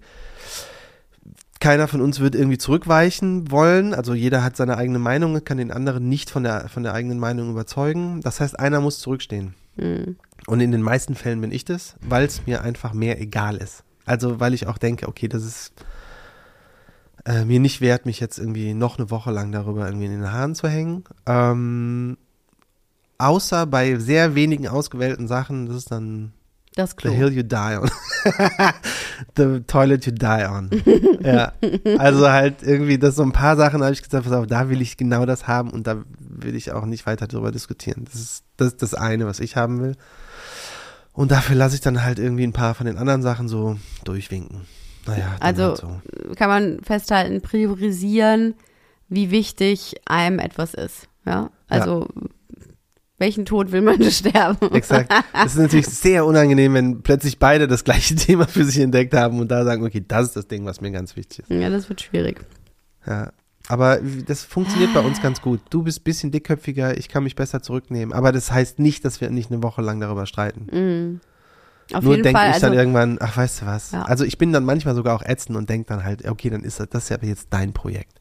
keiner 1.60 1.88
von 1.88 2.00
uns 2.00 2.20
wird 2.20 2.34
irgendwie 2.34 2.58
zurückweichen 2.58 3.50
wollen. 3.50 3.94
Also 3.94 4.12
jeder 4.14 4.44
hat 4.44 4.56
seine 4.56 4.76
eigene 4.76 4.98
Meinung, 4.98 5.42
kann 5.44 5.56
den 5.58 5.70
anderen 5.72 6.08
nicht 6.08 6.28
von 6.30 6.42
der, 6.42 6.68
von 6.68 6.82
der 6.82 6.92
eigenen 6.94 7.18
Meinung 7.18 7.50
überzeugen. 7.50 8.20
Das 8.20 8.40
heißt, 8.40 8.58
einer 8.58 8.80
muss 8.80 8.98
zurückstehen. 8.98 9.54
Hm. 9.76 10.16
Und 10.46 10.60
in 10.60 10.72
den 10.72 10.82
meisten 10.82 11.14
Fällen 11.14 11.40
bin 11.40 11.52
ich 11.52 11.64
das, 11.64 11.96
weil 12.00 12.24
es 12.24 12.46
mir 12.46 12.62
einfach 12.62 12.92
mehr 12.92 13.20
egal 13.20 13.56
ist. 13.56 13.84
Also 14.04 14.40
weil 14.40 14.54
ich 14.54 14.66
auch 14.66 14.78
denke, 14.78 15.08
okay, 15.08 15.28
das 15.28 15.44
ist 15.44 15.72
äh, 17.24 17.44
mir 17.44 17.60
nicht 17.60 17.80
wert, 17.80 18.06
mich 18.06 18.20
jetzt 18.20 18.38
irgendwie 18.38 18.74
noch 18.74 18.98
eine 18.98 19.10
Woche 19.10 19.30
lang 19.30 19.50
darüber 19.52 19.86
irgendwie 19.86 20.06
in 20.06 20.12
den 20.12 20.32
Haaren 20.32 20.54
zu 20.54 20.68
hängen. 20.68 21.04
Ähm, 21.26 22.18
außer 23.18 23.66
bei 23.66 23.96
sehr 23.96 24.34
wenigen 24.34 24.68
ausgewählten 24.68 25.28
Sachen, 25.28 25.66
das 25.66 25.76
ist 25.76 25.90
dann 25.90 26.32
Das 26.76 26.90
The 26.90 26.96
Klo. 26.96 27.12
hill 27.12 27.32
you 27.32 27.42
die 27.42 27.54
on. 27.80 27.90
The 29.36 29.60
toilet 29.66 30.06
you 30.06 30.12
die 30.12 30.46
on. 30.48 30.70
ja. 31.22 31.52
Also 31.98 32.28
halt 32.28 32.62
irgendwie, 32.62 32.98
das 32.98 33.14
so 33.16 33.22
ein 33.22 33.32
paar 33.32 33.56
Sachen 33.56 33.82
habe 33.82 33.92
ich 33.92 34.02
gesagt, 34.02 34.24
pass 34.24 34.32
auf, 34.32 34.46
da 34.46 34.68
will 34.68 34.80
ich 34.82 34.96
genau 34.96 35.24
das 35.26 35.46
haben 35.46 35.70
und 35.70 35.86
da 35.86 36.02
will 36.18 36.54
ich 36.56 36.72
auch 36.72 36.84
nicht 36.84 37.06
weiter 37.06 37.26
darüber 37.28 37.52
diskutieren. 37.52 38.04
Das 38.10 38.20
ist 38.20 38.44
das, 38.56 38.68
ist 38.68 38.82
das 38.82 38.94
eine, 38.94 39.26
was 39.26 39.40
ich 39.40 39.56
haben 39.56 39.80
will. 39.80 39.96
Und 41.12 41.30
dafür 41.30 41.54
lasse 41.54 41.76
ich 41.76 41.80
dann 41.80 42.02
halt 42.02 42.18
irgendwie 42.18 42.44
ein 42.44 42.52
paar 42.52 42.74
von 42.74 42.86
den 42.86 42.98
anderen 42.98 43.22
Sachen 43.22 43.46
so 43.48 43.76
durchwinken. 44.04 44.62
Naja, 45.06 45.36
Also 45.38 45.62
halt 45.68 45.76
so. 45.78 46.00
kann 46.34 46.48
man 46.48 46.80
festhalten, 46.82 47.40
priorisieren, 47.40 48.54
wie 49.08 49.30
wichtig 49.30 49.94
einem 50.06 50.38
etwas 50.40 50.74
ist. 50.74 51.08
Ja, 51.24 51.50
also 51.68 52.08
welchen 53.24 53.44
Tod 53.46 53.72
will 53.72 53.80
man 53.80 54.02
sterben? 54.10 54.72
Exakt. 54.74 55.12
Es 55.32 55.52
ist 55.52 55.58
natürlich 55.58 55.86
sehr 55.86 56.26
unangenehm, 56.26 56.74
wenn 56.74 57.02
plötzlich 57.02 57.38
beide 57.38 57.66
das 57.66 57.84
gleiche 57.84 58.14
Thema 58.16 58.46
für 58.46 58.64
sich 58.64 58.78
entdeckt 58.80 59.14
haben 59.14 59.40
und 59.40 59.50
da 59.50 59.64
sagen, 59.64 59.84
okay, 59.84 60.04
das 60.06 60.26
ist 60.28 60.36
das 60.36 60.46
Ding, 60.46 60.64
was 60.66 60.80
mir 60.80 60.90
ganz 60.90 61.16
wichtig 61.16 61.40
ist. 61.40 61.50
Ja, 61.50 61.70
das 61.70 61.88
wird 61.88 62.02
schwierig. 62.02 62.40
Ja. 63.06 63.32
Aber 63.66 63.98
das 64.26 64.44
funktioniert 64.44 64.92
bei 64.92 65.00
uns 65.00 65.22
ganz 65.22 65.40
gut. 65.40 65.60
Du 65.70 65.82
bist 65.84 66.00
ein 66.00 66.04
bisschen 66.04 66.30
dickköpfiger, 66.30 66.98
ich 66.98 67.08
kann 67.08 67.24
mich 67.24 67.34
besser 67.34 67.62
zurücknehmen. 67.62 68.12
Aber 68.12 68.30
das 68.30 68.52
heißt 68.52 68.78
nicht, 68.78 69.06
dass 69.06 69.22
wir 69.22 69.30
nicht 69.30 69.50
eine 69.50 69.62
Woche 69.62 69.80
lang 69.80 70.00
darüber 70.00 70.26
streiten. 70.26 70.66
Mhm. 70.70 71.20
Auf 71.94 72.04
Nur 72.04 72.16
denke 72.16 72.30
ich 72.30 72.36
Also, 72.36 72.66
dann 72.66 72.74
irgendwann, 72.74 73.16
ach, 73.20 73.38
weißt 73.38 73.62
du 73.62 73.66
was? 73.66 73.92
Ja. 73.92 74.02
Also 74.02 74.24
ich 74.24 74.36
bin 74.36 74.52
dann 74.52 74.64
manchmal 74.64 74.94
sogar 74.94 75.16
auch 75.16 75.22
ätzend 75.22 75.56
und 75.56 75.70
denke 75.70 75.88
dann 75.88 76.04
halt, 76.04 76.28
okay, 76.28 76.50
dann 76.50 76.62
ist 76.62 76.78
das, 76.78 76.88
das 76.90 77.04
ist 77.04 77.08
ja 77.08 77.16
jetzt 77.22 77.48
dein 77.50 77.72
Projekt. 77.72 78.20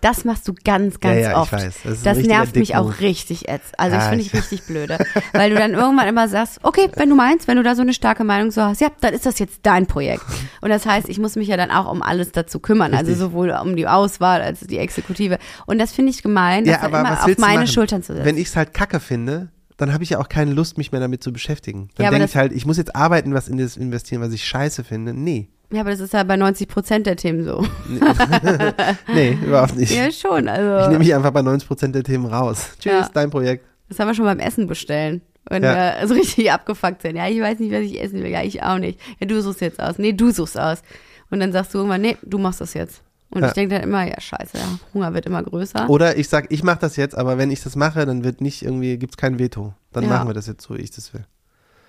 Das 0.00 0.24
machst 0.24 0.46
du 0.46 0.54
ganz, 0.64 1.00
ganz 1.00 1.20
ja, 1.22 1.30
ja, 1.30 1.40
oft. 1.40 1.52
weiß. 1.52 1.74
Das, 1.84 2.02
Das 2.02 2.18
nervt 2.18 2.54
mich 2.56 2.76
auch 2.76 3.00
richtig 3.00 3.48
ätz. 3.48 3.62
Also 3.76 3.96
das 3.96 4.04
Ja, 4.04 4.10
finde 4.10 4.22
ich 4.24 4.28
ich- 4.34 4.40
richtig 4.40 4.62
blöde. 4.66 4.98
Weil 5.32 5.50
du 5.50 5.56
dann 5.56 5.72
irgendwann 5.74 6.06
immer 6.08 6.28
sagst, 6.28 6.60
okay, 6.62 6.88
wenn 6.96 7.08
du 7.08 7.16
meinst, 7.16 7.48
wenn 7.48 7.56
du 7.56 7.62
da 7.62 7.74
so 7.74 7.82
eine 7.82 7.92
starke 7.94 8.24
Meinung 8.24 8.50
so 8.50 8.62
hast, 8.62 8.80
ja, 8.80 8.88
dann 9.00 9.14
ist 9.14 9.26
das 9.26 9.38
jetzt 9.38 9.60
dein 9.62 9.86
Projekt. 9.86 10.22
Und 10.60 10.68
das 10.70 10.86
heißt, 10.86 11.08
ich 11.08 11.18
muss 11.18 11.36
mich 11.36 11.48
ja 11.48 11.56
dann 11.56 11.70
auch 11.70 11.90
um 11.90 12.02
alles 12.02 12.32
dazu 12.32 12.60
kümmern. 12.60 12.92
Also 12.92 13.06
Richtig. 13.10 13.18
sowohl 13.18 13.50
um 13.50 13.76
die 13.76 13.86
Auswahl 13.88 14.42
als 14.42 14.60
die 14.60 14.78
Exekutive. 14.78 15.38
Und 15.66 15.78
das 15.78 15.92
finde 15.92 16.10
ich 16.10 16.22
gemein, 16.22 16.64
das 16.64 16.74
Ja, 16.76 16.82
aber 16.82 17.00
immer 17.00 17.24
auf 17.24 17.38
meine 17.38 17.54
machen? 17.60 17.66
Schultern 17.68 18.02
zu 18.02 18.12
setzen. 18.12 18.24
Wenn 18.26 18.36
ich 18.36 18.48
es 18.48 18.56
halt 18.56 18.74
kacke 18.74 19.00
finde, 19.00 19.48
dann 19.78 19.92
habe 19.92 20.04
ich 20.04 20.10
ja 20.10 20.18
auch 20.20 20.28
keine 20.28 20.52
Lust, 20.52 20.78
mich 20.78 20.90
mehr 20.92 21.00
damit 21.02 21.22
zu 21.22 21.32
beschäftigen. 21.32 21.88
Dann 21.96 22.04
Ja, 22.04 22.10
denke 22.10 22.24
das- 22.24 22.30
ich 22.30 22.36
halt, 22.36 22.52
ich 22.52 22.64
muss 22.64 22.76
jetzt 22.78 22.96
arbeiten, 22.96 23.34
was 23.34 23.48
in 23.48 23.58
das 23.58 23.76
investieren, 23.76 24.22
was 24.22 24.32
ich 24.32 24.44
scheiße 24.44 24.84
finde. 24.84 25.12
Nee. 25.12 25.48
Ja, 25.72 25.80
aber 25.80 25.90
das 25.90 26.00
ist 26.00 26.12
ja 26.12 26.22
bei 26.22 26.36
90 26.36 26.68
Prozent 26.68 27.06
der 27.06 27.16
Themen 27.16 27.44
so. 27.44 27.64
Nee, 29.12 29.38
überhaupt 29.44 29.76
nicht. 29.76 29.94
ja, 29.94 30.10
schon. 30.10 30.44
Ich 30.44 30.50
Also 30.50 30.88
nehme 30.88 30.98
mich 31.00 31.14
einfach 31.14 31.30
bei 31.30 31.40
90% 31.40 31.88
der 31.92 32.02
Themen 32.02 32.26
raus. 32.26 32.70
Tschüss, 32.78 32.92
Ja. 32.92 33.10
dein 33.12 33.30
Projekt. 33.30 33.64
das 33.88 33.98
haben 33.98 34.08
wir 34.08 34.14
schon 34.14 34.24
beim 34.24 34.38
Essen 34.40 34.66
bestellen. 34.66 35.22
Wenn 35.48 35.62
Ja. 35.62 36.00
wir 36.00 36.08
so 36.08 36.14
richtig 36.14 36.50
abgefuckt 36.50 37.02
sind. 37.02 37.16
Ja, 37.16 37.28
ich 37.28 37.40
weiß 37.40 37.60
nicht, 37.60 37.72
was 37.72 37.80
ich 37.82 38.00
essen 38.02 38.22
will. 38.22 38.30
Ja, 38.30 38.42
ich 38.42 38.62
auch 38.62 38.78
nicht. 38.78 38.98
Ja, 39.20 39.26
du 39.26 39.40
suchst 39.40 39.60
jetzt 39.60 39.80
aus. 39.80 39.98
Nee, 39.98 40.12
du 40.12 40.30
suchst 40.32 40.58
aus. 40.58 40.82
Und 41.30 41.40
dann 41.40 41.52
sagst 41.52 41.72
du 41.74 41.78
irgendwann, 41.78 42.00
nee, 42.00 42.16
du 42.22 42.38
machst 42.38 42.60
das 42.60 42.74
jetzt. 42.74 43.02
Und 43.30 43.42
Ja. 43.42 43.48
ich 43.48 43.54
denke 43.54 43.74
dann 43.76 43.84
immer, 43.84 44.06
ja, 44.06 44.20
scheiße, 44.20 44.56
ja, 44.56 44.64
Hunger 44.94 45.12
wird 45.14 45.26
immer 45.26 45.42
größer. 45.42 45.88
Oder 45.90 46.16
ich 46.16 46.28
sag, 46.28 46.46
ich 46.52 46.62
mache 46.62 46.78
das 46.80 46.96
jetzt, 46.96 47.16
aber 47.16 47.38
wenn 47.38 47.50
ich 47.50 47.62
das 47.62 47.74
mache, 47.76 48.06
dann 48.06 48.22
wird 48.24 48.40
nicht 48.40 48.62
irgendwie, 48.62 48.96
gibt's 48.98 49.16
kein 49.16 49.38
Veto. 49.38 49.74
Dann 49.92 50.04
Ja. 50.04 50.10
machen 50.10 50.28
wir 50.28 50.34
das 50.34 50.46
jetzt 50.46 50.62
so, 50.62 50.76
wie 50.76 50.80
ich 50.80 50.90
das 50.92 51.12
will. 51.14 51.24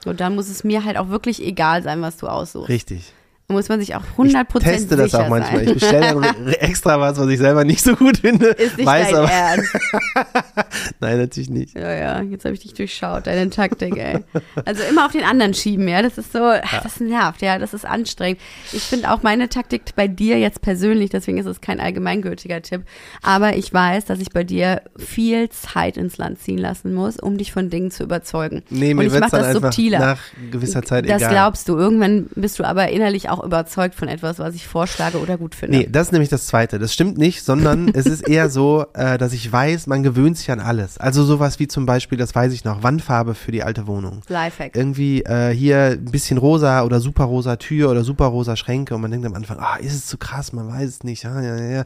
Und 0.06 0.20
dann 0.20 0.36
muss 0.36 0.50
es 0.50 0.64
mir 0.64 0.84
halt 0.86 0.98
auch 0.98 1.10
wirklich 1.10 1.44
egal 1.44 1.84
sein, 1.84 2.02
was 2.02 2.18
du 2.18 2.28
aussuchst. 2.28 2.70
Richtig. 2.70 3.14
Muss 3.50 3.70
man 3.70 3.80
sich 3.80 3.96
auch 3.96 4.04
100% 4.18 4.44
Ich 4.58 4.64
teste 4.64 4.98
das 4.98 5.16
auch 5.16 5.30
manchmal. 5.30 5.60
sein. 5.64 5.68
Ich 5.70 5.74
bestelle 5.76 6.20
dann 6.22 6.48
extra 6.60 7.00
was, 7.00 7.18
was 7.18 7.30
ich 7.30 7.38
selber 7.38 7.64
nicht 7.64 7.82
so 7.82 7.96
gut 7.96 8.18
finde. 8.18 8.48
Ist 8.48 8.76
nicht 8.76 8.86
weiß 8.86 9.08
dein 9.08 9.16
aber, 9.16 9.32
Ernst. 9.32 9.74
Nein, 11.00 11.18
natürlich 11.20 11.50
nicht. 11.50 11.74
Ja, 11.74 11.94
ja, 11.94 12.22
jetzt 12.24 12.44
habe 12.44 12.56
ich 12.56 12.60
dich 12.60 12.74
durchschaut, 12.74 13.26
deine 13.26 13.50
Taktik, 13.50 13.96
ey. 13.96 14.20
Also 14.66 14.84
immer 14.84 15.06
auf 15.06 15.14
den 15.14 15.24
anderen 15.24 15.54
schieben, 15.54 15.88
ja, 15.88 16.02
das 16.02 16.18
ist 16.18 16.34
so, 16.34 16.40
ach, 16.44 16.84
das 16.84 17.00
nervt, 17.00 17.42
ja, 17.42 17.58
das 17.58 17.74
ist 17.74 17.86
anstrengend. 17.86 18.42
Ich 18.74 18.84
finde 18.84 19.10
auch 19.12 19.24
meine 19.24 19.48
Taktik 19.48 19.84
bei 19.96 20.10
dir 20.10 20.38
jetzt 20.38 20.60
persönlich, 20.62 21.10
deswegen 21.12 21.38
ist 21.38 21.46
es 21.46 21.62
kein 21.62 21.80
allgemeingültiger 21.80 22.62
Tipp, 22.62 22.82
aber 23.24 23.56
ich 23.56 23.74
weiß, 23.74 24.04
dass 24.04 24.20
ich 24.20 24.32
bei 24.32 24.44
dir 24.44 24.82
viel 24.98 25.48
Zeit 25.48 25.96
ins 25.96 26.18
Land 26.18 26.40
ziehen 26.42 26.58
lassen 26.58 26.94
muss, 26.94 27.18
um 27.18 27.38
dich 27.38 27.54
von 27.54 27.70
Dingen 27.70 27.92
zu 27.92 28.04
überzeugen. 28.04 28.64
Nee, 28.70 28.92
Und 28.92 28.98
mir 28.98 29.06
ich 29.06 29.12
wird 29.14 29.22
mache 29.22 29.38
das 29.38 29.54
subtiler. 29.54 30.00
nach 30.00 30.20
gewisser 30.52 30.84
Zeit 30.84 31.10
Das 31.10 31.22
egal. 31.22 31.32
glaubst 31.32 31.70
du. 31.70 31.78
Irgendwann 31.78 32.28
bist 32.36 32.60
du 32.60 32.66
aber 32.66 32.90
innerlich 32.90 33.30
auch 33.30 33.37
überzeugt 33.44 33.96
von 33.96 34.08
etwas, 34.08 34.40
was 34.40 34.56
ich 34.56 34.68
vorschlage 34.68 35.20
oder 35.20 35.38
gut 35.38 35.56
finde. 35.56 35.78
Nee, 35.78 35.88
das 35.90 36.08
ist 36.08 36.12
nämlich 36.12 36.30
das 36.30 36.48
Zweite. 36.48 36.80
Das 36.80 36.94
stimmt 36.94 37.18
nicht, 37.18 37.44
sondern 37.44 37.88
es 37.94 38.06
ist 38.06 38.28
eher 38.28 38.50
so, 38.50 38.86
äh, 38.94 39.18
dass 39.18 39.34
ich 39.34 39.52
weiß, 39.52 39.88
man 39.88 40.04
gewöhnt 40.04 40.38
sich 40.38 40.52
an 40.52 40.60
alles. 40.60 40.98
Also 40.98 41.24
sowas 41.24 41.60
wie 41.60 41.68
zum 41.68 41.86
Beispiel, 41.86 42.18
das 42.18 42.36
weiß 42.36 42.54
ich 42.54 42.64
noch, 42.64 42.84
Wandfarbe 42.84 43.36
für 43.36 43.52
die 43.52 43.64
alte 43.64 43.88
Wohnung. 43.88 44.22
Lifehack. 44.28 44.76
Irgendwie 44.76 45.24
äh, 45.24 45.52
hier 45.54 45.98
ein 45.98 46.06
bisschen 46.06 46.38
rosa 46.38 46.84
oder 46.84 47.00
super 47.00 47.26
rosa 47.26 47.56
Tür 47.56 47.92
oder 47.92 48.04
super 48.04 48.26
rosa 48.26 48.56
Schränke 48.56 48.96
und 48.96 49.02
man 49.02 49.12
denkt 49.12 49.26
am 49.26 49.34
Anfang, 49.34 49.60
ah, 49.60 49.78
ist 49.78 49.94
es 49.94 50.06
zu 50.06 50.18
krass, 50.18 50.54
man 50.54 50.68
weiß 50.68 50.90
es 50.90 51.04
nicht. 51.04 51.24
Ja, 51.24 51.42
ja, 51.42 51.58
ja. 51.58 51.86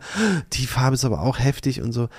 Die 0.54 0.66
Farbe 0.66 0.96
ist 0.96 1.06
aber 1.06 1.22
auch 1.22 1.40
heftig 1.40 1.82
und 1.82 1.92
so. 1.92 2.10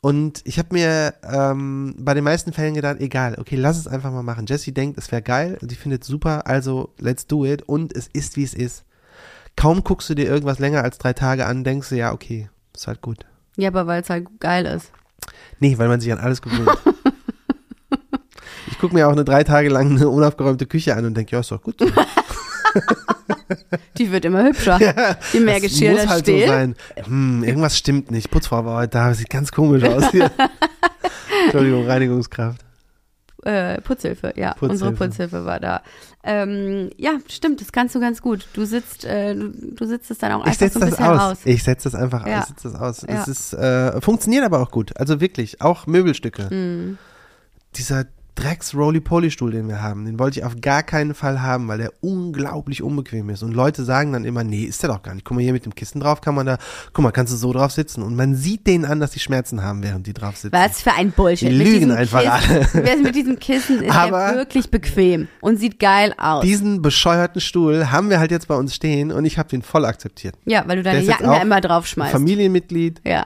Und 0.00 0.42
ich 0.44 0.58
habe 0.58 0.68
mir 0.72 1.14
ähm, 1.24 1.94
bei 1.98 2.14
den 2.14 2.24
meisten 2.24 2.52
Fällen 2.52 2.74
gedacht, 2.74 3.00
egal, 3.00 3.36
okay, 3.38 3.56
lass 3.56 3.78
es 3.78 3.88
einfach 3.88 4.12
mal 4.12 4.22
machen. 4.22 4.46
Jessie 4.46 4.72
denkt, 4.72 4.96
es 4.98 5.10
wäre 5.10 5.22
geil, 5.22 5.58
sie 5.60 5.74
findet 5.74 6.02
es 6.02 6.08
super, 6.08 6.46
also 6.46 6.94
let's 6.98 7.26
do 7.26 7.44
it. 7.44 7.62
Und 7.62 7.96
es 7.96 8.08
ist, 8.12 8.36
wie 8.36 8.44
es 8.44 8.54
ist. 8.54 8.84
Kaum 9.56 9.82
guckst 9.82 10.08
du 10.08 10.14
dir 10.14 10.26
irgendwas 10.26 10.60
länger 10.60 10.84
als 10.84 10.98
drei 10.98 11.12
Tage 11.12 11.46
an, 11.46 11.64
denkst 11.64 11.88
du, 11.88 11.96
ja, 11.96 12.12
okay, 12.12 12.48
ist 12.74 12.86
halt 12.86 13.00
gut. 13.02 13.26
Ja, 13.56 13.68
aber 13.68 13.88
weil 13.88 14.02
es 14.02 14.10
halt 14.10 14.28
geil 14.38 14.66
ist. 14.66 14.92
Nee, 15.58 15.76
weil 15.78 15.88
man 15.88 16.00
sich 16.00 16.12
an 16.12 16.18
alles 16.18 16.40
gewöhnt. 16.42 16.70
ich 18.70 18.78
gucke 18.78 18.94
mir 18.94 19.08
auch 19.08 19.12
eine 19.12 19.24
drei 19.24 19.42
Tage 19.42 19.68
lang 19.68 19.96
eine 19.96 20.08
unaufgeräumte 20.08 20.66
Küche 20.66 20.94
an 20.94 21.06
und 21.06 21.16
denke, 21.16 21.32
ja, 21.32 21.40
ist 21.40 21.50
doch 21.50 21.60
gut. 21.60 21.76
Die 23.96 24.10
wird 24.12 24.24
immer 24.24 24.44
hübscher. 24.44 24.78
Je 25.32 25.40
mehr 25.40 25.54
Das 25.54 25.62
Geschirr 25.62 25.92
muss 25.92 26.02
da 26.04 26.08
halt 26.10 26.24
steht. 26.24 26.46
so 26.46 26.52
sein. 26.52 26.74
Hm, 27.04 27.44
irgendwas 27.44 27.76
stimmt 27.78 28.10
nicht. 28.10 28.30
Putzfrau 28.30 28.64
war 28.64 28.76
heute 28.78 28.90
da, 28.90 29.14
sieht 29.14 29.30
ganz 29.30 29.52
komisch 29.52 29.84
aus 29.84 30.10
hier. 30.10 30.30
Entschuldigung, 31.44 31.86
Reinigungskraft. 31.86 32.64
Äh, 33.44 33.80
Putzhilfe, 33.82 34.32
ja. 34.36 34.50
Putzhilfe. 34.54 34.72
Unsere 34.72 34.92
Putzhilfe 34.92 35.44
war 35.44 35.60
da. 35.60 35.82
Ähm, 36.24 36.90
ja, 36.96 37.12
stimmt, 37.28 37.60
das 37.60 37.70
kannst 37.70 37.94
du 37.94 38.00
ganz 38.00 38.20
gut. 38.20 38.48
Du 38.52 38.64
sitzt, 38.64 39.04
äh, 39.04 39.34
du, 39.34 39.50
du 39.50 39.86
sitzt 39.86 40.10
es 40.10 40.18
dann 40.18 40.32
auch 40.32 40.40
Ich 40.40 40.46
einfach 40.48 40.58
setze 40.58 40.78
so 40.80 40.84
ein 40.84 40.90
das 40.90 40.98
bisschen 40.98 41.12
aus. 41.12 41.20
aus. 41.32 41.38
Ich 41.44 41.62
setze 41.62 41.90
das 41.90 42.00
einfach 42.00 42.26
Ja. 42.26 42.40
aus. 42.40 42.48
Ich 42.50 42.62
das 42.62 42.74
aus. 42.74 43.02
Ja. 43.08 43.22
Es 43.22 43.28
ist, 43.28 43.52
äh, 43.54 44.00
funktioniert 44.00 44.44
aber 44.44 44.60
auch 44.60 44.70
gut. 44.72 44.96
Also 44.98 45.20
wirklich, 45.20 45.60
auch 45.62 45.86
Möbelstücke. 45.86 46.48
Mhm. 46.52 46.98
Dieser 47.76 48.06
Drecks 48.38 48.72
Roly-Poly-Stuhl, 48.74 49.50
den 49.50 49.66
wir 49.68 49.82
haben, 49.82 50.04
den 50.04 50.18
wollte 50.18 50.38
ich 50.38 50.44
auf 50.44 50.60
gar 50.60 50.84
keinen 50.84 51.12
Fall 51.14 51.42
haben, 51.42 51.66
weil 51.66 51.78
der 51.78 51.92
unglaublich 52.00 52.82
unbequem 52.84 53.28
ist. 53.30 53.42
Und 53.42 53.52
Leute 53.52 53.82
sagen 53.84 54.12
dann 54.12 54.24
immer, 54.24 54.44
nee, 54.44 54.62
ist 54.62 54.80
der 54.82 54.90
doch 54.90 55.02
gar 55.02 55.12
nicht. 55.14 55.24
Guck 55.24 55.36
mal, 55.36 55.42
hier 55.42 55.52
mit 55.52 55.64
dem 55.64 55.74
Kissen 55.74 56.00
drauf 56.00 56.20
kann 56.20 56.36
man 56.36 56.46
da, 56.46 56.58
guck 56.92 57.02
mal, 57.02 57.10
kannst 57.10 57.32
du 57.32 57.36
so 57.36 57.52
drauf 57.52 57.72
sitzen. 57.72 58.02
Und 58.02 58.14
man 58.14 58.36
sieht 58.36 58.66
denen 58.68 58.84
an, 58.84 59.00
dass 59.00 59.10
die 59.10 59.18
Schmerzen 59.18 59.62
haben, 59.64 59.82
während 59.82 60.06
die 60.06 60.12
drauf 60.12 60.36
sitzen. 60.36 60.52
Was 60.56 60.80
für 60.82 60.92
ein 60.92 61.10
Bullshit. 61.10 61.48
Die 61.48 61.54
lügen 61.56 61.90
einfach 61.90 62.22
Kissen, 62.40 62.66
Wer 62.84 62.96
mit 62.98 63.14
diesem 63.16 63.38
Kissen 63.40 63.82
ist 63.82 63.94
Aber- 63.94 64.28
der 64.28 64.34
wirklich 64.36 64.70
bequem 64.70 65.26
und 65.40 65.58
sieht 65.58 65.80
geil 65.80 66.14
aus. 66.16 66.44
Diesen 66.44 66.80
bescheuerten 66.80 67.40
Stuhl 67.40 67.90
haben 67.90 68.08
wir 68.08 68.20
halt 68.20 68.30
jetzt 68.30 68.46
bei 68.46 68.54
uns 68.54 68.74
stehen 68.74 69.10
und 69.10 69.24
ich 69.24 69.38
habe 69.38 69.48
den 69.48 69.62
voll 69.62 69.84
akzeptiert. 69.84 70.36
ja, 70.44 70.62
weil 70.66 70.76
du 70.76 70.82
deine 70.84 71.00
Jacken 71.00 71.26
da 71.26 71.42
immer 71.42 71.56
Ein 71.56 71.62
draufschmeißt. 71.62 72.12
Familienmitglied, 72.12 73.00
Ja. 73.04 73.24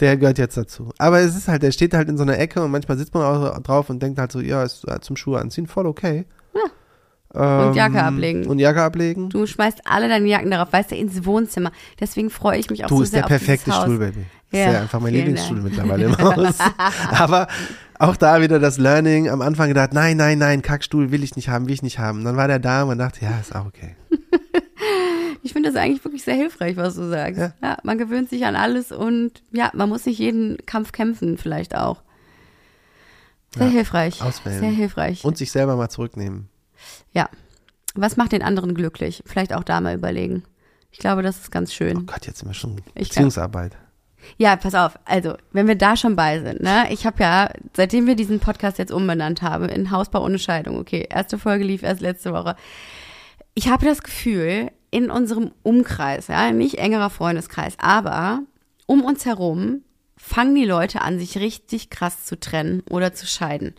Der 0.00 0.16
gehört 0.16 0.38
jetzt 0.38 0.56
dazu. 0.56 0.90
Aber 0.98 1.20
es 1.20 1.36
ist 1.36 1.48
halt, 1.48 1.62
der 1.62 1.72
steht 1.72 1.94
halt 1.94 2.08
in 2.08 2.16
so 2.16 2.22
einer 2.22 2.38
Ecke 2.38 2.62
und 2.62 2.70
manchmal 2.70 2.98
sitzt 2.98 3.14
man 3.14 3.22
auch 3.22 3.58
drauf 3.60 3.90
und 3.90 4.02
denkt 4.02 4.18
halt 4.18 4.32
so, 4.32 4.40
ja, 4.40 4.62
ist 4.62 4.86
äh, 4.88 5.00
zum 5.00 5.16
Schuhe 5.16 5.40
anziehen 5.40 5.66
voll 5.66 5.86
okay. 5.86 6.26
Ja. 6.54 7.68
Und 7.68 7.74
Jacke 7.74 8.00
ablegen. 8.00 8.46
Und 8.46 8.60
Jacke 8.60 8.82
ablegen. 8.82 9.28
Du 9.28 9.44
schmeißt 9.46 9.80
alle 9.86 10.08
deine 10.08 10.28
Jacken 10.28 10.52
darauf, 10.52 10.72
weißt 10.72 10.92
du, 10.92 10.96
ins 10.96 11.24
Wohnzimmer. 11.24 11.72
Deswegen 11.98 12.30
freue 12.30 12.58
ich 12.58 12.70
mich 12.70 12.84
auch 12.84 12.88
Du 12.88 12.98
so 12.98 13.04
sehr 13.04 13.20
der 13.20 13.24
auf 13.24 13.28
perfekte 13.28 13.64
dieses 13.64 13.76
Haus. 13.76 13.84
Stuhl, 13.84 13.98
Baby. 13.98 14.24
Ja, 14.52 14.66
ist 14.66 14.72
ja 14.72 14.80
einfach 14.82 15.00
mein 15.00 15.14
Lieblingsstuhl 15.14 15.56
Dank. 15.56 15.70
mittlerweile 15.70 16.04
im 16.04 16.18
Haus. 16.18 16.58
Aber 17.10 17.48
auch 17.98 18.14
da 18.16 18.40
wieder 18.40 18.60
das 18.60 18.78
Learning. 18.78 19.28
Am 19.28 19.42
Anfang 19.42 19.66
gedacht, 19.66 19.92
nein, 19.92 20.16
nein, 20.16 20.38
nein, 20.38 20.62
Kackstuhl 20.62 21.10
will 21.10 21.24
ich 21.24 21.34
nicht 21.34 21.48
haben, 21.48 21.66
will 21.66 21.74
ich 21.74 21.82
nicht 21.82 21.98
haben. 21.98 22.18
Und 22.20 22.24
dann 22.24 22.36
war 22.36 22.46
der 22.46 22.60
da 22.60 22.82
und 22.82 22.88
man 22.88 22.98
dachte, 22.98 23.24
ja, 23.24 23.36
ist 23.40 23.54
auch 23.54 23.66
okay. 23.66 23.96
Ich 25.44 25.52
finde 25.52 25.70
das 25.70 25.78
eigentlich 25.80 26.02
wirklich 26.04 26.24
sehr 26.24 26.34
hilfreich, 26.36 26.76
was 26.76 26.94
du 26.94 27.08
sagst. 27.08 27.38
Ja. 27.38 27.52
Ja. 27.62 27.76
man 27.82 27.98
gewöhnt 27.98 28.30
sich 28.30 28.46
an 28.46 28.56
alles 28.56 28.90
und 28.92 29.42
ja, 29.52 29.70
man 29.74 29.90
muss 29.90 30.06
nicht 30.06 30.18
jeden 30.18 30.56
Kampf 30.64 30.90
kämpfen, 30.92 31.36
vielleicht 31.38 31.76
auch. 31.76 32.02
Sehr 33.54 33.66
Ja, 33.66 33.72
hilfreich. 33.72 34.22
auswählen. 34.22 34.60
Sehr 34.60 34.70
hilfreich. 34.70 35.24
Und 35.24 35.36
sich 35.36 35.52
selber 35.52 35.76
mal 35.76 35.88
zurücknehmen. 35.90 36.48
ja. 37.12 37.28
Was 37.96 38.16
macht 38.16 38.32
den 38.32 38.42
anderen 38.42 38.74
glücklich? 38.74 39.22
Vielleicht 39.24 39.52
auch 39.54 39.62
da 39.62 39.80
mal 39.80 39.94
überlegen. 39.94 40.42
Ich 40.90 40.98
glaube, 40.98 41.22
das 41.22 41.38
ist 41.38 41.52
ganz 41.52 41.70
Oh 41.70 41.74
schön. 41.74 42.06
Gott, 42.06 42.26
jetzt 42.26 42.40
sind 42.40 42.48
wir 42.48 42.54
schon 42.54 42.80
Ich 42.96 43.10
Beziehungsarbeit. 43.10 43.76
Ja, 44.36 44.56
pass 44.56 44.74
auf. 44.74 44.98
Also, 45.04 45.36
wenn 45.52 45.68
wir 45.68 45.76
da 45.76 45.96
schon 45.96 46.16
bei 46.16 46.40
sind, 46.40 46.60
ne? 46.60 46.86
Ich 46.90 47.06
habe 47.06 47.22
ja, 47.22 47.50
seitdem 47.76 48.08
wir 48.08 48.16
diesen 48.16 48.40
Podcast 48.40 48.78
jetzt 48.78 48.90
umbenannt 48.90 49.42
haben, 49.42 49.68
in 49.68 49.92
Hausbau 49.92 50.24
ohne 50.24 50.40
Scheidung, 50.40 50.76
okay, 50.78 51.06
erste 51.08 51.38
Folge 51.38 51.62
lief 51.62 51.84
erst 51.84 52.00
letzte 52.00 52.32
Woche. 52.32 52.56
Ich 53.54 53.68
habe 53.68 53.86
das 53.86 54.02
Gefühl, 54.02 54.72
in 54.94 55.10
unserem 55.10 55.50
Umkreis, 55.64 56.28
ja, 56.28 56.52
nicht 56.52 56.78
engerer 56.78 57.10
Freundeskreis, 57.10 57.74
aber 57.78 58.42
um 58.86 59.02
uns 59.02 59.26
herum 59.26 59.82
fangen 60.16 60.54
die 60.54 60.64
Leute 60.64 61.02
an, 61.02 61.18
sich 61.18 61.36
richtig 61.36 61.90
krass 61.90 62.24
zu 62.24 62.38
trennen 62.38 62.84
oder 62.88 63.12
zu 63.12 63.26
scheiden. 63.26 63.74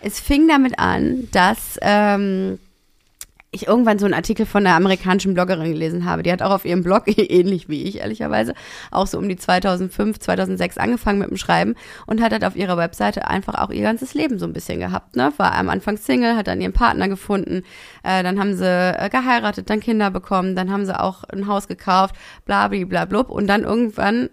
Es 0.00 0.20
fing 0.20 0.46
damit 0.46 0.78
an, 0.78 1.28
dass 1.32 1.76
ähm, 1.82 2.60
ich 3.54 3.66
irgendwann 3.66 3.98
so 3.98 4.04
einen 4.04 4.14
Artikel 4.14 4.46
von 4.46 4.66
einer 4.66 4.76
amerikanischen 4.76 5.34
Bloggerin 5.34 5.72
gelesen 5.72 6.04
habe. 6.04 6.22
Die 6.22 6.32
hat 6.32 6.42
auch 6.42 6.50
auf 6.50 6.64
ihrem 6.64 6.82
Blog, 6.82 7.04
ähnlich 7.06 7.68
wie 7.68 7.84
ich 7.84 7.98
ehrlicherweise, 8.00 8.54
auch 8.90 9.06
so 9.06 9.18
um 9.18 9.28
die 9.28 9.36
2005, 9.36 10.18
2006 10.18 10.78
angefangen 10.78 11.18
mit 11.18 11.30
dem 11.30 11.36
Schreiben 11.36 11.74
und 12.06 12.20
hat 12.20 12.32
halt 12.32 12.44
auf 12.44 12.56
ihrer 12.56 12.76
Webseite 12.76 13.28
einfach 13.28 13.54
auch 13.54 13.70
ihr 13.70 13.82
ganzes 13.82 14.14
Leben 14.14 14.38
so 14.38 14.46
ein 14.46 14.52
bisschen 14.52 14.80
gehabt. 14.80 15.16
Ne? 15.16 15.32
War 15.36 15.54
am 15.54 15.68
Anfang 15.68 15.96
Single, 15.96 16.36
hat 16.36 16.46
dann 16.46 16.60
ihren 16.60 16.72
Partner 16.72 17.08
gefunden, 17.08 17.62
äh, 18.02 18.22
dann 18.22 18.38
haben 18.38 18.54
sie 18.54 18.66
äh, 18.66 19.08
geheiratet, 19.08 19.70
dann 19.70 19.80
Kinder 19.80 20.10
bekommen, 20.10 20.56
dann 20.56 20.70
haben 20.70 20.86
sie 20.86 20.98
auch 20.98 21.24
ein 21.24 21.46
Haus 21.46 21.68
gekauft, 21.68 22.14
bla 22.44 22.68
bla 22.68 23.04
blub 23.04 23.30
und 23.30 23.46
dann 23.46 23.62
irgendwann 23.62 24.28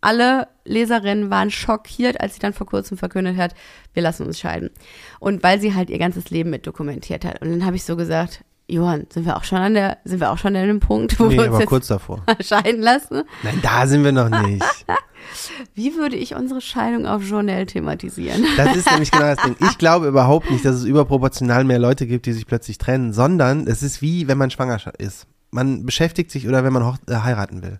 alle 0.00 0.48
Leserinnen 0.64 1.30
waren 1.30 1.50
schockiert, 1.50 2.20
als 2.20 2.34
sie 2.34 2.40
dann 2.40 2.52
vor 2.52 2.66
kurzem 2.66 2.96
verkündet 2.96 3.36
hat, 3.36 3.54
wir 3.92 4.02
lassen 4.02 4.26
uns 4.26 4.38
scheiden. 4.38 4.70
Und 5.18 5.42
weil 5.42 5.60
sie 5.60 5.74
halt 5.74 5.90
ihr 5.90 5.98
ganzes 5.98 6.30
Leben 6.30 6.50
mit 6.50 6.66
dokumentiert 6.66 7.24
hat. 7.24 7.42
Und 7.42 7.50
dann 7.50 7.66
habe 7.66 7.76
ich 7.76 7.84
so 7.84 7.96
gesagt, 7.96 8.44
Johann, 8.70 9.06
sind 9.12 9.26
wir 9.26 9.36
auch 9.36 9.44
schon 9.44 9.58
an 9.58 9.74
der, 9.74 9.98
sind 10.04 10.20
wir 10.20 10.30
auch 10.30 10.38
schon 10.38 10.54
an 10.56 10.66
dem 10.66 10.80
Punkt, 10.80 11.18
wo 11.18 11.24
Nee, 11.26 11.32
wir 11.34 11.40
uns 11.40 11.48
aber 11.48 11.58
jetzt 11.60 11.68
kurz 11.68 11.86
davor. 11.88 12.22
scheiden 12.40 12.80
lassen? 12.82 13.22
Nein, 13.42 13.58
da 13.62 13.86
sind 13.86 14.04
wir 14.04 14.12
noch 14.12 14.28
nicht. 14.28 14.64
Wie 15.74 15.94
würde 15.96 16.16
ich 16.16 16.34
unsere 16.34 16.60
Scheidung 16.60 17.06
auf 17.06 17.22
Journal 17.22 17.66
thematisieren? 17.66 18.44
Das 18.56 18.74
ist 18.74 18.90
nämlich 18.90 19.10
genau 19.10 19.34
das 19.34 19.42
Ding. 19.44 19.56
Ich 19.60 19.78
glaube 19.78 20.08
überhaupt 20.08 20.50
nicht, 20.50 20.64
dass 20.64 20.74
es 20.76 20.84
überproportional 20.84 21.64
mehr 21.64 21.78
Leute 21.78 22.06
gibt, 22.06 22.26
die 22.26 22.32
sich 22.32 22.46
plötzlich 22.46 22.78
trennen, 22.78 23.12
sondern 23.12 23.66
es 23.66 23.82
ist 23.82 24.02
wie, 24.02 24.28
wenn 24.28 24.38
man 24.38 24.50
schwanger 24.50 24.80
ist. 24.98 25.26
Man 25.50 25.84
beschäftigt 25.84 26.30
sich 26.30 26.48
oder 26.48 26.64
wenn 26.64 26.72
man 26.72 26.96
äh, 27.08 27.14
heiraten 27.16 27.62
will. 27.62 27.78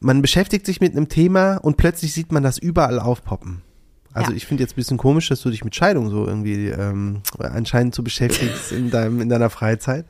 Man 0.00 0.20
beschäftigt 0.22 0.66
sich 0.66 0.80
mit 0.80 0.92
einem 0.96 1.08
Thema 1.08 1.56
und 1.56 1.76
plötzlich 1.76 2.12
sieht 2.12 2.32
man 2.32 2.42
das 2.42 2.58
überall 2.58 2.98
aufpoppen. 3.00 3.62
Also 4.14 4.30
Ja. 4.30 4.36
ich 4.36 4.46
finde 4.46 4.62
jetzt 4.62 4.72
ein 4.72 4.76
bisschen 4.76 4.98
komisch, 4.98 5.28
dass 5.28 5.40
du 5.42 5.50
dich 5.50 5.64
mit 5.64 5.74
Scheidung 5.74 6.10
so 6.10 6.26
irgendwie 6.26 6.68
ähm, 6.68 7.22
anscheinend 7.38 7.94
so 7.94 8.02
beschäftigst 8.02 8.72
in, 8.72 8.90
deinem, 8.90 9.20
in 9.20 9.28
deiner 9.28 9.50
Freizeit. 9.50 10.04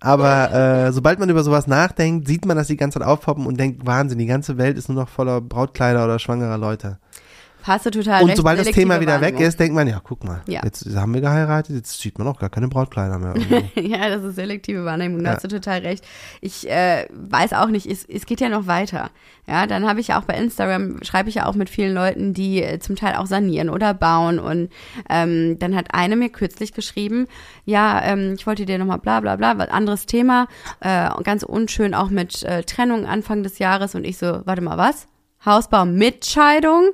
Aber 0.00 0.52
äh, 0.52 0.92
sobald 0.92 1.18
man 1.18 1.30
über 1.30 1.42
sowas 1.42 1.66
nachdenkt, 1.66 2.28
sieht 2.28 2.44
man 2.44 2.56
das 2.56 2.66
die 2.66 2.76
ganze 2.76 2.98
Zeit 2.98 3.08
aufpoppen 3.08 3.46
und 3.46 3.58
denkt, 3.58 3.86
Wahnsinn, 3.86 4.18
die 4.18 4.26
ganze 4.26 4.58
Welt 4.58 4.76
ist 4.76 4.88
nur 4.88 5.02
noch 5.02 5.08
voller 5.08 5.40
Brautkleider 5.40 6.04
oder 6.04 6.18
schwangerer 6.18 6.58
Leute. 6.58 6.98
Hast 7.66 7.84
du 7.86 7.90
total 7.90 8.22
Und 8.22 8.28
recht. 8.28 8.36
sobald 8.36 8.58
das 8.60 8.68
Thema 8.68 9.00
wieder 9.00 9.14
weg 9.20 9.34
Wahrnehmung. 9.34 9.42
ist, 9.48 9.58
denkt 9.60 9.74
man, 9.74 9.88
ja, 9.88 10.00
guck 10.02 10.22
mal, 10.24 10.42
Ja. 10.46 10.60
jetzt 10.64 10.86
haben 10.94 11.12
wir 11.14 11.20
geheiratet, 11.20 11.74
jetzt 11.74 12.00
sieht 12.00 12.18
man 12.18 12.28
auch 12.28 12.38
gar 12.38 12.48
keine 12.50 12.68
Brautkleider 12.68 13.18
mehr. 13.18 13.34
Ja, 13.74 14.08
das 14.08 14.22
ist 14.22 14.36
selektive 14.36 14.84
Wahrnehmung, 14.84 15.22
da 15.24 15.30
Ja. 15.30 15.34
hast 15.36 15.42
du 15.44 15.48
total 15.48 15.80
recht. 15.80 16.04
Ich 16.40 16.70
äh, 16.70 17.06
weiß 17.12 17.52
auch 17.54 17.68
nicht, 17.68 17.86
es, 17.86 18.04
es 18.04 18.26
geht 18.26 18.40
ja 18.40 18.48
noch 18.48 18.66
weiter. 18.66 19.10
Ja, 19.48 19.66
dann 19.66 19.86
habe 19.88 20.00
ich 20.00 20.08
ja 20.08 20.18
auch 20.20 20.24
bei 20.24 20.34
Instagram, 20.34 21.02
schreibe 21.02 21.28
ich 21.28 21.36
ja 21.36 21.46
auch 21.46 21.54
mit 21.54 21.70
vielen 21.70 21.94
Leuten, 21.94 22.34
die 22.34 22.62
äh, 22.62 22.78
zum 22.78 22.96
Teil 22.96 23.14
auch 23.16 23.26
sanieren 23.26 23.68
oder 23.70 23.94
bauen. 23.94 24.38
Und 24.38 24.70
ähm, 25.08 25.58
dann 25.58 25.74
hat 25.76 25.94
eine 25.94 26.16
mir 26.16 26.28
kürzlich 26.30 26.72
geschrieben, 26.72 27.26
ja, 27.64 28.00
ähm, 28.04 28.34
ich 28.36 28.46
wollte 28.46 28.64
dir 28.66 28.78
nochmal 28.78 28.98
bla 28.98 29.20
bla 29.20 29.36
bla, 29.36 29.56
was 29.58 29.68
anderes 29.70 30.06
Thema, 30.06 30.46
äh, 30.80 31.08
ganz 31.22 31.42
unschön 31.42 31.94
auch 31.94 32.10
mit 32.10 32.42
äh, 32.44 32.62
Trennung 32.64 33.06
Anfang 33.06 33.42
des 33.42 33.58
Jahres. 33.58 33.94
Und 33.94 34.04
ich 34.04 34.18
so, 34.18 34.40
warte 34.44 34.62
mal, 34.62 34.78
was? 34.78 35.06
Hausbau 35.44 35.84
mit 35.84 36.26
Scheidung? 36.26 36.90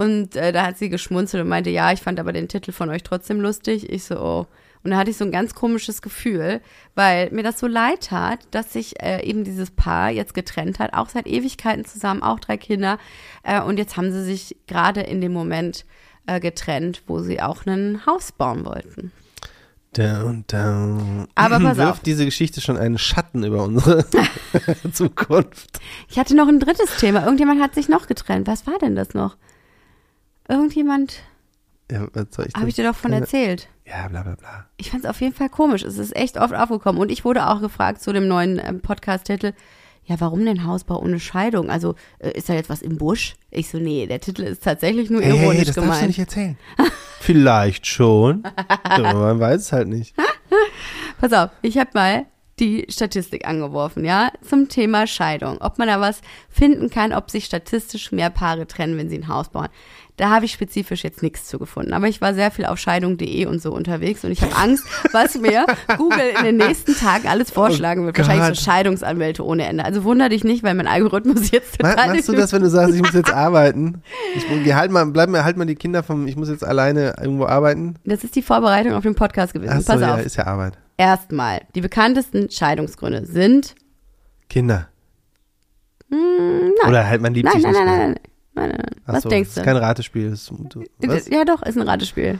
Und 0.00 0.34
äh, 0.34 0.50
da 0.50 0.64
hat 0.64 0.78
sie 0.78 0.88
geschmunzelt 0.88 1.42
und 1.42 1.50
meinte, 1.50 1.68
ja, 1.68 1.92
ich 1.92 2.00
fand 2.00 2.18
aber 2.18 2.32
den 2.32 2.48
Titel 2.48 2.72
von 2.72 2.88
euch 2.88 3.02
trotzdem 3.02 3.38
lustig. 3.38 3.90
Ich 3.90 4.04
so, 4.04 4.18
oh. 4.18 4.46
Und 4.82 4.92
da 4.92 4.96
hatte 4.96 5.10
ich 5.10 5.18
so 5.18 5.26
ein 5.26 5.30
ganz 5.30 5.54
komisches 5.54 6.00
Gefühl, 6.00 6.62
weil 6.94 7.30
mir 7.32 7.42
das 7.42 7.60
so 7.60 7.66
leid 7.66 8.04
tat, 8.04 8.38
dass 8.50 8.72
sich 8.72 8.98
äh, 9.02 9.22
eben 9.22 9.44
dieses 9.44 9.70
Paar 9.70 10.08
jetzt 10.08 10.32
getrennt 10.32 10.78
hat, 10.78 10.94
auch 10.94 11.10
seit 11.10 11.26
Ewigkeiten 11.26 11.84
zusammen, 11.84 12.22
auch 12.22 12.40
drei 12.40 12.56
Kinder. 12.56 12.96
Äh, 13.42 13.60
und 13.60 13.76
jetzt 13.76 13.98
haben 13.98 14.10
sie 14.10 14.24
sich 14.24 14.56
gerade 14.66 15.02
in 15.02 15.20
dem 15.20 15.34
Moment 15.34 15.84
äh, 16.26 16.40
getrennt, 16.40 17.02
wo 17.06 17.20
sie 17.20 17.42
auch 17.42 17.66
ein 17.66 18.06
Haus 18.06 18.32
bauen 18.32 18.64
wollten. 18.64 19.12
Down, 19.92 20.44
down. 20.46 21.28
Aber 21.34 21.60
pass 21.60 21.76
Wirft 21.76 21.92
auf. 21.92 22.00
diese 22.00 22.24
Geschichte 22.24 22.62
schon 22.62 22.78
einen 22.78 22.96
Schatten 22.96 23.44
über 23.44 23.64
unsere 23.64 24.06
Zukunft. 24.94 25.78
Ich 26.08 26.18
hatte 26.18 26.34
noch 26.34 26.48
ein 26.48 26.58
drittes 26.58 26.96
Thema. 26.96 27.24
Irgendjemand 27.24 27.60
hat 27.60 27.74
sich 27.74 27.90
noch 27.90 28.06
getrennt. 28.06 28.46
Was 28.46 28.66
war 28.66 28.78
denn 28.78 28.96
das 28.96 29.12
noch? 29.12 29.36
Irgendjemand, 30.50 31.22
Ja, 31.90 32.00
habe 32.56 32.68
ich 32.68 32.74
dir 32.74 32.84
doch 32.84 32.96
von 32.96 33.12
erzählt. 33.12 33.68
Ja, 33.86 34.08
bla 34.08 34.22
bla 34.22 34.34
bla. 34.34 34.66
Ich 34.76 34.90
fand 34.90 35.04
es 35.04 35.10
auf 35.10 35.20
jeden 35.20 35.34
Fall 35.34 35.48
komisch. 35.48 35.82
Es 35.82 35.96
ist 35.98 36.14
echt 36.16 36.36
oft 36.38 36.54
aufgekommen. 36.54 37.00
Und 37.00 37.10
ich 37.10 37.24
wurde 37.24 37.46
auch 37.48 37.60
gefragt 37.60 38.02
zu 38.02 38.12
dem 38.12 38.28
neuen 38.28 38.60
ähm, 38.64 38.80
Podcast-Titel, 38.80 39.52
ja, 40.04 40.16
warum 40.20 40.44
denn 40.44 40.64
Hausbau 40.66 41.00
ohne 41.00 41.20
Scheidung? 41.20 41.70
Also 41.70 41.94
äh, 42.18 42.30
ist 42.32 42.48
da 42.48 42.54
jetzt 42.54 42.68
was 42.70 42.82
im 42.82 42.98
Busch? 42.98 43.34
Ich 43.50 43.68
so, 43.68 43.78
nee, 43.78 44.06
der 44.06 44.20
Titel 44.20 44.42
ist 44.42 44.64
tatsächlich 44.64 45.08
nur 45.10 45.22
Hey, 45.22 45.30
ironisch 45.38 45.58
hey, 45.58 45.64
das 45.66 45.74
darfst 45.76 45.76
du 45.76 45.82
gemeint. 45.82 46.06
nicht 46.08 46.18
erzählen. 46.18 46.58
Vielleicht 47.20 47.86
schon. 47.86 48.42
aber 48.82 49.14
man 49.14 49.38
weiß 49.40 49.60
es 49.60 49.72
halt 49.72 49.88
nicht. 49.88 50.16
Pass 51.20 51.32
auf, 51.32 51.50
ich 51.62 51.78
habe 51.78 51.90
mal 51.94 52.26
die 52.58 52.86
Statistik 52.90 53.46
angeworfen, 53.46 54.04
ja, 54.04 54.30
zum 54.42 54.68
Thema 54.68 55.06
Scheidung. 55.06 55.58
Ob 55.60 55.78
man 55.78 55.88
da 55.88 56.00
was 56.00 56.20
finden 56.48 56.90
kann, 56.90 57.12
ob 57.12 57.30
sich 57.30 57.44
statistisch 57.46 58.12
mehr 58.12 58.30
Paare 58.30 58.66
trennen, 58.66 58.98
wenn 58.98 59.08
sie 59.08 59.16
ein 59.18 59.28
Haus 59.28 59.48
bauen. 59.48 59.68
Da 60.20 60.28
habe 60.28 60.44
ich 60.44 60.52
spezifisch 60.52 61.02
jetzt 61.02 61.22
nichts 61.22 61.46
zu 61.46 61.58
gefunden. 61.58 61.94
Aber 61.94 62.06
ich 62.06 62.20
war 62.20 62.34
sehr 62.34 62.50
viel 62.50 62.66
auf 62.66 62.78
scheidung.de 62.78 63.46
und 63.46 63.62
so 63.62 63.72
unterwegs 63.72 64.22
und 64.22 64.30
ich 64.30 64.42
habe 64.42 64.54
Angst, 64.54 64.84
was 65.12 65.38
mir 65.38 65.64
Google 65.96 66.34
in 66.38 66.44
den 66.44 66.56
nächsten 66.58 66.94
Tagen 66.94 67.26
alles 67.26 67.50
vorschlagen 67.50 68.04
wird. 68.04 68.16
Oh 68.16 68.18
Wahrscheinlich 68.18 68.58
so 68.58 68.70
Scheidungsanwälte 68.70 69.42
ohne 69.42 69.64
Ende. 69.64 69.82
Also 69.82 70.04
wunder 70.04 70.28
dich 70.28 70.44
nicht, 70.44 70.62
weil 70.62 70.74
mein 70.74 70.86
Algorithmus 70.86 71.50
jetzt 71.52 71.78
total 71.78 72.08
Machst 72.08 72.28
du 72.28 72.34
das, 72.34 72.52
wenn 72.52 72.60
du 72.60 72.68
sagst, 72.68 72.94
ich 72.94 73.00
muss 73.00 73.14
jetzt 73.14 73.30
arbeiten? 73.34 74.02
Ich 74.36 74.46
geh 74.62 74.74
halt 74.74 74.90
mal, 74.90 75.06
bleib 75.06 75.30
mir 75.30 75.42
halt 75.42 75.56
mal 75.56 75.64
die 75.64 75.74
Kinder 75.74 76.02
vom, 76.02 76.26
ich 76.26 76.36
muss 76.36 76.50
jetzt 76.50 76.64
alleine 76.64 77.14
irgendwo 77.18 77.46
arbeiten. 77.46 77.94
Das 78.04 78.22
ist 78.22 78.36
die 78.36 78.42
Vorbereitung 78.42 78.92
auf 78.92 79.04
den 79.04 79.14
Podcast 79.14 79.54
gewesen. 79.54 79.72
Ach 79.74 79.80
so, 79.80 79.86
Pass 79.86 80.02
ja, 80.02 80.14
auf. 80.16 80.26
ist 80.26 80.36
ja 80.36 80.46
Arbeit. 80.46 80.76
Erstmal, 80.98 81.62
die 81.74 81.80
bekanntesten 81.80 82.50
Scheidungsgründe 82.50 83.24
sind 83.24 83.74
Kinder. 84.50 84.88
Nein. 86.10 86.72
Oder 86.86 87.08
halt 87.08 87.22
man 87.22 87.32
liebt 87.32 87.46
Nein, 87.46 87.54
sich 87.54 87.62
nein, 87.62 87.72
nicht 87.72 87.84
nein, 87.86 87.96
mehr. 87.96 88.06
nein, 88.08 88.18
nein, 88.22 88.29
nein, 88.54 88.68
nein, 88.70 88.78
nein. 88.78 89.02
Was 89.06 89.22
so, 89.22 89.28
denkst 89.28 89.50
das 89.50 89.54
du? 89.56 89.60
ist 89.60 89.64
kein 89.64 89.76
Ratespiel. 89.76 90.30
Das, 90.30 90.46
du, 90.46 90.84
was? 91.00 91.28
Ja, 91.28 91.44
doch, 91.44 91.62
ist 91.62 91.76
ein 91.76 91.82
Ratespiel. 91.88 92.38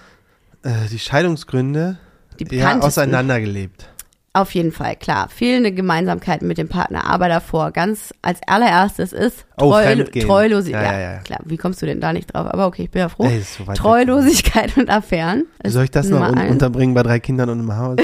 Äh, 0.63 0.71
die 0.91 0.99
Scheidungsgründe, 0.99 1.99
Die 2.39 2.57
ja, 2.57 2.79
auseinandergelebt. 2.79 3.89
Auf 4.33 4.55
jeden 4.55 4.71
Fall, 4.71 4.95
klar. 4.95 5.29
Fehlende 5.29 5.73
Gemeinsamkeiten 5.73 6.47
mit 6.47 6.57
dem 6.57 6.69
Partner. 6.69 7.05
Aber 7.07 7.29
davor, 7.29 7.73
ganz 7.73 8.15
als 8.23 8.39
allererstes 8.47 9.13
ist 9.13 9.45
Oh, 9.57 9.71
Treu 9.73 9.83
Fremdgehen. 9.83 10.25
Treulosigkeit. 10.27 10.85
Ja, 10.85 10.93
Ja, 11.01 11.13
ja, 11.15 11.19
klar. 11.19 11.41
Wie 11.45 11.57
kommst 11.57 11.83
du 11.83 11.87
denn 11.87 12.01
da 12.01 12.13
nicht 12.13 12.33
drauf? 12.33 12.47
Aber 12.47 12.67
okay, 12.67 12.85
ich 12.85 12.91
bin 12.93 13.01
ja 13.01 13.09
froh. 13.09 13.25
Ey, 13.25 13.39
ist 13.39 13.55
so. 13.55 13.65
Treulosigkeit 13.65 14.77
und 14.77 14.89
Affären. 14.89 15.47
Wie 15.65 15.71
soll 15.71 15.83
ich 15.85 15.91
das 15.91 16.07
ist 16.07 16.13
noch 16.13 16.29
un 16.29 16.39
unterbringen 16.49 16.95
bei 16.95 17.03
drei 17.03 17.19
Kindern 17.19 17.51
und 17.51 17.59
einem 17.59 17.77
Haus? 17.77 17.97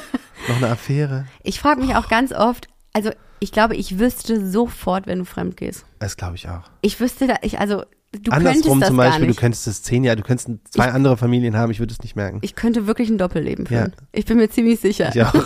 noch 0.48 0.56
eine 0.56 0.68
Affäre? 0.68 1.26
Ich 1.42 1.60
frage 1.60 1.82
mich 1.82 1.94
auch 1.96 2.08
ganz 2.08 2.32
oft, 2.32 2.68
also 2.94 3.10
ich 3.44 3.52
glaube, 3.52 3.76
ich 3.76 3.98
wüsste 3.98 4.50
sofort, 4.50 5.06
wenn 5.06 5.18
du 5.20 5.24
fremd 5.26 5.56
gehst. 5.58 5.84
Das 5.98 6.16
glaube 6.16 6.36
ich 6.36 6.48
auch. 6.48 6.62
Ich 6.80 6.98
wüsste 6.98 7.26
da, 7.26 7.34
ich, 7.42 7.60
also 7.60 7.84
du 8.12 8.30
Andersrum 8.32 8.62
könntest 8.62 8.80
das 8.82 8.88
zum 8.88 8.96
Beispiel, 8.96 9.26
du 9.28 9.34
könntest 9.34 9.66
es 9.66 9.82
zehn 9.82 10.02
Jahre, 10.02 10.16
du 10.16 10.22
könntest 10.22 10.48
zwei 10.70 10.90
andere 10.90 11.16
Familien 11.18 11.54
haben, 11.56 11.70
ich 11.70 11.78
würde 11.78 11.92
es 11.92 12.00
nicht 12.02 12.16
merken. 12.16 12.38
ich 12.42 12.54
könnte 12.54 12.86
wirklich 12.86 13.10
ein 13.10 13.18
Doppelleben 13.18 13.66
Ja. 13.66 13.78
führen. 13.82 13.92
Ich 14.12 14.24
bin 14.24 14.38
mir 14.38 14.48
ziemlich 14.48 14.80
sicher. 14.80 15.10
Ich 15.14 15.22
auch. 15.22 15.34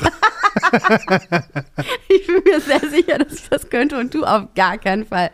Ich 2.09 2.27
bin 2.27 2.43
mir 2.45 2.61
sehr 2.61 2.81
sicher, 2.91 3.19
dass 3.19 3.33
ich 3.35 3.49
das 3.49 3.71
könnte 3.71 3.97
und 3.99 4.13
du 4.13 4.25
auf 4.25 4.49
gar 4.55 4.77
keinen 4.79 5.07
Fall. 5.07 5.31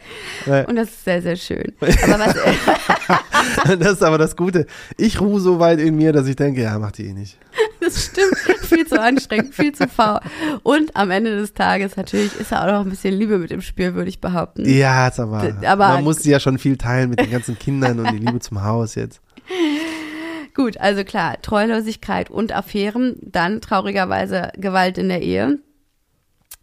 Ja. 0.47 0.65
Und 0.67 0.77
das 0.77 0.89
ist 0.89 1.05
sehr, 1.05 1.23
sehr 1.23 1.37
schön. 1.37 1.73
Aber 1.81 2.35
Das 3.79 3.93
ist 3.95 4.03
aber 4.03 4.19
das 4.19 4.37
Gute. 4.37 4.67
Ich 4.99 5.21
ruhe 5.21 5.41
so 5.41 5.59
weit 5.59 5.81
in 5.81 5.97
mir, 5.97 6.13
dass 6.13 6.27
ich 6.27 6.37
denke, 6.37 6.63
ja, 6.63 6.79
macht 6.79 6.99
die 6.99 7.07
eh 7.07 7.13
nicht. 7.15 7.39
Das 7.85 8.05
stimmt, 8.07 8.37
viel 8.67 8.87
zu 8.87 9.01
anstrengend, 9.01 9.55
viel 9.55 9.73
zu 9.73 9.87
faul. 9.89 10.21
Und 10.63 10.95
am 10.97 11.11
Ende 11.11 11.37
des 11.37 11.53
Tages 11.55 11.97
natürlich 11.97 12.35
ist 12.39 12.53
da 12.53 12.63
auch 12.67 12.73
noch 12.73 12.81
ein 12.81 12.91
bisschen 12.91 13.15
Liebe 13.15 13.39
mit 13.39 13.51
im 13.51 13.61
Spiel, 13.63 13.95
würde 13.95 14.09
ich 14.09 14.21
behaupten. 14.21 14.69
Ja, 14.69 15.09
ist 15.09 15.21
aber, 15.21 15.53
D- 15.53 15.67
aber- 15.67 15.89
man 15.89 16.05
muss 16.05 16.25
ja 16.25 16.41
schon 16.41 16.59
viel 16.59 16.77
teilen 16.77 17.11
mit 17.11 17.21
den 17.21 17.31
ganzen 17.31 17.59
Kindern 17.59 18.01
und 18.01 18.11
die 18.13 18.19
Liebe 18.19 18.41
zum 18.41 18.63
Haus 18.63 18.95
jetzt. 18.95 19.21
Gut, 20.55 20.77
also 20.79 21.03
klar, 21.05 21.41
Treulosigkeit 21.43 22.31
und 22.31 22.53
Affären, 22.53 23.17
dann 23.23 23.61
traurigerweise 23.61 24.53
Gewalt 24.57 24.99
in 24.99 25.09
der 25.09 25.21
Ehe. 25.23 25.59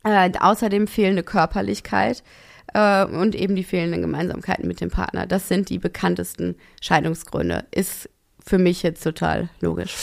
Äh, 0.03 0.31
außerdem 0.39 0.87
fehlende 0.87 1.23
Körperlichkeit 1.23 2.23
äh, 2.73 3.03
und 3.05 3.35
eben 3.35 3.55
die 3.55 3.63
fehlenden 3.65 4.01
Gemeinsamkeiten 4.01 4.67
mit 4.67 4.79
dem 4.81 4.89
Partner. 4.89 5.27
Das 5.27 5.47
sind 5.47 5.69
die 5.69 5.77
bekanntesten 5.77 6.55
Scheidungsgründe. 6.81 7.65
Ist 7.71 8.09
für 8.43 8.57
mich 8.57 8.81
jetzt 8.81 9.03
total 9.03 9.49
logisch. 9.59 9.93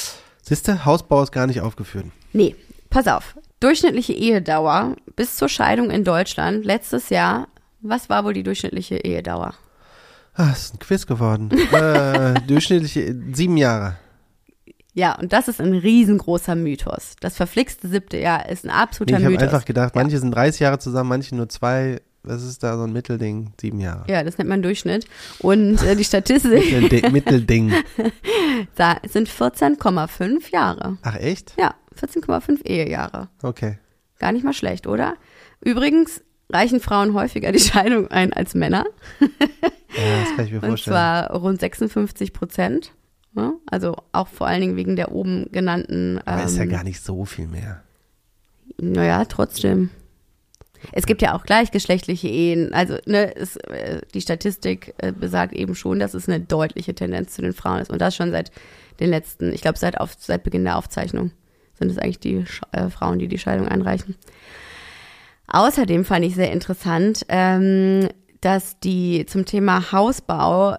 Siehste, 0.49 0.85
Hausbau 0.85 1.23
ist 1.23 1.33
gar 1.33 1.47
nicht 1.47 1.61
aufgeführt. 1.61 2.07
Nee, 2.33 2.57
pass 2.91 3.07
auf. 3.07 3.37
Durchschnittliche 3.61 4.13
Ehedauer 4.13 4.97
bis 5.17 5.37
zur 5.37 5.49
Scheidung 5.49 5.91
in 5.91 6.05
Deutschland 6.05 6.65
letztes 6.65 7.11
Jahr. 7.11 7.49
Was 7.81 8.09
war 8.09 8.25
wohl 8.25 8.33
die 8.35 8.43
durchschnittliche 8.43 8.97
Ehedauer? 9.05 9.55
Ah, 10.35 10.51
ist 10.53 10.75
ein 10.75 10.79
Quiz 10.79 11.07
geworden. 11.07 11.51
äh, 11.73 12.35
durchschnittliche 12.47 13.15
sieben 13.33 13.57
Jahre. 13.57 13.97
Ja, 14.95 15.17
und 15.19 15.33
das 15.33 15.49
ist 15.49 15.61
ein 15.61 15.75
riesengroßer 15.75 16.55
Mythos. 16.57 17.15
Das 17.21 17.37
verflixte 17.37 17.87
siebte 17.89 18.17
Jahr 18.19 18.49
ist 18.49 18.65
ein 18.65 18.69
Nee, 18.69 18.73
absoluter 18.75 19.19
ich 19.19 19.25
habe 19.25 19.33
Mythos. 19.35 19.49
einfach 19.49 19.65
gedacht, 19.65 19.95
Ja. 19.95 20.03
manche 20.03 20.19
sind 20.19 20.33
30 20.35 20.61
Jahre 20.61 20.79
zusammen, 20.79 21.09
manche 21.11 21.37
nur 21.37 21.49
zwei. 21.49 22.01
Was 22.29 22.43
ist 22.45 22.63
da 22.63 22.77
so 22.77 22.85
ein 22.85 22.93
Mittelding? 22.93 23.53
Sieben 23.61 23.81
Jahre. 23.81 24.05
Ja, 24.09 24.23
das 24.23 24.39
nennt 24.39 24.51
man 24.51 24.63
Durchschnitt. 24.63 25.07
Und 25.41 25.83
äh, 25.83 25.97
die 25.97 26.05
Statistik 26.05 26.53
Mitteldi- 26.53 27.11
Mittelding. 27.11 27.73
da 28.77 28.99
sind 29.09 29.29
14,5 29.29 30.53
Jahre. 30.53 30.99
Ach 31.03 31.17
echt? 31.17 31.55
Ja, 31.59 31.75
14,5 32.01 32.65
Ehejahre. 32.65 33.29
Okay. 33.43 33.79
Gar 34.19 34.33
nicht 34.33 34.45
mal 34.45 34.53
schlecht, 34.53 34.87
oder? 34.87 35.15
Übrigens 35.61 36.23
reichen 36.51 36.81
Frauen 36.81 37.15
häufiger 37.15 37.53
die 37.53 37.59
Scheidung 37.61 38.09
ein 38.09 38.33
als 38.33 38.55
Männer. 38.55 38.85
Ja, 39.21 40.21
das 40.21 40.37
kann 40.37 40.45
ich 40.47 40.53
mir 40.53 40.63
Und 40.63 40.69
vorstellen. 40.69 40.95
zwar 40.95 41.31
rund 41.33 41.61
56 41.61 42.33
Prozent. 42.33 42.93
Ja, 43.37 43.53
also 43.67 43.97
auch 44.13 44.29
vor 44.29 44.47
allen 44.47 44.61
Dingen 44.61 44.77
wegen 44.77 44.97
der 44.97 45.13
oben 45.13 45.47
genannten. 45.53 46.19
Aber 46.25 46.45
ist 46.45 46.57
ja 46.57 46.63
ähm, 46.65 46.71
gar 46.71 46.85
nicht 46.85 47.01
so 47.03 47.25
viel 47.25 47.47
mehr. 47.47 47.83
Naja, 48.81 49.25
trotzdem. 49.27 49.91
Es 50.93 51.07
gibt 51.07 51.23
ja 51.23 51.35
auch 51.35 51.45
gleichgeschlechtliche 51.45 52.29
Ehen. 52.29 52.73
Also 52.73 52.97
ne, 53.07 53.35
es, 53.37 53.57
äh, 53.57 54.01
die 54.15 54.21
Statistik 54.21 54.95
äh, 54.99 55.13
besagt 55.13 55.53
eben 55.55 55.75
schon, 55.75 55.99
dass 55.99 56.15
es 56.15 56.29
eine 56.29 56.41
deutliche 56.41 56.95
Tendenz 56.95 57.35
zu 57.35 57.43
den 57.43 57.53
Frauen 57.53 57.81
ist. 57.81 57.91
Und 57.91 58.01
das 58.01 58.15
schon 58.17 58.31
seit 58.31 58.51
den 59.01 59.11
letzten, 59.11 59.53
ich 59.53 59.63
glaube 59.63 59.79
seit, 59.79 59.97
seit 60.19 60.43
Beginn 60.43 60.65
der 60.65 60.77
Aufzeichnung 60.77 61.33
sind 61.75 61.91
es 61.91 61.99
eigentlich 61.99 62.21
die 62.21 62.45
Sch 62.47 62.63
äh, 62.73 62.91
Frauen, 62.91 63.19
die 63.19 63.29
die 63.29 63.39
Scheidung 63.39 63.69
einreichen. 63.69 64.17
Außerdem 65.47 66.05
fand 66.05 66.25
ich 66.25 66.35
sehr 66.35 66.53
interessant, 66.53 67.25
ähm, 67.29 68.09
dass 68.41 68.79
die 68.81 69.25
zum 69.27 69.47
Thema 69.47 69.93
Hausbau 69.93 70.77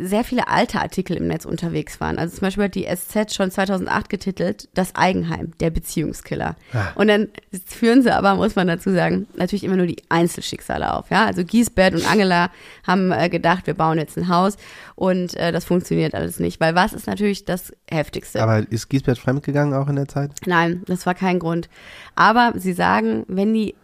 sehr 0.00 0.24
viele 0.24 0.48
alte 0.48 0.80
Artikel 0.80 1.16
im 1.16 1.26
Netz 1.26 1.44
unterwegs 1.44 2.00
waren. 2.00 2.18
Also 2.18 2.36
zum 2.36 2.46
Beispiel 2.46 2.64
hat 2.64 2.74
die 2.74 2.86
SZ 2.86 3.34
schon 3.34 3.50
2008 3.50 4.08
getitelt, 4.08 4.68
Das 4.74 4.94
Eigenheim, 4.94 5.52
der 5.60 5.70
Beziehungskiller. 5.70 6.56
Ah. 6.72 6.88
Und 6.94 7.08
dann 7.08 7.28
führen 7.66 8.02
sie 8.02 8.14
aber, 8.14 8.34
muss 8.34 8.56
man 8.56 8.66
dazu 8.66 8.90
sagen, 8.90 9.26
natürlich 9.36 9.64
immer 9.64 9.76
nur 9.76 9.86
die 9.86 10.02
Einzelschicksale 10.08 10.94
auf. 10.94 11.10
Ja, 11.10 11.26
Also 11.26 11.44
Giesbert 11.44 11.94
und 11.94 12.10
Angela 12.10 12.50
haben 12.86 13.12
äh, 13.12 13.28
gedacht, 13.28 13.66
wir 13.66 13.74
bauen 13.74 13.98
jetzt 13.98 14.16
ein 14.16 14.28
Haus 14.28 14.56
und 14.94 15.34
äh, 15.36 15.52
das 15.52 15.64
funktioniert 15.64 16.14
alles 16.14 16.40
nicht. 16.40 16.60
Weil 16.60 16.74
was 16.74 16.92
ist 16.92 17.06
natürlich 17.06 17.44
das 17.44 17.72
Heftigste? 17.90 18.42
Aber 18.42 18.70
ist 18.70 18.88
Giesbert 18.88 19.18
fremdgegangen 19.18 19.74
auch 19.74 19.88
in 19.88 19.96
der 19.96 20.08
Zeit? 20.08 20.32
Nein, 20.46 20.82
das 20.86 21.06
war 21.06 21.14
kein 21.14 21.38
Grund. 21.38 21.68
Aber 22.14 22.52
sie 22.56 22.72
sagen, 22.72 23.24
wenn 23.28 23.52
die 23.54 23.74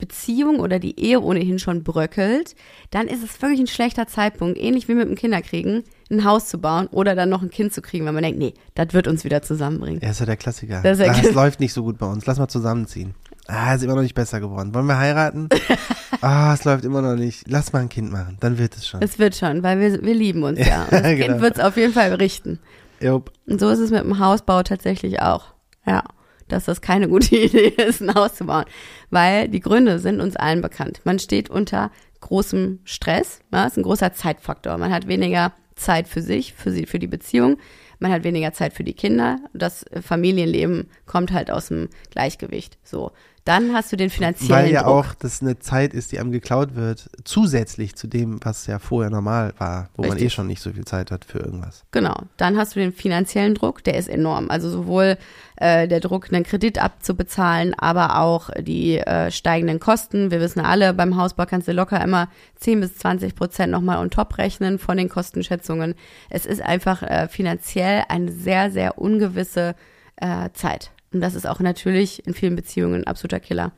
Beziehung 0.00 0.58
oder 0.58 0.78
die 0.78 0.98
Ehe 0.98 1.20
ohnehin 1.20 1.58
schon 1.58 1.84
bröckelt, 1.84 2.56
dann 2.90 3.06
ist 3.06 3.22
es 3.22 3.40
wirklich 3.40 3.60
ein 3.60 3.66
schlechter 3.66 4.06
Zeitpunkt, 4.06 4.58
ähnlich 4.58 4.88
wie 4.88 4.94
mit 4.94 5.08
dem 5.08 5.14
Kinderkriegen, 5.14 5.84
ein 6.10 6.24
Haus 6.24 6.48
zu 6.48 6.58
bauen 6.58 6.88
oder 6.88 7.14
dann 7.14 7.28
noch 7.28 7.42
ein 7.42 7.50
Kind 7.50 7.72
zu 7.72 7.82
kriegen, 7.82 8.04
weil 8.06 8.12
man 8.12 8.22
denkt, 8.22 8.38
nee, 8.38 8.54
das 8.74 8.92
wird 8.92 9.06
uns 9.06 9.24
wieder 9.24 9.42
zusammenbringen. 9.42 10.02
Er 10.02 10.10
ist 10.10 10.20
ja 10.20 10.26
der 10.26 10.36
Klassiker. 10.36 10.82
Das 10.82 10.98
ist 10.98 11.06
ja 11.06 11.12
es 11.12 11.34
läuft 11.34 11.60
nicht 11.60 11.72
so 11.72 11.84
gut 11.84 11.98
bei 11.98 12.06
uns. 12.06 12.26
Lass 12.26 12.38
mal 12.38 12.48
zusammenziehen. 12.48 13.14
Ah, 13.46 13.74
ist 13.74 13.82
immer 13.82 13.94
noch 13.94 14.02
nicht 14.02 14.14
besser 14.14 14.40
geworden. 14.40 14.74
Wollen 14.74 14.86
wir 14.86 14.98
heiraten? 14.98 15.48
ah, 16.20 16.54
es 16.54 16.64
läuft 16.64 16.84
immer 16.84 17.02
noch 17.02 17.16
nicht. 17.16 17.48
Lass 17.48 17.72
mal 17.72 17.80
ein 17.80 17.88
Kind 17.88 18.12
machen. 18.12 18.36
Dann 18.40 18.58
wird 18.58 18.76
es 18.76 18.86
schon. 18.86 19.02
Es 19.02 19.18
wird 19.18 19.34
schon, 19.34 19.62
weil 19.62 19.80
wir, 19.80 20.02
wir 20.02 20.14
lieben 20.14 20.42
uns 20.44 20.58
ja. 20.66 20.84
Und 20.84 20.92
das 20.92 21.02
genau. 21.02 21.26
Kind 21.26 21.40
wird 21.40 21.58
es 21.58 21.64
auf 21.64 21.76
jeden 21.76 21.92
Fall 21.92 22.10
berichten. 22.10 22.60
Jupp. 23.00 23.32
Und 23.46 23.60
so 23.60 23.68
ist 23.68 23.78
es 23.78 23.90
mit 23.90 24.02
dem 24.02 24.18
Hausbau 24.18 24.62
tatsächlich 24.62 25.20
auch. 25.20 25.46
Ja, 25.86 26.04
dass 26.52 26.64
das 26.64 26.80
keine 26.80 27.08
gute 27.08 27.36
Idee 27.44 27.68
ist, 27.68 28.00
ein 28.00 28.14
Haus 28.14 28.34
zu 28.34 28.46
bauen. 28.46 28.64
Weil 29.10 29.48
die 29.48 29.60
Gründe 29.60 29.98
sind 29.98 30.20
uns 30.20 30.36
allen 30.36 30.62
bekannt. 30.62 31.00
Man 31.04 31.18
steht 31.18 31.50
unter 31.50 31.90
großem 32.20 32.80
Stress. 32.84 33.40
Ja, 33.52 33.66
ist 33.66 33.76
ein 33.76 33.82
großer 33.82 34.12
Zeitfaktor. 34.12 34.76
Man 34.78 34.92
hat 34.92 35.08
weniger 35.08 35.52
Zeit 35.74 36.08
für 36.08 36.22
sich, 36.22 36.52
für, 36.52 36.70
sie, 36.70 36.86
für 36.86 36.98
die 36.98 37.06
Beziehung. 37.06 37.58
Man 37.98 38.12
hat 38.12 38.24
weniger 38.24 38.52
Zeit 38.52 38.72
für 38.72 38.84
die 38.84 38.94
Kinder. 38.94 39.38
Das 39.52 39.84
Familienleben 40.00 40.88
kommt 41.06 41.32
halt 41.32 41.50
aus 41.50 41.68
dem 41.68 41.88
Gleichgewicht. 42.10 42.78
So. 42.82 43.12
Dann 43.44 43.72
hast 43.72 43.90
du 43.90 43.96
den 43.96 44.10
finanziellen 44.10 44.50
Weil 44.50 44.70
ja 44.70 44.82
Druck. 44.82 44.92
auch 44.92 45.14
das 45.14 45.40
eine 45.40 45.58
Zeit 45.58 45.94
ist, 45.94 46.12
die 46.12 46.18
einem 46.18 46.30
geklaut 46.30 46.74
wird, 46.74 47.08
zusätzlich 47.24 47.96
zu 47.96 48.06
dem, 48.06 48.38
was 48.44 48.66
ja 48.66 48.78
vorher 48.78 49.10
normal 49.10 49.54
war, 49.58 49.88
wo 49.96 50.02
man 50.02 50.12
eh 50.12 50.14
Richtig. 50.14 50.34
schon 50.34 50.46
nicht 50.46 50.60
so 50.60 50.72
viel 50.72 50.84
Zeit 50.84 51.10
hat 51.10 51.24
für 51.24 51.38
irgendwas. 51.38 51.84
Genau. 51.90 52.14
Dann 52.36 52.56
hast 52.58 52.76
du 52.76 52.80
den 52.80 52.92
finanziellen 52.92 53.54
Druck, 53.54 53.82
der 53.84 53.94
ist 53.96 54.08
enorm. 54.08 54.50
Also 54.50 54.68
sowohl 54.70 55.16
äh, 55.56 55.88
der 55.88 56.00
Druck, 56.00 56.32
einen 56.32 56.44
Kredit 56.44 56.78
abzubezahlen, 56.82 57.74
aber 57.74 58.18
auch 58.18 58.50
die 58.60 58.98
äh, 58.98 59.30
steigenden 59.30 59.80
Kosten. 59.80 60.30
Wir 60.30 60.40
wissen 60.40 60.60
alle, 60.60 60.92
beim 60.92 61.16
Hausbau 61.16 61.46
kannst 61.46 61.68
du 61.68 61.72
locker 61.72 62.02
immer 62.02 62.28
10 62.56 62.80
bis 62.80 62.96
20 62.96 63.34
Prozent 63.34 63.72
nochmal 63.72 63.98
on 63.98 64.10
top 64.10 64.38
rechnen 64.38 64.78
von 64.78 64.96
den 64.96 65.08
Kostenschätzungen. 65.08 65.94
Es 66.28 66.46
ist 66.46 66.62
einfach 66.62 67.02
äh, 67.02 67.28
finanziell 67.28 68.04
eine 68.08 68.32
sehr, 68.32 68.70
sehr 68.70 68.98
ungewisse 68.98 69.74
äh, 70.16 70.50
Zeit. 70.52 70.90
Und 71.12 71.20
das 71.20 71.34
ist 71.34 71.46
auch 71.46 71.60
natürlich 71.60 72.26
in 72.26 72.34
vielen 72.34 72.56
Beziehungen 72.56 73.02
ein 73.02 73.06
absoluter 73.06 73.40
Killer, 73.40 73.72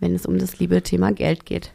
wenn 0.00 0.14
es 0.14 0.26
um 0.26 0.38
das 0.38 0.58
liebe 0.58 0.82
Thema 0.82 1.12
Geld 1.12 1.46
geht. 1.46 1.72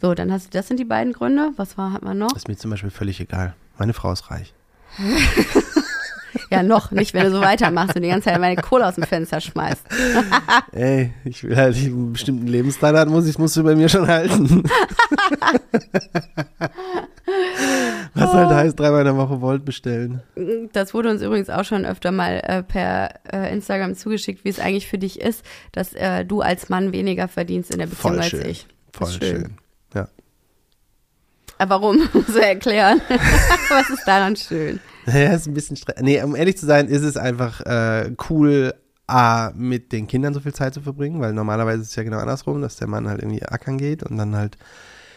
So, 0.00 0.14
dann 0.14 0.32
hast 0.32 0.46
du, 0.46 0.50
das 0.50 0.68
sind 0.68 0.80
die 0.80 0.84
beiden 0.84 1.12
Gründe. 1.12 1.52
Was 1.56 1.78
war, 1.78 1.92
hat 1.92 2.02
man 2.02 2.18
noch? 2.18 2.32
Das 2.32 2.42
ist 2.42 2.48
mir 2.48 2.56
zum 2.56 2.70
Beispiel 2.70 2.90
völlig 2.90 3.20
egal. 3.20 3.54
Meine 3.78 3.92
Frau 3.94 4.12
ist 4.12 4.30
reich. 4.30 4.52
Ja, 6.52 6.62
noch 6.62 6.90
nicht, 6.90 7.14
wenn 7.14 7.24
du 7.24 7.30
so 7.30 7.40
weitermachst 7.40 7.96
und 7.96 8.02
die 8.02 8.08
ganze 8.08 8.28
Zeit 8.28 8.38
meine 8.38 8.60
Kohle 8.60 8.86
aus 8.86 8.96
dem 8.96 9.04
Fenster 9.04 9.40
schmeißt. 9.40 9.86
Ey, 10.72 11.12
ich 11.24 11.42
will 11.44 11.56
halt 11.56 11.74
einen 11.76 12.12
bestimmten 12.12 12.46
Lebensstandard, 12.46 13.08
muss 13.08 13.26
ich, 13.26 13.38
musst 13.38 13.56
du 13.56 13.62
bei 13.62 13.74
mir 13.74 13.88
schon 13.88 14.06
halten. 14.06 14.62
Was 18.14 18.32
halt 18.32 18.50
heißt, 18.50 18.78
dreimal 18.78 19.00
in 19.00 19.06
der 19.06 19.16
Woche 19.16 19.40
Volt 19.40 19.64
bestellen. 19.64 20.22
Das 20.72 20.92
wurde 20.92 21.10
uns 21.10 21.22
übrigens 21.22 21.48
auch 21.48 21.64
schon 21.64 21.86
öfter 21.86 22.12
mal 22.12 22.42
äh, 22.44 22.62
per 22.62 23.14
äh, 23.32 23.52
Instagram 23.52 23.94
zugeschickt, 23.94 24.44
wie 24.44 24.50
es 24.50 24.58
eigentlich 24.58 24.86
für 24.86 24.98
dich 24.98 25.20
ist, 25.20 25.44
dass 25.72 25.94
äh, 25.94 26.24
du 26.24 26.42
als 26.42 26.68
Mann 26.68 26.92
weniger 26.92 27.28
verdienst 27.28 27.70
in 27.70 27.78
der 27.78 27.86
Beziehung 27.86 28.14
Voll 28.14 28.20
als 28.20 28.28
schön. 28.28 28.46
ich. 28.46 28.66
Voll 28.92 29.08
schön. 29.08 29.20
schön. 29.20 29.54
Ja. 29.94 30.08
Aber 31.58 31.76
warum? 31.76 31.96
Musst 32.12 32.34
du 32.34 32.40
erklären. 32.40 33.00
Was 33.70 33.88
ist 33.88 34.06
daran 34.06 34.36
schön? 34.36 34.80
Ja, 35.06 35.32
ist 35.32 35.46
ein 35.46 35.54
bisschen 35.54 35.76
stress. 35.76 36.00
Nee, 36.00 36.22
um 36.22 36.36
ehrlich 36.36 36.58
zu 36.58 36.66
sein, 36.66 36.88
ist 36.88 37.02
es 37.02 37.16
einfach 37.16 37.60
äh, 37.62 38.12
cool, 38.28 38.74
A, 39.06 39.52
mit 39.54 39.92
den 39.92 40.06
Kindern 40.06 40.32
so 40.32 40.40
viel 40.40 40.54
Zeit 40.54 40.74
zu 40.74 40.80
verbringen, 40.80 41.20
weil 41.20 41.32
normalerweise 41.32 41.82
ist 41.82 41.88
es 41.88 41.96
ja 41.96 42.02
genau 42.02 42.18
andersrum, 42.18 42.62
dass 42.62 42.76
der 42.76 42.88
Mann 42.88 43.08
halt 43.08 43.20
irgendwie 43.20 43.42
ackern 43.42 43.76
geht 43.76 44.02
und 44.02 44.16
dann 44.16 44.36
halt 44.36 44.56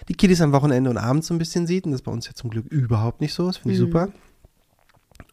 die 0.10 0.14
Kiddies 0.16 0.42
am 0.42 0.52
Wochenende 0.52 0.90
und 0.90 0.98
abends 0.98 1.28
so 1.28 1.34
ein 1.34 1.38
bisschen 1.40 1.68
sieht. 1.68 1.86
Und 1.86 1.92
das 1.92 2.02
ist 2.02 2.06
bei 2.06 2.12
uns 2.12 2.28
ja 2.28 2.34
zum 2.34 2.50
Glück 2.50 2.66
überhaupt 2.68 3.22
nicht 3.22 3.34
so. 3.34 3.48
Das 3.48 3.58
finde 3.58 3.76
ich 3.76 3.82
Mhm. 3.82 3.86
super. 3.86 4.10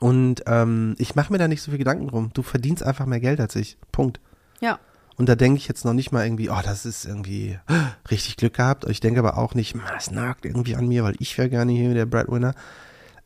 Und 0.00 0.42
ähm, 0.46 0.94
ich 0.98 1.14
mache 1.14 1.32
mir 1.32 1.38
da 1.38 1.48
nicht 1.48 1.62
so 1.62 1.70
viel 1.70 1.78
Gedanken 1.78 2.08
drum. 2.08 2.30
Du 2.34 2.42
verdienst 2.42 2.82
einfach 2.82 3.06
mehr 3.06 3.20
Geld 3.20 3.40
als 3.40 3.56
ich. 3.56 3.76
Punkt. 3.92 4.20
Ja. 4.60 4.78
Und 5.16 5.28
da 5.28 5.34
denke 5.34 5.58
ich 5.58 5.68
jetzt 5.68 5.84
noch 5.84 5.92
nicht 5.92 6.10
mal 6.12 6.24
irgendwie, 6.24 6.50
oh, 6.50 6.60
das 6.64 6.86
ist 6.86 7.04
irgendwie 7.04 7.58
richtig 8.10 8.36
Glück 8.36 8.54
gehabt. 8.54 8.84
Ich 8.88 9.00
denke 9.00 9.20
aber 9.20 9.36
auch 9.38 9.54
nicht, 9.54 9.74
"Ma, 9.74 9.82
es 9.96 10.10
nagt 10.10 10.44
irgendwie 10.46 10.74
an 10.76 10.88
mir, 10.88 11.04
weil 11.04 11.14
ich 11.18 11.36
wäre 11.36 11.48
gerne 11.50 11.72
hier 11.72 11.94
der 11.94 12.06
Breadwinner. 12.06 12.54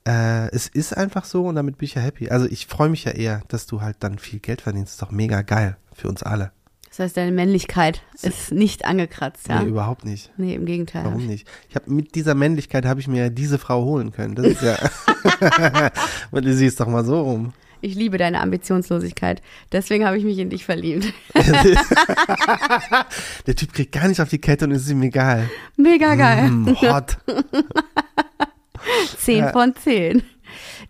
Äh, 0.06 0.48
es 0.54 0.68
ist 0.68 0.96
einfach 0.96 1.24
so 1.24 1.46
und 1.46 1.56
damit 1.56 1.78
bin 1.78 1.86
ich 1.86 1.94
ja 1.94 2.02
happy. 2.02 2.28
Also 2.30 2.46
ich 2.46 2.66
freue 2.66 2.88
mich 2.88 3.04
ja 3.04 3.12
eher, 3.12 3.42
dass 3.48 3.66
du 3.66 3.80
halt 3.80 3.96
dann 4.00 4.18
viel 4.18 4.38
Geld 4.40 4.60
verdienst. 4.62 4.92
ist 4.94 5.02
doch 5.02 5.10
mega 5.10 5.42
geil 5.42 5.76
für 5.92 6.08
uns 6.08 6.22
alle. 6.22 6.52
Das 6.96 7.04
heißt, 7.04 7.16
deine 7.18 7.32
Männlichkeit 7.32 8.00
ist 8.22 8.52
nicht 8.52 8.86
angekratzt, 8.86 9.48
ja? 9.48 9.62
Nee, 9.62 9.68
überhaupt 9.68 10.06
nicht. 10.06 10.30
Nee, 10.38 10.54
im 10.54 10.64
Gegenteil. 10.64 11.04
Warum 11.04 11.26
nicht? 11.26 11.46
Ich 11.68 11.74
habe 11.76 11.90
mit 11.90 12.14
dieser 12.14 12.34
Männlichkeit 12.34 12.86
habe 12.86 13.00
ich 13.00 13.06
mir 13.08 13.24
ja 13.24 13.28
diese 13.28 13.58
Frau 13.58 13.84
holen 13.84 14.12
können. 14.12 14.34
Das 14.34 14.46
ist 14.46 14.62
ja. 14.62 14.78
Und 16.30 16.46
du 16.46 16.54
siehst 16.54 16.80
doch 16.80 16.86
mal 16.86 17.04
so 17.04 17.20
rum. 17.20 17.52
Ich 17.82 17.94
liebe 17.94 18.16
deine 18.16 18.40
Ambitionslosigkeit. 18.40 19.42
Deswegen 19.72 20.06
habe 20.06 20.16
ich 20.16 20.24
mich 20.24 20.38
in 20.38 20.48
dich 20.48 20.64
verliebt. 20.64 21.12
Der 23.46 23.54
Typ 23.54 23.74
kriegt 23.74 23.92
gar 23.92 24.08
nicht 24.08 24.20
auf 24.22 24.30
die 24.30 24.38
Kette 24.38 24.64
und 24.64 24.72
es 24.72 24.84
ist 24.84 24.90
ihm 24.90 25.02
egal. 25.02 25.50
Mega 25.76 26.14
geil. 26.14 26.50
Mm, 26.50 26.74
hot. 26.80 27.18
Zehn 29.18 29.38
Ja. 29.44 29.52
von 29.52 29.74
zehn. 29.76 30.22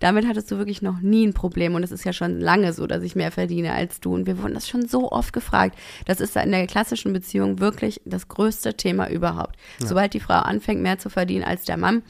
Damit 0.01 0.27
hattest 0.27 0.51
du 0.51 0.59
wirklich 0.59 0.83
noch 0.83 1.01
nie 1.01 1.27
ein 1.27 1.33
Problem 1.35 1.75
und 1.75 1.83
es 1.83 1.93
ist 1.93 2.05
ja 2.05 2.13
schon 2.13 2.41
lange 2.41 2.73
so, 2.73 2.87
dass 2.87 3.03
ich 3.03 3.17
mehr 3.17 3.33
verdiene 3.33 3.73
als 3.73 4.01
du 4.01 4.15
und 4.15 4.27
wir 4.27 4.39
wurden 4.43 4.55
das 4.55 4.69
schon 4.69 4.87
so 4.87 5.11
oft 5.13 5.33
gefragt. 5.33 5.77
Das 6.07 6.21
ist 6.21 6.37
in 6.37 6.51
der 6.53 6.67
klassischen 6.67 7.13
Beziehung 7.13 7.59
wirklich 7.61 8.01
das 8.05 8.29
größte 8.29 8.75
Thema 8.77 9.09
überhaupt. 9.09 9.57
Sobald 9.79 10.15
die 10.15 10.21
Frau 10.21 10.35
anfängt 10.35 10.83
mehr 10.83 10.99
zu 10.99 11.11
verdienen 11.11 11.45
als 11.45 11.65
der 11.65 11.77
Mann, 11.77 12.03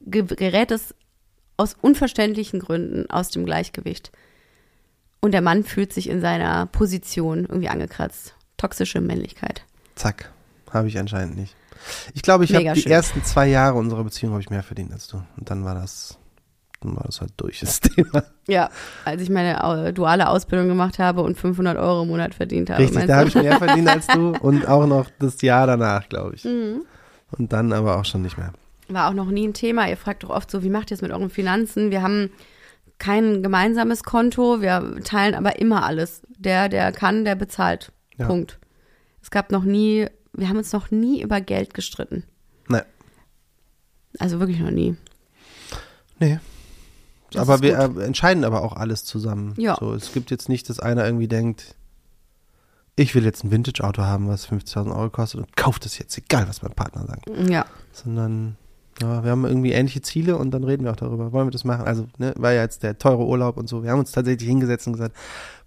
ge- 0.00 0.22
gerät 0.24 0.70
es 0.70 0.94
aus 1.56 1.76
unverständlichen 1.80 2.60
Gründen 2.60 3.08
aus 3.10 3.28
dem 3.30 3.44
Gleichgewicht. 3.44 4.10
Und 5.20 5.32
der 5.32 5.42
Mann 5.42 5.62
fühlt 5.62 5.92
sich 5.92 6.08
in 6.08 6.20
seiner 6.20 6.66
Position 6.66 7.40
irgendwie 7.48 7.68
angekratzt. 7.68 8.34
Toxische 8.56 9.00
Männlichkeit. 9.00 9.62
Zack. 9.94 10.32
Habe 10.70 10.88
ich 10.88 10.98
anscheinend 10.98 11.36
nicht. 11.36 11.54
Ich 12.14 12.22
glaube, 12.22 12.44
ich 12.44 12.54
habe 12.54 12.72
die 12.72 12.86
ersten 12.86 13.22
zwei 13.24 13.46
Jahre 13.46 13.76
unserer 13.76 14.04
Beziehung 14.04 14.32
habe 14.32 14.40
ich 14.42 14.50
mehr 14.50 14.62
verdient 14.62 14.92
als 14.92 15.06
du. 15.06 15.22
Und 15.36 15.50
dann 15.50 15.64
war 15.64 15.74
das, 15.74 16.18
dann 16.82 16.96
war 16.96 17.04
das 17.04 17.20
halt 17.20 17.32
durch, 17.36 17.60
das 17.60 17.80
Thema. 17.80 18.24
Ja, 18.46 18.70
als 19.04 19.22
ich 19.22 19.30
meine 19.30 19.92
duale 19.92 20.28
Ausbildung 20.28 20.68
gemacht 20.68 20.98
habe 20.98 21.22
und 21.22 21.38
500 21.38 21.76
Euro 21.78 22.02
im 22.02 22.08
Monat 22.08 22.34
verdient 22.34 22.70
habe. 22.70 22.82
Richtig, 22.82 23.06
da 23.06 23.16
habe 23.16 23.28
ich 23.28 23.34
mehr 23.34 23.58
verdient 23.58 23.88
als 23.88 24.06
du 24.06 24.30
und 24.40 24.68
auch 24.68 24.86
noch 24.86 25.08
das 25.18 25.40
Jahr 25.42 25.66
danach, 25.66 26.08
glaube 26.08 26.34
ich. 26.34 26.44
Mhm. 26.44 26.82
Und 27.30 27.52
dann 27.52 27.72
aber 27.72 27.96
auch 27.98 28.04
schon 28.04 28.22
nicht 28.22 28.36
mehr. 28.36 28.52
War 28.88 29.08
auch 29.08 29.14
noch 29.14 29.30
nie 29.30 29.48
ein 29.48 29.54
Thema. 29.54 29.88
Ihr 29.88 29.96
fragt 29.96 30.24
doch 30.24 30.30
oft 30.30 30.50
so, 30.50 30.62
wie 30.62 30.70
macht 30.70 30.90
ihr 30.90 30.96
es 30.96 31.02
mit 31.02 31.12
euren 31.12 31.30
Finanzen? 31.30 31.90
Wir 31.90 32.02
haben 32.02 32.30
kein 32.98 33.42
gemeinsames 33.42 34.04
Konto, 34.04 34.60
wir 34.60 35.00
teilen 35.02 35.34
aber 35.34 35.58
immer 35.58 35.84
alles. 35.84 36.22
Der, 36.38 36.68
der 36.68 36.92
kann, 36.92 37.24
der 37.24 37.34
bezahlt. 37.34 37.90
Ja. 38.18 38.26
Punkt. 38.26 38.58
Es 39.22 39.30
gab 39.30 39.50
noch 39.50 39.64
nie, 39.64 40.06
wir 40.32 40.48
haben 40.48 40.58
uns 40.58 40.72
noch 40.72 40.90
nie 40.90 41.22
über 41.22 41.40
Geld 41.40 41.74
gestritten. 41.74 42.24
Nee. 42.68 42.82
Also 44.18 44.40
wirklich 44.40 44.60
noch 44.60 44.70
nie. 44.70 44.96
Nee. 46.18 46.38
Das 47.32 47.48
aber 47.48 47.62
wir 47.62 47.78
äh, 47.78 48.04
entscheiden 48.04 48.44
aber 48.44 48.62
auch 48.62 48.74
alles 48.74 49.04
zusammen. 49.04 49.54
Ja. 49.56 49.76
So, 49.78 49.94
es 49.94 50.12
gibt 50.12 50.30
jetzt 50.30 50.48
nicht, 50.48 50.68
dass 50.68 50.80
einer 50.80 51.04
irgendwie 51.04 51.28
denkt, 51.28 51.74
ich 52.96 53.14
will 53.14 53.24
jetzt 53.24 53.44
ein 53.44 53.50
Vintage-Auto 53.50 54.02
haben, 54.02 54.28
was 54.28 54.48
50.000 54.48 54.94
Euro 54.94 55.10
kostet 55.10 55.40
und 55.40 55.56
kauft 55.56 55.86
es 55.86 55.98
jetzt, 55.98 56.16
egal 56.18 56.48
was 56.48 56.62
mein 56.62 56.72
Partner 56.72 57.06
sagt. 57.06 57.30
Ja. 57.48 57.64
Sondern, 57.92 58.56
ja, 59.00 59.24
wir 59.24 59.30
haben 59.30 59.44
irgendwie 59.44 59.72
ähnliche 59.72 60.02
Ziele 60.02 60.36
und 60.36 60.50
dann 60.50 60.62
reden 60.64 60.84
wir 60.84 60.92
auch 60.92 60.96
darüber. 60.96 61.32
Wollen 61.32 61.46
wir 61.46 61.52
das 61.52 61.64
machen? 61.64 61.86
Also, 61.86 62.06
ne, 62.18 62.34
war 62.36 62.52
ja 62.52 62.62
jetzt 62.62 62.82
der 62.82 62.98
teure 62.98 63.24
Urlaub 63.24 63.56
und 63.56 63.68
so. 63.68 63.82
Wir 63.82 63.90
haben 63.90 64.00
uns 64.00 64.12
tatsächlich 64.12 64.48
hingesetzt 64.48 64.86
und 64.86 64.92
gesagt, 64.92 65.16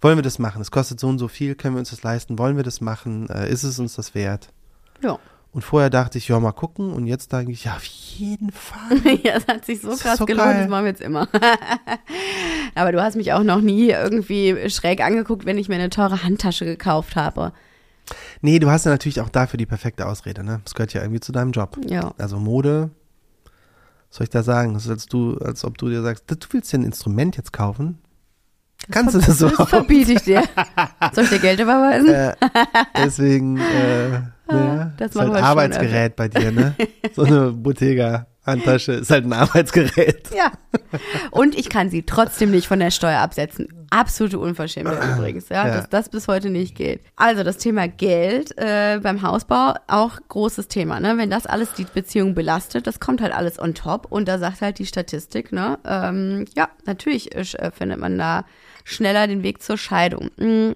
wollen 0.00 0.16
wir 0.16 0.22
das 0.22 0.38
machen? 0.38 0.62
Es 0.62 0.70
kostet 0.70 1.00
so 1.00 1.08
und 1.08 1.18
so 1.18 1.26
viel, 1.26 1.56
können 1.56 1.74
wir 1.74 1.80
uns 1.80 1.90
das 1.90 2.02
leisten? 2.04 2.38
Wollen 2.38 2.56
wir 2.56 2.64
das 2.64 2.80
machen? 2.80 3.28
Äh, 3.28 3.50
ist 3.50 3.64
es 3.64 3.78
uns 3.80 3.94
das 3.94 4.14
wert? 4.14 4.50
Ja. 5.02 5.18
Und 5.56 5.62
vorher 5.62 5.88
dachte 5.88 6.18
ich, 6.18 6.28
ja, 6.28 6.38
mal 6.38 6.52
gucken. 6.52 6.92
Und 6.92 7.06
jetzt 7.06 7.32
denke 7.32 7.50
ich, 7.50 7.64
ja, 7.64 7.76
auf 7.76 7.84
jeden 7.84 8.52
Fall. 8.52 8.98
ja, 9.24 9.32
das 9.38 9.46
hat 9.46 9.64
sich 9.64 9.80
so 9.80 9.88
Das 9.88 10.00
krass 10.00 10.18
so 10.18 10.26
gelohnt, 10.26 10.50
geil. 10.50 10.60
das 10.60 10.68
machen 10.68 10.84
wir 10.84 10.90
jetzt 10.90 11.00
immer. 11.00 11.28
aber 12.74 12.92
du 12.92 13.02
hast 13.02 13.16
mich 13.16 13.32
auch 13.32 13.42
noch 13.42 13.62
nie 13.62 13.88
irgendwie 13.88 14.68
schräg 14.68 15.02
angeguckt, 15.02 15.46
wenn 15.46 15.56
ich 15.56 15.70
mir 15.70 15.76
eine 15.76 15.88
teure 15.88 16.22
Handtasche 16.22 16.66
gekauft 16.66 17.16
habe. 17.16 17.54
Nee, 18.42 18.58
du 18.58 18.70
hast 18.70 18.84
ja 18.84 18.90
natürlich 18.90 19.22
auch 19.22 19.30
dafür 19.30 19.56
die 19.56 19.64
perfekte 19.64 20.04
Ausrede, 20.06 20.44
ne? 20.44 20.60
Das 20.62 20.74
gehört 20.74 20.92
ja 20.92 21.00
irgendwie 21.00 21.20
zu 21.20 21.32
deinem 21.32 21.52
Job. 21.52 21.78
Ja. 21.86 22.12
Also 22.18 22.36
Mode, 22.36 22.90
was 24.10 24.18
soll 24.18 24.24
ich 24.24 24.30
da 24.30 24.42
sagen? 24.42 24.74
Das 24.74 24.84
ist, 24.84 24.90
als 24.90 25.06
du, 25.06 25.38
als 25.38 25.64
ob 25.64 25.78
du 25.78 25.88
dir 25.88 26.02
sagst, 26.02 26.24
du 26.28 26.36
willst 26.50 26.70
dir 26.70 26.80
ein 26.80 26.84
Instrument 26.84 27.38
jetzt 27.38 27.54
kaufen? 27.54 27.96
Kannst 28.90 29.14
du 29.14 29.18
das 29.18 29.38
so? 29.38 29.48
Das 29.48 29.68
verbiete 29.68 30.12
ich 30.12 30.22
dir. 30.22 30.42
Soll 31.12 31.24
ich 31.24 31.30
dir 31.30 31.38
Geld 31.40 31.60
überweisen? 31.60 32.08
äh, 32.08 32.34
deswegen, 32.96 33.58
äh, 33.58 34.08
ne, 34.52 34.92
das 34.96 35.10
ist 35.10 35.18
halt 35.18 35.28
schon 35.28 35.36
Arbeitsgerät 35.36 36.14
bei 36.14 36.28
dir, 36.28 36.52
ne? 36.52 36.74
So 37.14 37.24
eine 37.24 37.50
Bottega-Handtasche 37.52 38.92
ist 38.92 39.10
halt 39.10 39.24
ein 39.24 39.32
Arbeitsgerät. 39.32 40.28
Ja. 40.36 40.52
Und 41.32 41.58
ich 41.58 41.68
kann 41.68 41.90
sie 41.90 42.04
trotzdem 42.04 42.52
nicht 42.52 42.68
von 42.68 42.78
der 42.78 42.92
Steuer 42.92 43.18
absetzen. 43.20 43.68
Absolute 43.90 44.38
Unverschämtheit 44.38 45.02
übrigens, 45.18 45.48
ja, 45.48 45.66
Ja. 45.66 45.74
dass 45.76 45.88
das 45.88 46.08
bis 46.08 46.28
heute 46.28 46.50
nicht 46.50 46.76
geht. 46.76 47.00
Also 47.16 47.42
das 47.42 47.56
Thema 47.58 47.88
Geld 47.88 48.56
äh, 48.56 49.00
beim 49.02 49.22
Hausbau 49.22 49.74
auch 49.88 50.18
großes 50.28 50.68
Thema, 50.68 51.00
ne? 51.00 51.16
Wenn 51.18 51.30
das 51.30 51.46
alles 51.46 51.72
die 51.72 51.86
Beziehung 51.92 52.34
belastet, 52.34 52.86
das 52.86 53.00
kommt 53.00 53.20
halt 53.20 53.32
alles 53.34 53.58
on 53.58 53.74
top 53.74 54.06
und 54.10 54.28
da 54.28 54.38
sagt 54.38 54.60
halt 54.60 54.78
die 54.78 54.86
Statistik, 54.86 55.50
ne? 55.50 55.78
Ähm, 55.84 56.44
ja, 56.54 56.68
natürlich 56.84 57.34
äh, 57.34 57.44
findet 57.72 57.98
man 57.98 58.16
da 58.16 58.44
schneller 58.86 59.26
den 59.26 59.42
Weg 59.42 59.62
zur 59.62 59.76
Scheidung. 59.76 60.30
Mm. 60.38 60.72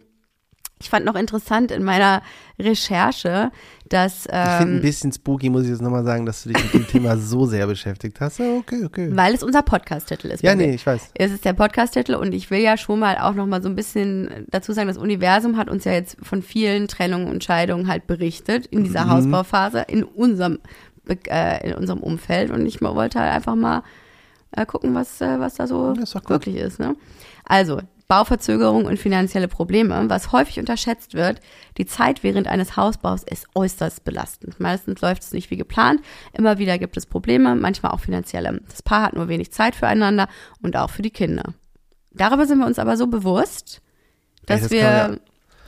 Ich 0.83 0.89
fand 0.89 1.05
noch 1.05 1.15
interessant 1.15 1.71
in 1.71 1.85
meiner 1.85 2.23
Recherche, 2.59 3.53
dass 3.91 4.25
Ich 4.25 4.31
finde 4.31 4.39
ein 4.39 4.77
ähm, 4.77 4.81
bisschen 4.81 5.13
spooky, 5.13 5.51
muss 5.51 5.65
ich 5.65 5.69
jetzt 5.69 5.83
nochmal 5.83 6.05
sagen, 6.05 6.25
dass 6.25 6.43
du 6.43 6.49
dich 6.49 6.65
mit 6.65 6.73
dem 6.73 6.87
Thema 6.87 7.19
so 7.19 7.45
sehr 7.45 7.67
beschäftigt 7.67 8.19
hast. 8.19 8.41
Okay, 8.41 8.85
okay. 8.87 9.11
weil 9.13 9.35
es 9.35 9.43
unser 9.43 9.61
Podcast-Titel 9.61 10.29
ist. 10.29 10.43
Ja, 10.43 10.55
nee, 10.55 10.75
ich 10.75 10.87
weiß. 10.87 11.11
Es 11.13 11.33
ist 11.33 11.45
der 11.45 11.53
Podcast-Titel 11.53 12.15
und 12.15 12.33
ich 12.33 12.51
will 12.51 12.61
ja 12.61 12.79
schon 12.79 12.99
mal 12.99 13.19
auch 13.19 13.35
noch 13.35 13.45
mal 13.47 13.63
so 13.63 13.69
ein 13.69 13.77
bisschen 13.77 14.47
dazu 14.49 14.73
sagen, 14.73 14.89
das 14.89 14.97
Universum 14.97 15.59
hat 15.59 15.69
uns 15.69 15.85
ja 15.85 15.93
jetzt 15.93 16.17
von 16.23 16.41
vielen 16.41 16.89
Trennungen 16.89 17.29
und 17.29 17.45
Scheidungen 17.45 17.87
halt 17.87 18.07
berichtet 18.07 18.65
in 18.67 18.83
dieser 18.83 19.05
Mhm. 19.05 19.11
Hausbauphase, 19.11 19.85
in 19.87 20.03
unserem, 20.03 20.61
äh, 21.29 21.69
in 21.69 21.75
unserem 21.75 22.01
Umfeld 22.01 22.51
und 22.51 22.65
ich 22.65 22.81
wollte 22.81 23.21
halt 23.21 23.35
einfach 23.35 23.55
mal 23.55 23.83
äh, 24.53 24.65
gucken, 24.65 24.95
was, 24.95 25.21
äh, 25.21 25.39
was 25.39 25.57
da 25.57 25.67
so 25.67 25.93
ist 25.93 26.15
wirklich 26.29 26.57
ist. 26.57 26.79
Ne? 26.79 26.97
Also, 27.45 27.81
Bauverzögerung 28.11 28.87
und 28.87 28.99
finanzielle 28.99 29.47
Probleme. 29.47 30.05
Was 30.09 30.33
häufig 30.33 30.59
unterschätzt 30.59 31.15
wird, 31.15 31.41
die 31.79 31.87
Zeit 31.87 32.25
während 32.25 32.49
eines 32.49 32.77
Hausbaus 32.77 33.23
ist 33.23 33.47
äußerst 33.55 34.03
belastend. 34.03 34.59
Meistens 34.59 35.01
läuft 35.01 35.23
es 35.23 35.33
nicht 35.33 35.49
wie 35.53 35.57
geplant. 35.57 36.01
Immer 36.33 36.59
wieder 36.59 36.77
gibt 36.77 36.97
es 36.97 37.07
Probleme, 37.07 37.55
manchmal 37.55 37.93
auch 37.93 38.01
finanzielle. 38.01 38.63
Das 38.69 38.83
Paar 38.83 39.03
hat 39.03 39.15
nur 39.15 39.29
wenig 39.29 39.53
Zeit 39.53 39.77
füreinander 39.77 40.29
und 40.61 40.77
auch 40.77 40.91
für 40.91 41.03
die 41.03 41.13
Kinder. 41.13 41.55
Darüber 42.11 42.47
sind 42.47 42.59
wir 42.59 42.67
uns 42.67 42.81
aber 42.81 42.97
so 42.97 43.07
bewusst, 43.07 43.81
dass 44.45 44.63
das 44.63 44.73
wir, 44.73 45.21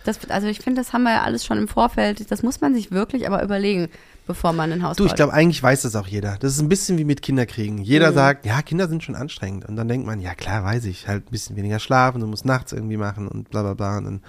das, 0.05 0.28
also 0.28 0.49
ich 0.49 0.59
finde, 0.59 0.80
das 0.80 0.93
haben 0.93 1.05
wir 1.05 1.12
ja 1.12 1.22
alles 1.22 1.45
schon 1.45 1.59
im 1.59 1.68
Vorfeld. 1.68 2.28
Das 2.28 2.43
muss 2.43 2.61
man 2.61 2.74
sich 2.74 2.90
wirklich 2.90 3.24
aber 3.28 3.45
überlegen, 3.45 3.88
bevor 4.26 4.52
man 4.52 4.72
ein 4.72 4.82
Haus 4.82 4.96
Du, 4.96 5.04
ich 5.04 5.10
baut. 5.10 5.16
glaube, 5.16 5.32
eigentlich 5.34 5.62
weiß 5.62 5.82
das 5.82 5.96
auch 5.96 6.06
jeder. 6.06 6.36
Das 6.38 6.52
ist 6.52 6.60
ein 6.60 6.68
bisschen 6.68 6.98
wie 6.98 7.04
mit 7.04 7.22
Kinderkriegen. 7.22 7.78
Jeder 7.78 8.12
sagt, 8.12 8.46
ja, 8.46 8.62
Kinder 8.62 8.88
sind 8.88 9.02
schon 9.02 9.14
anstrengend. 9.14 9.64
Und 9.66 9.76
dann 9.76 9.88
denkt 9.88 10.06
man, 10.06 10.20
ja 10.20 10.34
klar, 10.34 10.64
weiß 10.64 10.84
ich, 10.86 11.08
halt 11.08 11.26
ein 11.26 11.30
bisschen 11.30 11.56
weniger 11.56 11.78
schlafen, 11.78 12.20
du 12.20 12.26
musst 12.26 12.44
nachts 12.44 12.72
irgendwie 12.72 12.96
machen 12.96 13.28
und 13.28 13.50
bla 13.50 13.62
bla 13.62 13.74
bla. 13.74 13.98
Und 13.98 14.04
dann, 14.04 14.22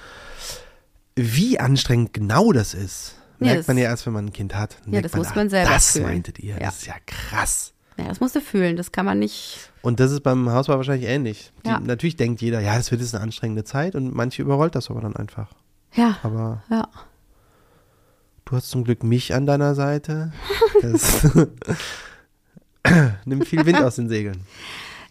wie 1.16 1.60
anstrengend 1.60 2.14
genau 2.14 2.52
das 2.52 2.74
ist, 2.74 3.16
merkt 3.40 3.60
das- 3.62 3.68
man 3.68 3.78
ja 3.78 3.86
erst, 3.86 4.06
wenn 4.06 4.14
man 4.14 4.26
ein 4.26 4.34
Kind 4.34 4.56
hat. 4.56 4.78
Dann 4.86 4.94
Ja, 4.94 5.02
das 5.02 5.14
muss 5.16 5.28
ah, 5.28 5.36
man 5.36 5.50
selber 5.50 5.70
Das 5.72 5.92
fühlen. 5.92 6.06
meintet 6.06 6.40
ihr, 6.40 6.56
Ja. 6.56 6.60
das 6.60 6.78
ist 6.78 6.88
ja 6.88 6.96
krass. 7.06 7.74
ja, 7.98 8.06
das 8.08 8.20
musst 8.20 8.36
du 8.36 8.42
fühlen. 8.42 8.76
Das 8.76 8.92
kann 8.92 9.06
man 9.06 9.20
nicht. 9.20 9.70
Und 9.84 10.00
das 10.00 10.12
ist 10.12 10.22
beim 10.22 10.50
Hausbau 10.50 10.78
wahrscheinlich 10.78 11.08
ähnlich. 11.08 11.52
Die, 11.66 11.70
Ja. 11.70 11.80
Natürlich 11.80 12.16
denkt 12.16 12.42
jeder, 12.42 12.60
ja, 12.62 12.76
das 12.78 12.90
wird 12.90 13.02
jetzt 13.02 13.14
eine 13.14 13.24
anstrengende 13.24 13.64
Zeit 13.64 13.96
und 13.96 14.14
manche 14.16 14.42
überrollt 14.42 14.74
das 14.76 14.90
aber 14.90 15.02
dann 15.02 15.16
einfach. 15.16 15.54
Ja, 15.94 16.18
Aber 16.24 16.64
ja. 16.72 16.88
Du 18.46 18.56
hast 18.56 18.70
zum 18.70 18.84
Glück 18.84 19.04
mich 19.04 19.34
an 19.34 19.46
deiner 19.46 19.76
Seite. 19.76 20.32
Das 20.82 21.28
nimmt 23.26 23.48
viel 23.48 23.66
Wind 23.66 23.82
aus 23.82 23.96
den 23.96 24.10
Segeln. 24.10 24.42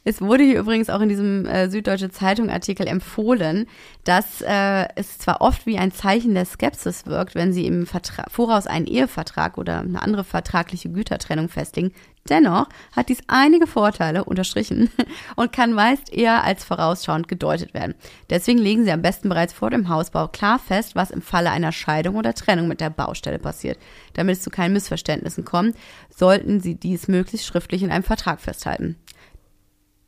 Es 0.04 0.20
wurde 0.20 0.42
hier 0.42 0.58
übrigens 0.58 0.90
auch 0.90 1.00
in 1.00 1.08
diesem 1.08 1.46
äh, 1.46 1.70
Süddeutsche 1.70 2.10
Zeitung 2.10 2.50
Artikel 2.50 2.88
empfohlen, 2.88 3.68
dass 4.02 4.40
äh, 4.40 4.88
es 4.96 5.18
zwar 5.18 5.40
oft 5.40 5.64
wie 5.64 5.78
ein 5.78 5.92
Zeichen 5.92 6.34
der 6.34 6.44
Skepsis 6.44 7.06
wirkt, 7.06 7.36
wenn 7.36 7.52
sie 7.52 7.66
im 7.66 7.86
Vertra 7.86 8.24
Voraus 8.28 8.66
einen 8.66 8.86
Ehevertrag 8.86 9.58
oder 9.58 9.78
eine 9.78 10.02
andere 10.02 10.24
vertragliche 10.24 10.90
Gütertrennung 10.90 11.48
festlegen. 11.48 11.92
Dennoch 12.28 12.68
hat 12.92 13.08
dies 13.08 13.20
einige 13.28 13.66
Vorteile 13.68 14.24
unterstrichen 14.24 14.90
und 15.36 15.52
kann 15.52 15.72
meist 15.72 16.12
eher 16.12 16.42
als 16.42 16.64
vorausschauend 16.64 17.28
gedeutet 17.28 17.72
werden. 17.74 17.94
Deswegen 18.28 18.58
legen 18.58 18.84
Sie 18.84 18.92
am 18.92 19.02
besten 19.02 19.28
bereits 19.28 19.52
vor 19.52 19.70
dem 19.70 19.88
Hausbau 19.88 20.28
klar 20.28 20.58
fest, 20.58 20.96
was 20.96 21.10
im 21.10 21.22
Falle 21.22 21.50
einer 21.50 21.72
Scheidung 21.72 22.16
oder 22.16 22.34
Trennung 22.34 22.66
mit 22.68 22.80
der 22.80 22.90
Baustelle 22.90 23.38
passiert. 23.38 23.78
Damit 24.14 24.36
es 24.36 24.42
zu 24.42 24.50
keinen 24.50 24.72
Missverständnissen 24.72 25.44
kommt, 25.44 25.76
sollten 26.10 26.60
Sie 26.60 26.74
dies 26.74 27.08
möglichst 27.08 27.46
schriftlich 27.46 27.82
in 27.82 27.90
einem 27.90 28.04
Vertrag 28.04 28.40
festhalten. 28.40 28.96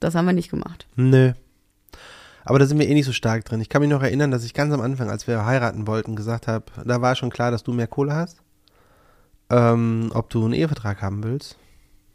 Das 0.05 0.15
haben 0.15 0.27
wir 0.27 0.33
nicht 0.35 0.51
gemacht. 0.51 0.87
Nö. 0.97 1.33
Aber 2.45 2.59
da 2.59 2.67
sind 2.67 2.79
wir 2.79 2.87
eh 2.87 2.93
nicht 2.93 3.07
so 3.07 3.13
stark 3.13 3.47
drin. 3.47 3.63
Ich 3.63 3.71
kann 3.71 3.81
mich 3.81 3.89
noch 3.91 4.03
erinnern, 4.03 4.31
dass 4.31 4.45
ich 4.45 4.53
ganz 4.53 4.71
am 4.75 4.83
Anfang, 4.83 5.09
als 5.09 5.27
wir 5.27 5.47
heiraten 5.47 5.87
wollten, 5.87 6.15
gesagt 6.15 6.47
habe, 6.47 6.67
da 6.85 7.01
war 7.01 7.15
schon 7.17 7.31
klar, 7.31 7.51
dass 7.51 7.63
du 7.63 7.73
mehr 7.73 7.87
Kohle 7.87 8.15
hast, 8.15 8.37
ähm, 9.49 10.11
ob 10.13 10.29
du 10.29 10.45
einen 10.45 10.53
Ehevertrag 10.53 11.01
haben 11.01 11.25
willst. 11.25 11.57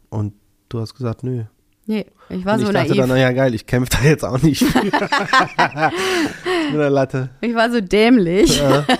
Und 0.08 0.34
du 0.68 0.80
hast 0.80 0.94
gesagt, 0.94 1.24
nö. 1.24 1.44
Nee, 1.86 2.06
ich 2.28 2.44
war 2.44 2.54
Und 2.54 2.60
so 2.60 2.66
ich 2.68 2.72
dachte 2.72 2.88
naiv. 2.90 2.98
dann, 2.98 3.08
naja, 3.08 3.32
geil, 3.32 3.54
ich 3.54 3.66
kämpfe 3.66 3.90
da 4.00 4.08
jetzt 4.08 4.24
auch 4.24 4.40
nicht. 4.40 4.62
für. 4.62 4.82
Mit 4.84 6.78
der 6.78 6.90
Latte. 6.90 7.30
ich 7.40 7.54
war 7.56 7.68
so 7.72 7.80
dämlich, 7.80 8.56
Ja. 8.60 8.84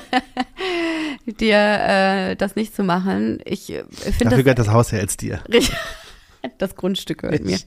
dir 1.38 1.56
äh, 1.56 2.34
das 2.34 2.56
nicht 2.56 2.74
zu 2.74 2.82
machen. 2.82 3.38
Ich 3.44 3.70
äh, 3.72 3.84
Dafür 3.88 4.12
finde 4.12 4.36
gehört 4.42 4.58
das 4.58 4.70
Haus 4.70 4.90
ja 4.90 4.98
jetzt 4.98 5.20
dir. 5.20 5.38
Das 6.58 6.74
Grundstück 6.76 7.18
gehört 7.18 7.44
mir. 7.44 7.58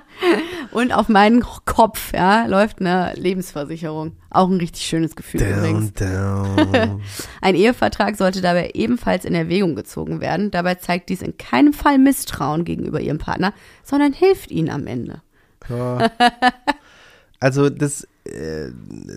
Und 0.72 0.92
auf 0.92 1.08
meinen 1.08 1.42
Kopf, 1.64 2.12
ja, 2.12 2.46
läuft 2.46 2.80
eine 2.80 3.12
Lebensversicherung. 3.14 4.16
Auch 4.30 4.48
ein 4.48 4.58
richtig 4.58 4.84
schönes 4.84 5.16
Gefühl 5.16 5.42
übrigens. 5.42 5.92
Down, 5.94 6.56
down. 6.56 7.02
Ein 7.40 7.54
Ehevertrag 7.54 8.16
sollte 8.16 8.40
dabei 8.40 8.70
ebenfalls 8.74 9.24
in 9.24 9.34
Erwägung 9.34 9.74
gezogen 9.74 10.20
werden. 10.20 10.50
Dabei 10.50 10.76
zeigt 10.76 11.08
dies 11.08 11.22
in 11.22 11.36
keinem 11.36 11.72
Fall 11.72 11.98
Misstrauen 11.98 12.64
gegenüber 12.64 13.00
ihrem 13.00 13.18
Partner, 13.18 13.52
sondern 13.82 14.12
hilft 14.12 14.50
ihnen 14.50 14.70
am 14.70 14.86
Ende. 14.86 15.22
Ja. 15.68 16.10
Also 17.40 17.70
das, 17.70 18.06
äh, 18.24 18.68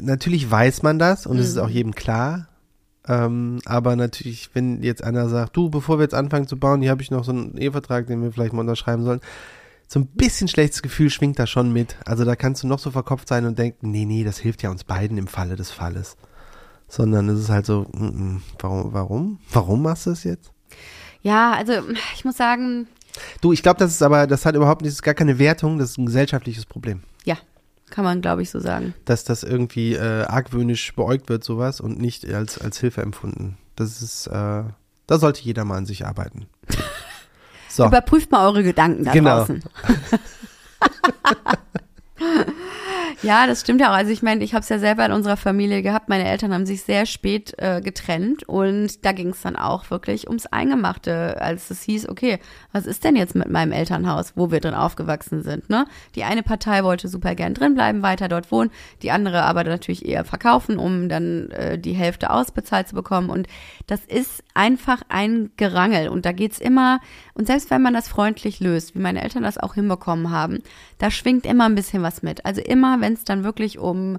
natürlich 0.01 0.49
weiß 0.49 0.81
man 0.81 0.97
das 0.97 1.27
und 1.27 1.37
es 1.37 1.47
ist 1.47 1.57
auch 1.59 1.69
jedem 1.69 1.93
klar. 1.93 2.47
Ähm, 3.07 3.59
aber 3.65 3.95
natürlich, 3.95 4.49
wenn 4.53 4.81
jetzt 4.81 5.03
einer 5.03 5.29
sagt, 5.29 5.55
du, 5.55 5.69
bevor 5.69 5.99
wir 5.99 6.03
jetzt 6.03 6.15
anfangen 6.15 6.47
zu 6.47 6.57
bauen, 6.57 6.81
hier 6.81 6.91
habe 6.91 7.01
ich 7.01 7.11
noch 7.11 7.23
so 7.23 7.31
einen 7.31 7.57
Ehevertrag, 7.57 8.07
den 8.07 8.21
wir 8.23 8.31
vielleicht 8.31 8.53
mal 8.53 8.61
unterschreiben 8.61 9.03
sollen. 9.03 9.21
So 9.87 9.99
ein 9.99 10.07
bisschen 10.07 10.47
schlechtes 10.47 10.81
Gefühl 10.81 11.11
schwingt 11.11 11.37
da 11.37 11.45
schon 11.45 11.71
mit. 11.71 11.95
Also 12.05 12.25
da 12.25 12.35
kannst 12.35 12.63
du 12.63 12.67
noch 12.67 12.79
so 12.79 12.89
verkopft 12.89 13.27
sein 13.27 13.45
und 13.45 13.59
denken, 13.59 13.91
nee, 13.91 14.05
nee, 14.05 14.23
das 14.23 14.39
hilft 14.39 14.63
ja 14.63 14.71
uns 14.71 14.83
beiden 14.83 15.17
im 15.17 15.27
Falle 15.27 15.55
des 15.55 15.69
Falles. 15.69 16.17
Sondern 16.87 17.29
es 17.29 17.39
ist 17.39 17.49
halt 17.49 17.67
so, 17.67 17.85
mm, 17.91 18.05
mm, 18.05 18.41
warum, 18.59 18.93
warum? 18.93 19.39
Warum 19.51 19.83
machst 19.83 20.07
du 20.07 20.11
es 20.11 20.23
jetzt? 20.23 20.51
Ja, 21.21 21.53
also 21.53 21.73
ich 22.15 22.25
muss 22.25 22.37
sagen, 22.37 22.87
Du, 23.41 23.53
ich 23.53 23.63
glaube, 23.63 23.79
das 23.79 23.91
ist 23.91 24.01
aber, 24.01 24.27
das 24.27 24.45
hat 24.45 24.55
überhaupt 24.55 24.81
nicht, 24.81 24.91
das 24.91 24.95
ist 24.95 25.03
gar 25.03 25.13
keine 25.13 25.39
Wertung, 25.39 25.77
das 25.77 25.91
ist 25.91 25.97
ein 25.97 26.05
gesellschaftliches 26.05 26.65
Problem. 26.65 27.01
ja, 27.23 27.37
kann 27.95 28.03
man 28.03 28.21
glaube 28.21 28.41
ich 28.41 28.49
so 28.51 28.59
sagen. 28.59 28.93
dass 29.05 29.23
das 29.23 29.43
irgendwie 29.43 29.93
äh, 29.95 30.23
argwöhnisch 30.25 30.93
beäugt 30.95 31.29
wird, 31.29 31.43
sowas, 31.43 31.79
und 31.79 31.97
nicht 31.99 32.25
als, 32.31 32.59
als 32.59 32.79
Hilfe 32.79 33.01
empfunden. 33.01 33.57
Das 33.77 34.01
ist, 34.01 34.27
äh, 34.27 34.63
da 35.07 35.17
sollte 35.19 35.41
jeder 35.41 35.63
mal 35.65 35.77
an 35.77 35.85
sich 35.85 36.05
arbeiten. 36.05 36.47
So, 37.67 37.85
Überprüft 37.87 38.31
mal 38.31 38.45
eure 38.47 38.63
Gedanken 38.63 39.03
da 39.03 39.11
Genau. 39.11 39.39
draußen. 39.39 39.61
ja, 43.21 43.47
das 43.47 43.61
stimmt 43.61 43.81
ja 43.81 43.91
auch. 43.91 43.95
Also 43.95 44.11
ich 44.11 44.21
meine, 44.21 44.43
ich 44.43 44.53
habe 44.53 44.61
es 44.61 44.69
ja 44.69 44.79
selber 44.79 45.05
in 45.05 45.11
unserer 45.11 45.37
Familie 45.37 45.81
gehabt. 45.81 46.09
Meine 46.09 46.25
Eltern 46.25 46.53
haben 46.53 46.65
sich 46.65 46.83
sehr 46.83 47.05
spät 47.05 47.53
äh, 47.57 47.81
getrennt 47.81 48.47
und 48.47 49.05
da 49.05 49.11
ging 49.11 49.29
es 49.29 49.41
dann 49.41 49.55
auch 49.55 49.89
wirklich 49.89 50.27
ums 50.27 50.45
Eingemachte, 50.45 51.41
als 51.41 51.69
es 51.69 51.83
hieß, 51.83 52.09
okay, 52.09 52.39
was 52.71 52.85
ist 52.85 53.03
denn 53.03 53.15
jetzt 53.15 53.35
mit 53.35 53.49
meinem 53.49 53.71
Elternhaus, 53.71 54.33
wo 54.35 54.51
wir 54.51 54.59
drin 54.59 54.73
aufgewachsen 54.73 55.43
sind? 55.43 55.69
Ne? 55.69 55.85
Die 56.15 56.23
eine 56.23 56.43
Partei 56.43 56.83
wollte 56.83 57.07
super 57.07 57.35
gern 57.35 57.53
drin 57.53 57.75
bleiben, 57.75 58.01
weiter 58.01 58.27
dort 58.27 58.51
wohnen, 58.51 58.71
die 59.01 59.11
andere 59.11 59.43
aber 59.43 59.63
natürlich 59.63 60.05
eher 60.05 60.25
verkaufen, 60.25 60.77
um 60.77 61.09
dann 61.09 61.49
äh, 61.51 61.77
die 61.77 61.93
Hälfte 61.93 62.29
ausbezahlt 62.29 62.87
zu 62.87 62.95
bekommen. 62.95 63.29
Und 63.29 63.47
das 63.87 64.05
ist 64.05 64.43
einfach 64.53 65.01
ein 65.09 65.51
Gerangel 65.57 66.09
und 66.09 66.25
da 66.25 66.31
geht's 66.31 66.59
immer, 66.59 66.99
und 67.35 67.47
selbst 67.47 67.69
wenn 67.69 67.81
man 67.81 67.93
das 67.93 68.07
freundlich 68.07 68.59
löst, 68.59 68.95
wie 68.95 68.99
meine 68.99 69.21
Eltern 69.21 69.43
das 69.43 69.57
auch 69.57 69.75
hinbekommen 69.75 70.31
haben, 70.31 70.63
da 70.97 71.11
schwingt 71.11 71.45
immer 71.45 71.65
ein 71.65 71.75
bisschen 71.75 72.01
was 72.01 72.23
mit. 72.23 72.45
Also 72.45 72.61
immer, 72.61 72.99
wenn 73.01 73.13
es 73.13 73.23
dann 73.25 73.43
wirklich 73.43 73.77
um 73.77 74.17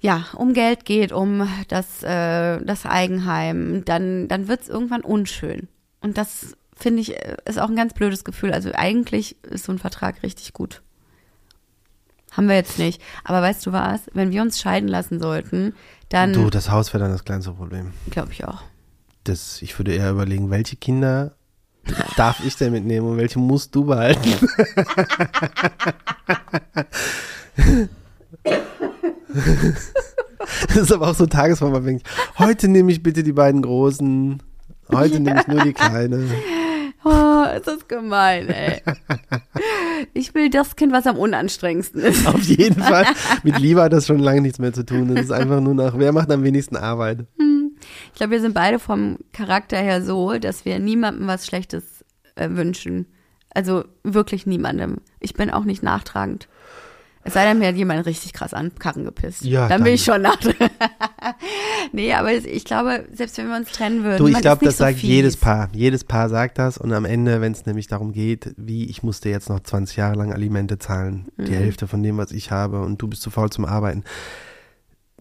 ja, 0.00 0.24
um 0.34 0.54
Geld 0.54 0.86
geht, 0.86 1.12
um 1.12 1.46
das, 1.68 2.02
äh, 2.02 2.58
das 2.64 2.86
Eigenheim, 2.86 3.84
dann, 3.84 4.28
dann 4.28 4.48
wird's 4.48 4.68
irgendwann 4.68 5.02
unschön. 5.02 5.68
Und 6.00 6.16
das 6.16 6.56
finde 6.74 7.02
ich, 7.02 7.14
ist 7.44 7.58
auch 7.58 7.68
ein 7.68 7.76
ganz 7.76 7.92
blödes 7.92 8.24
Gefühl. 8.24 8.52
Also 8.52 8.70
eigentlich 8.74 9.36
ist 9.44 9.66
so 9.66 9.72
ein 9.72 9.78
Vertrag 9.78 10.22
richtig 10.22 10.54
gut. 10.54 10.80
Haben 12.32 12.48
wir 12.48 12.54
jetzt 12.54 12.78
nicht. 12.78 13.02
Aber 13.24 13.42
weißt 13.42 13.66
du 13.66 13.72
was? 13.72 14.02
Wenn 14.14 14.30
wir 14.30 14.40
uns 14.40 14.58
scheiden 14.58 14.88
lassen 14.88 15.20
sollten, 15.20 15.74
dann 16.08 16.32
du, 16.32 16.48
das 16.48 16.70
Haus 16.70 16.94
wäre 16.94 17.04
dann 17.04 17.12
das 17.12 17.24
kleinste 17.24 17.52
Problem. 17.52 17.92
glaube 18.10 18.32
ich 18.32 18.44
auch. 18.46 18.62
Das, 19.24 19.60
ich 19.60 19.78
würde 19.78 19.92
eher 19.92 20.10
überlegen, 20.10 20.48
welche 20.48 20.76
Kinder 20.76 21.34
darf 22.16 22.44
ich 22.44 22.56
denn 22.56 22.72
mitnehmen 22.72 23.08
und 23.08 23.16
welche 23.16 23.38
musst 23.38 23.74
du 23.74 23.84
behalten? 23.84 24.30
Das 30.66 30.76
ist 30.76 30.92
aber 30.92 31.08
auch 31.08 31.14
so 31.14 31.24
ein 31.24 31.30
Tagesform, 31.30 31.72
man 31.72 31.84
denkt, 31.84 32.06
heute 32.38 32.68
nehme 32.68 32.92
ich 32.92 33.02
bitte 33.02 33.22
die 33.22 33.32
beiden 33.32 33.62
Großen, 33.62 34.42
heute 34.92 35.20
nehme 35.20 35.40
ich 35.40 35.46
nur 35.46 35.62
die 35.62 35.72
Kleine. 35.72 36.24
Oh, 37.04 37.44
ist 37.56 37.66
das 37.66 37.88
gemein, 37.88 38.48
ey. 38.48 38.82
Ich 40.12 40.34
will 40.34 40.50
das 40.50 40.76
Kind, 40.76 40.92
was 40.92 41.06
am 41.06 41.16
unanstrengendsten 41.16 42.02
ist. 42.02 42.26
Auf 42.26 42.42
jeden 42.42 42.82
Fall. 42.82 43.06
Mit 43.42 43.58
Liebe 43.58 43.82
hat 43.82 43.92
das 43.92 44.06
schon 44.06 44.18
lange 44.18 44.42
nichts 44.42 44.58
mehr 44.58 44.72
zu 44.72 44.84
tun. 44.84 45.14
Das 45.14 45.24
ist 45.24 45.32
einfach 45.32 45.60
nur 45.60 45.74
nach, 45.74 45.96
wer 45.96 46.12
macht 46.12 46.30
am 46.30 46.42
wenigsten 46.42 46.76
Arbeit? 46.76 47.26
Ich 48.12 48.18
glaube, 48.18 48.32
wir 48.32 48.40
sind 48.40 48.54
beide 48.54 48.78
vom 48.78 49.18
Charakter 49.32 49.78
her 49.78 50.02
so, 50.02 50.38
dass 50.38 50.64
wir 50.64 50.78
niemandem 50.78 51.26
was 51.26 51.46
Schlechtes 51.46 52.04
äh, 52.36 52.48
wünschen. 52.50 53.06
Also 53.52 53.84
wirklich 54.04 54.46
niemandem. 54.46 54.98
Ich 55.18 55.34
bin 55.34 55.50
auch 55.50 55.64
nicht 55.64 55.82
nachtragend. 55.82 56.48
Es 57.22 57.34
sei 57.34 57.44
denn, 57.44 57.58
mir 57.58 57.68
hat 57.68 57.74
jemand 57.76 58.06
richtig 58.06 58.32
krass 58.32 58.54
an 58.54 58.72
Karren 58.78 59.04
gepisst. 59.04 59.44
Ja, 59.44 59.62
dann 59.62 59.68
dann- 59.68 59.84
bin 59.84 59.94
ich 59.94 60.04
schon 60.04 60.22
nachtragend. 60.22 60.70
nee, 61.92 62.12
aber 62.14 62.32
ich 62.32 62.64
glaube, 62.64 63.04
selbst 63.12 63.36
wenn 63.38 63.48
wir 63.48 63.56
uns 63.56 63.70
trennen 63.70 64.04
würden. 64.04 64.18
Du, 64.18 64.26
ich 64.28 64.40
glaube, 64.40 64.64
das 64.64 64.78
so 64.78 64.84
sagt 64.84 64.98
fies. 64.98 65.08
jedes 65.10 65.36
Paar. 65.36 65.68
Jedes 65.74 66.04
Paar 66.04 66.28
sagt 66.30 66.58
das 66.58 66.78
und 66.78 66.92
am 66.92 67.04
Ende, 67.04 67.40
wenn 67.42 67.52
es 67.52 67.66
nämlich 67.66 67.88
darum 67.88 68.12
geht, 68.12 68.54
wie 68.56 68.86
ich 68.88 69.02
musste 69.02 69.28
jetzt 69.28 69.50
noch 69.50 69.60
20 69.60 69.96
Jahre 69.96 70.16
lang 70.16 70.32
Alimente 70.32 70.78
zahlen, 70.78 71.26
die 71.36 71.50
Mhm. 71.50 71.54
Hälfte 71.56 71.86
von 71.88 72.02
dem, 72.02 72.16
was 72.16 72.32
ich 72.32 72.50
habe 72.50 72.80
und 72.80 73.02
du 73.02 73.08
bist 73.08 73.20
zu 73.22 73.30
faul 73.30 73.50
zum 73.50 73.64
Arbeiten. 73.66 74.04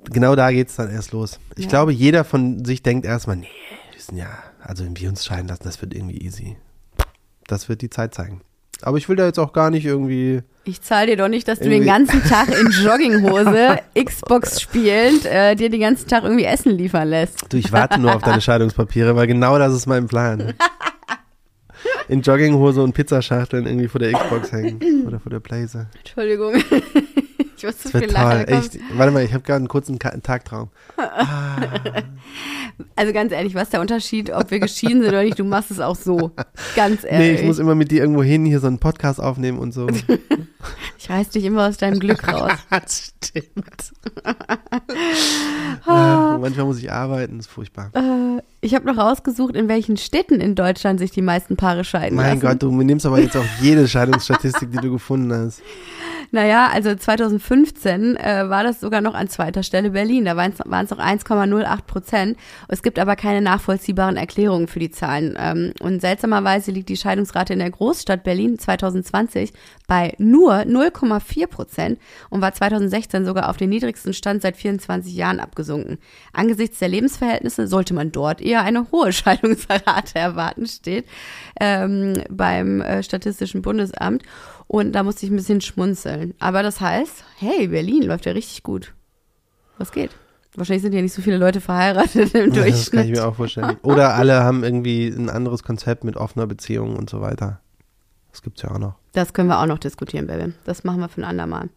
Genau 0.06 0.36
da 0.36 0.52
geht's 0.52 0.76
dann 0.76 0.90
erst 0.92 1.12
los. 1.12 1.40
Ich 1.56 1.66
Ja. 1.66 1.70
glaube, 1.70 1.92
jeder 1.92 2.24
von 2.24 2.64
sich 2.66 2.82
denkt 2.84 3.06
erstmal, 3.06 3.36
nee, 3.36 3.48
wir 3.94 4.02
sind 4.02 4.18
ja, 4.18 4.30
also 4.62 4.86
wenn 4.86 4.98
wir 4.98 5.10
uns 5.10 5.26
scheiden 5.26 5.48
lassen, 5.48 5.64
das 5.64 5.82
wird 5.82 5.94
irgendwie 5.94 6.18
easy. 6.20 6.58
Das 7.48 7.68
wird 7.70 7.82
die 7.82 7.90
Zeit 7.90 8.14
zeigen. 8.14 8.42
Aber 8.82 8.98
ich 8.98 9.10
will 9.10 9.18
da 9.18 9.26
jetzt 9.26 9.40
auch 9.40 9.52
gar 9.52 9.72
nicht 9.72 9.86
irgendwie. 9.86 10.42
Ich 10.64 10.82
zahle 10.82 11.08
dir 11.08 11.18
doch 11.18 11.28
nicht, 11.28 11.48
dass 11.50 11.60
du 11.60 11.68
den 11.68 11.84
ganzen 11.86 12.24
Tag 12.24 12.48
in 12.48 12.68
Jogginghose, 12.84 13.80
Xbox 14.02 14.62
spielend, 14.62 15.26
äh, 15.26 15.56
dir 15.56 15.70
den 15.70 15.82
ganzen 15.82 16.08
Tag 16.08 16.24
irgendwie 16.24 16.46
Essen 16.46 16.72
liefern 16.72 17.10
lässt. 17.10 17.52
Du, 17.52 17.58
ich 17.58 17.74
warte 17.74 18.00
nur 18.00 18.16
auf 18.16 18.22
deine 18.22 18.40
Scheidungspapiere, 18.42 19.16
weil 19.18 19.28
genau 19.28 19.58
das 19.60 19.74
ist 19.74 19.86
mein 19.86 20.08
Plan. 20.08 20.54
In 22.08 22.22
Jogginghose 22.22 22.82
und 22.82 22.94
Pizzaschachteln 22.94 23.66
irgendwie 23.68 23.88
vor 23.88 24.00
der 24.00 24.14
Xbox 24.14 24.52
hängen. 24.52 25.06
Oder 25.06 25.20
vor 25.20 25.30
der 25.30 25.40
Blazer. 25.42 25.88
Entschuldigung. 25.98 26.54
Ich 27.60 27.66
muss 27.66 27.78
zu 27.78 27.90
Das 27.92 28.02
viel 28.02 28.12
lachen. 28.12 28.48
Echt. 28.48 28.80
Warte 28.94 29.12
mal, 29.12 29.24
ich 29.24 29.34
habe 29.34 29.44
gerade 29.44 29.58
einen 29.58 29.68
kurzen 29.68 30.00
Tagtraum. 30.00 30.70
Also 32.96 33.12
ganz 33.12 33.34
ehrlich, 33.34 33.56
was 33.56 33.64
ist 33.64 33.74
der 33.74 33.82
Unterschied, 33.82 34.32
ob 34.32 34.52
wir 34.52 34.60
geschieden 34.62 35.02
sind 35.02 35.10
oder 35.10 35.24
nicht? 35.24 35.38
Du 35.38 35.44
machst 35.44 35.70
es 35.70 35.82
auch 35.82 35.98
so. 35.98 36.32
Ganz 36.78 37.04
Nee, 37.04 37.10
ehrlich. 37.10 37.42
ich 37.42 37.46
muss 37.46 37.60
immer 37.60 37.76
mit 37.76 37.92
dir 37.92 38.00
irgendwo 38.00 38.24
hin, 38.24 38.46
hier 38.46 38.62
so 38.62 38.68
einen 38.68 38.80
Podcast 38.80 39.20
aufnehmen 39.20 39.60
und 39.60 39.74
so. 39.74 39.88
ich 40.98 41.10
reiß 41.10 41.30
dich 41.30 41.44
immer 41.44 41.68
aus 41.68 41.76
deinem 41.76 42.00
Glück 42.00 42.26
raus. 42.26 42.54
das 42.70 43.12
stimmt. 43.26 43.92
ja, 45.86 46.38
manchmal 46.40 46.66
muss 46.66 46.80
ich 46.80 46.90
arbeiten, 46.92 47.40
ist 47.40 47.48
furchtbar. 47.48 47.92
Äh, 47.94 48.42
ich 48.62 48.76
habe 48.76 48.86
noch 48.86 48.98
rausgesucht, 48.98 49.56
in 49.56 49.68
welchen 49.68 49.98
Städten 49.98 50.40
in 50.40 50.56
Deutschland 50.56 51.00
sich 51.00 51.12
die 51.12 51.22
meisten 51.22 51.58
Paare 51.58 51.84
scheiden 51.84 52.16
Mein 52.16 52.40
lassen. 52.40 52.40
Gott, 52.42 52.64
du 52.64 52.72
nimmst 52.82 53.06
aber 53.06 53.20
jetzt 53.20 53.36
auch 53.36 53.46
jede 53.62 53.88
Scheidungsstatistik, 53.90 54.72
die 54.72 54.78
du 54.78 54.92
gefunden 54.92 55.34
hast. 55.34 55.62
Naja, 56.32 56.70
also 56.72 56.94
2015 56.94 58.16
äh, 58.16 58.50
war 58.50 58.64
das 58.64 58.80
sogar 58.80 59.02
noch 59.02 59.16
an 59.16 59.30
zweiter 59.30 59.64
Stelle 59.64 59.90
Berlin. 59.90 60.26
Da 60.26 60.38
waren 60.38 60.52
es 60.52 60.60
noch 60.90 61.00
1,08 61.00 61.82
Prozent. 61.84 62.38
Es 62.68 62.84
gibt 62.84 63.00
aber 63.00 63.16
keine 63.16 63.42
nachvollziehbaren 63.42 64.16
Erklärungen 64.16 64.68
für 64.68 64.80
die 64.80 64.92
Zahlen. 64.92 65.36
Ähm, 65.40 65.74
und 65.82 66.02
seltsamerweise 66.02 66.72
liegt 66.72 66.90
die 66.90 66.98
Scheidungsrate 66.98 67.54
in 67.54 67.60
der 67.60 67.72
Großstadt 67.72 68.24
Berlin 68.24 68.60
2020 68.60 69.54
bei 69.88 70.14
nur 70.20 70.54
0,4 70.54 71.48
Prozent 71.48 72.00
und 72.30 72.42
war 72.42 72.54
2016 72.54 73.26
sogar 73.26 73.50
auf 73.50 73.58
den 73.58 73.70
niedrigsten 73.70 74.14
Stand 74.14 74.44
seit 74.44 74.56
24 74.56 75.16
Jahren 75.16 75.40
abgesunken. 75.40 75.98
Angesichts 76.32 76.78
der 76.78 76.90
Lebensverhältnisse 76.90 77.68
sollte 77.68 77.96
man 77.96 78.12
dort 78.12 78.40
eher 78.40 78.62
eine 78.62 78.92
hohe 78.92 79.12
Scheidungsrate 79.14 80.20
erwarten, 80.20 80.68
steht 80.68 81.06
ähm, 81.60 82.22
beim 82.30 82.82
äh, 82.82 83.02
Statistischen 83.02 83.64
Bundesamt. 83.64 84.24
Und 84.72 84.92
da 84.92 85.02
musste 85.02 85.26
ich 85.26 85.32
ein 85.32 85.36
bisschen 85.36 85.62
schmunzeln. 85.62 86.36
Aber 86.38 86.62
das 86.62 86.80
heißt, 86.80 87.24
hey, 87.40 87.70
Berlin 87.70 88.04
läuft 88.04 88.28
ja 88.28 88.34
richtig 88.34 88.62
gut. 88.62 88.94
Was 89.80 89.92
geht? 89.92 90.12
Wahrscheinlich 90.56 90.84
sind 90.84 90.94
ja 90.94 91.02
nicht 91.02 91.14
so 91.14 91.24
viele 91.24 91.38
Leute 91.38 91.60
verheiratet 91.60 92.36
im 92.36 92.54
Ja, 92.54 92.66
das 92.66 92.92
kann 92.92 93.00
ich 93.02 93.08
Durchschnitt. 93.08 93.10
mir 93.16 93.28
auch 93.28 93.36
vorstellen. 93.36 93.78
Oder 93.82 94.14
alle 94.14 94.44
haben 94.44 94.64
irgendwie 94.64 95.08
ein 95.08 95.28
anderes 95.32 95.64
Konzept 95.64 96.04
mit 96.04 96.18
offener 96.18 96.46
Beziehung 96.46 96.96
und 96.98 97.10
so 97.10 97.20
weiter. 97.20 97.62
Das 98.32 98.42
gibt's 98.44 98.62
ja 98.62 98.72
auch 98.72 98.78
noch. 98.78 98.94
Das 99.14 99.34
können 99.34 99.50
wir 99.50 99.60
auch 99.60 99.66
noch 99.66 99.80
diskutieren, 99.80 100.28
Baby. 100.28 100.54
Das 100.66 100.84
machen 100.84 101.00
wir 101.00 101.10
für 101.10 101.22
ein 101.22 101.24
andermal. 101.24 101.70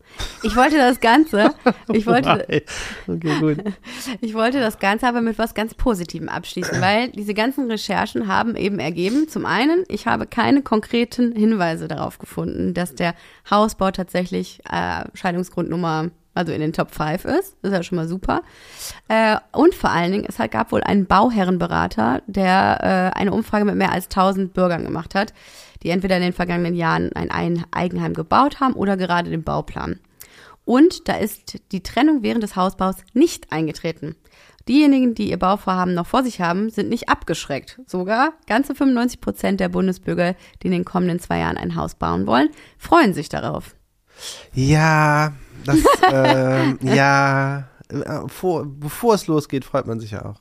Ich 0.42 0.54
wollte 0.54 0.76
das 0.76 1.00
Ganze, 1.00 1.54
ich 1.90 2.06
wollte, 2.06 2.44
Okay, 3.08 3.40
gut. 3.40 3.64
ich 4.20 4.34
wollte 4.34 4.60
das 4.60 4.78
Ganze 4.78 5.08
aber 5.08 5.22
mit 5.22 5.38
was 5.38 5.54
ganz 5.54 5.72
Positivem 5.74 6.28
abschließen, 6.28 6.80
weil 6.82 7.08
diese 7.10 7.32
ganzen 7.32 7.70
Recherchen 7.70 8.28
haben 8.28 8.54
eben 8.54 8.78
ergeben, 8.78 9.28
zum 9.28 9.46
einen, 9.46 9.84
ich 9.88 10.06
habe 10.06 10.26
keine 10.26 10.60
konkreten 10.62 11.34
Hinweise 11.34 11.88
darauf 11.88 12.18
gefunden, 12.18 12.74
dass 12.74 12.94
der 12.94 13.14
Hausbau 13.50 13.90
tatsächlich 13.92 14.60
äh, 14.70 15.04
Scheidungsgrund 15.14 15.70
Nummer, 15.70 16.10
also 16.34 16.52
in 16.52 16.60
den 16.60 16.74
Top 16.74 16.94
5 16.94 17.24
ist. 17.24 17.56
Das 17.62 17.70
ist 17.70 17.72
ja 17.72 17.82
schon 17.82 17.96
mal 17.96 18.08
super. 18.08 18.42
Äh, 19.08 19.36
und 19.52 19.74
vor 19.74 19.90
allen 19.90 20.12
Dingen, 20.12 20.26
es 20.28 20.38
hat- 20.38 20.50
gab 20.50 20.70
wohl 20.70 20.82
einen 20.82 21.06
Bauherrenberater, 21.06 22.22
der 22.26 23.12
äh, 23.14 23.18
eine 23.18 23.32
Umfrage 23.32 23.64
mit 23.64 23.76
mehr 23.76 23.92
als 23.92 24.04
1000 24.06 24.52
Bürgern 24.52 24.84
gemacht 24.84 25.14
hat, 25.14 25.32
die 25.82 25.90
entweder 25.90 26.16
in 26.16 26.22
den 26.22 26.32
vergangenen 26.32 26.74
Jahren 26.74 27.12
ein 27.14 27.30
Eigenheim 27.70 28.14
gebaut 28.14 28.60
haben 28.60 28.74
oder 28.74 28.96
gerade 28.96 29.30
den 29.30 29.44
Bauplan. 29.44 30.00
Und 30.64 31.08
da 31.08 31.14
ist 31.14 31.60
die 31.72 31.82
Trennung 31.82 32.22
während 32.22 32.42
des 32.42 32.56
Hausbaus 32.56 32.96
nicht 33.14 33.52
eingetreten. 33.52 34.14
Diejenigen, 34.68 35.14
die 35.14 35.28
ihr 35.28 35.38
Bauvorhaben 35.38 35.94
noch 35.94 36.06
vor 36.06 36.22
sich 36.22 36.40
haben, 36.40 36.70
sind 36.70 36.88
nicht 36.88 37.08
abgeschreckt. 37.08 37.80
Sogar 37.86 38.32
ganze 38.46 38.76
95 38.76 39.20
Prozent 39.20 39.60
der 39.60 39.68
Bundesbürger, 39.68 40.36
die 40.62 40.68
in 40.68 40.72
den 40.72 40.84
kommenden 40.84 41.18
zwei 41.18 41.40
Jahren 41.40 41.56
ein 41.56 41.74
Haus 41.74 41.96
bauen 41.96 42.26
wollen, 42.26 42.48
freuen 42.78 43.12
sich 43.12 43.28
darauf. 43.28 43.74
Ja, 44.54 45.32
das, 45.64 45.78
ähm, 46.12 46.78
ja, 46.82 47.68
äh, 47.88 48.28
vor, 48.28 48.66
bevor 48.66 49.14
es 49.14 49.26
losgeht, 49.26 49.64
freut 49.64 49.86
man 49.86 49.98
sich 49.98 50.12
ja 50.12 50.24
auch. 50.24 50.40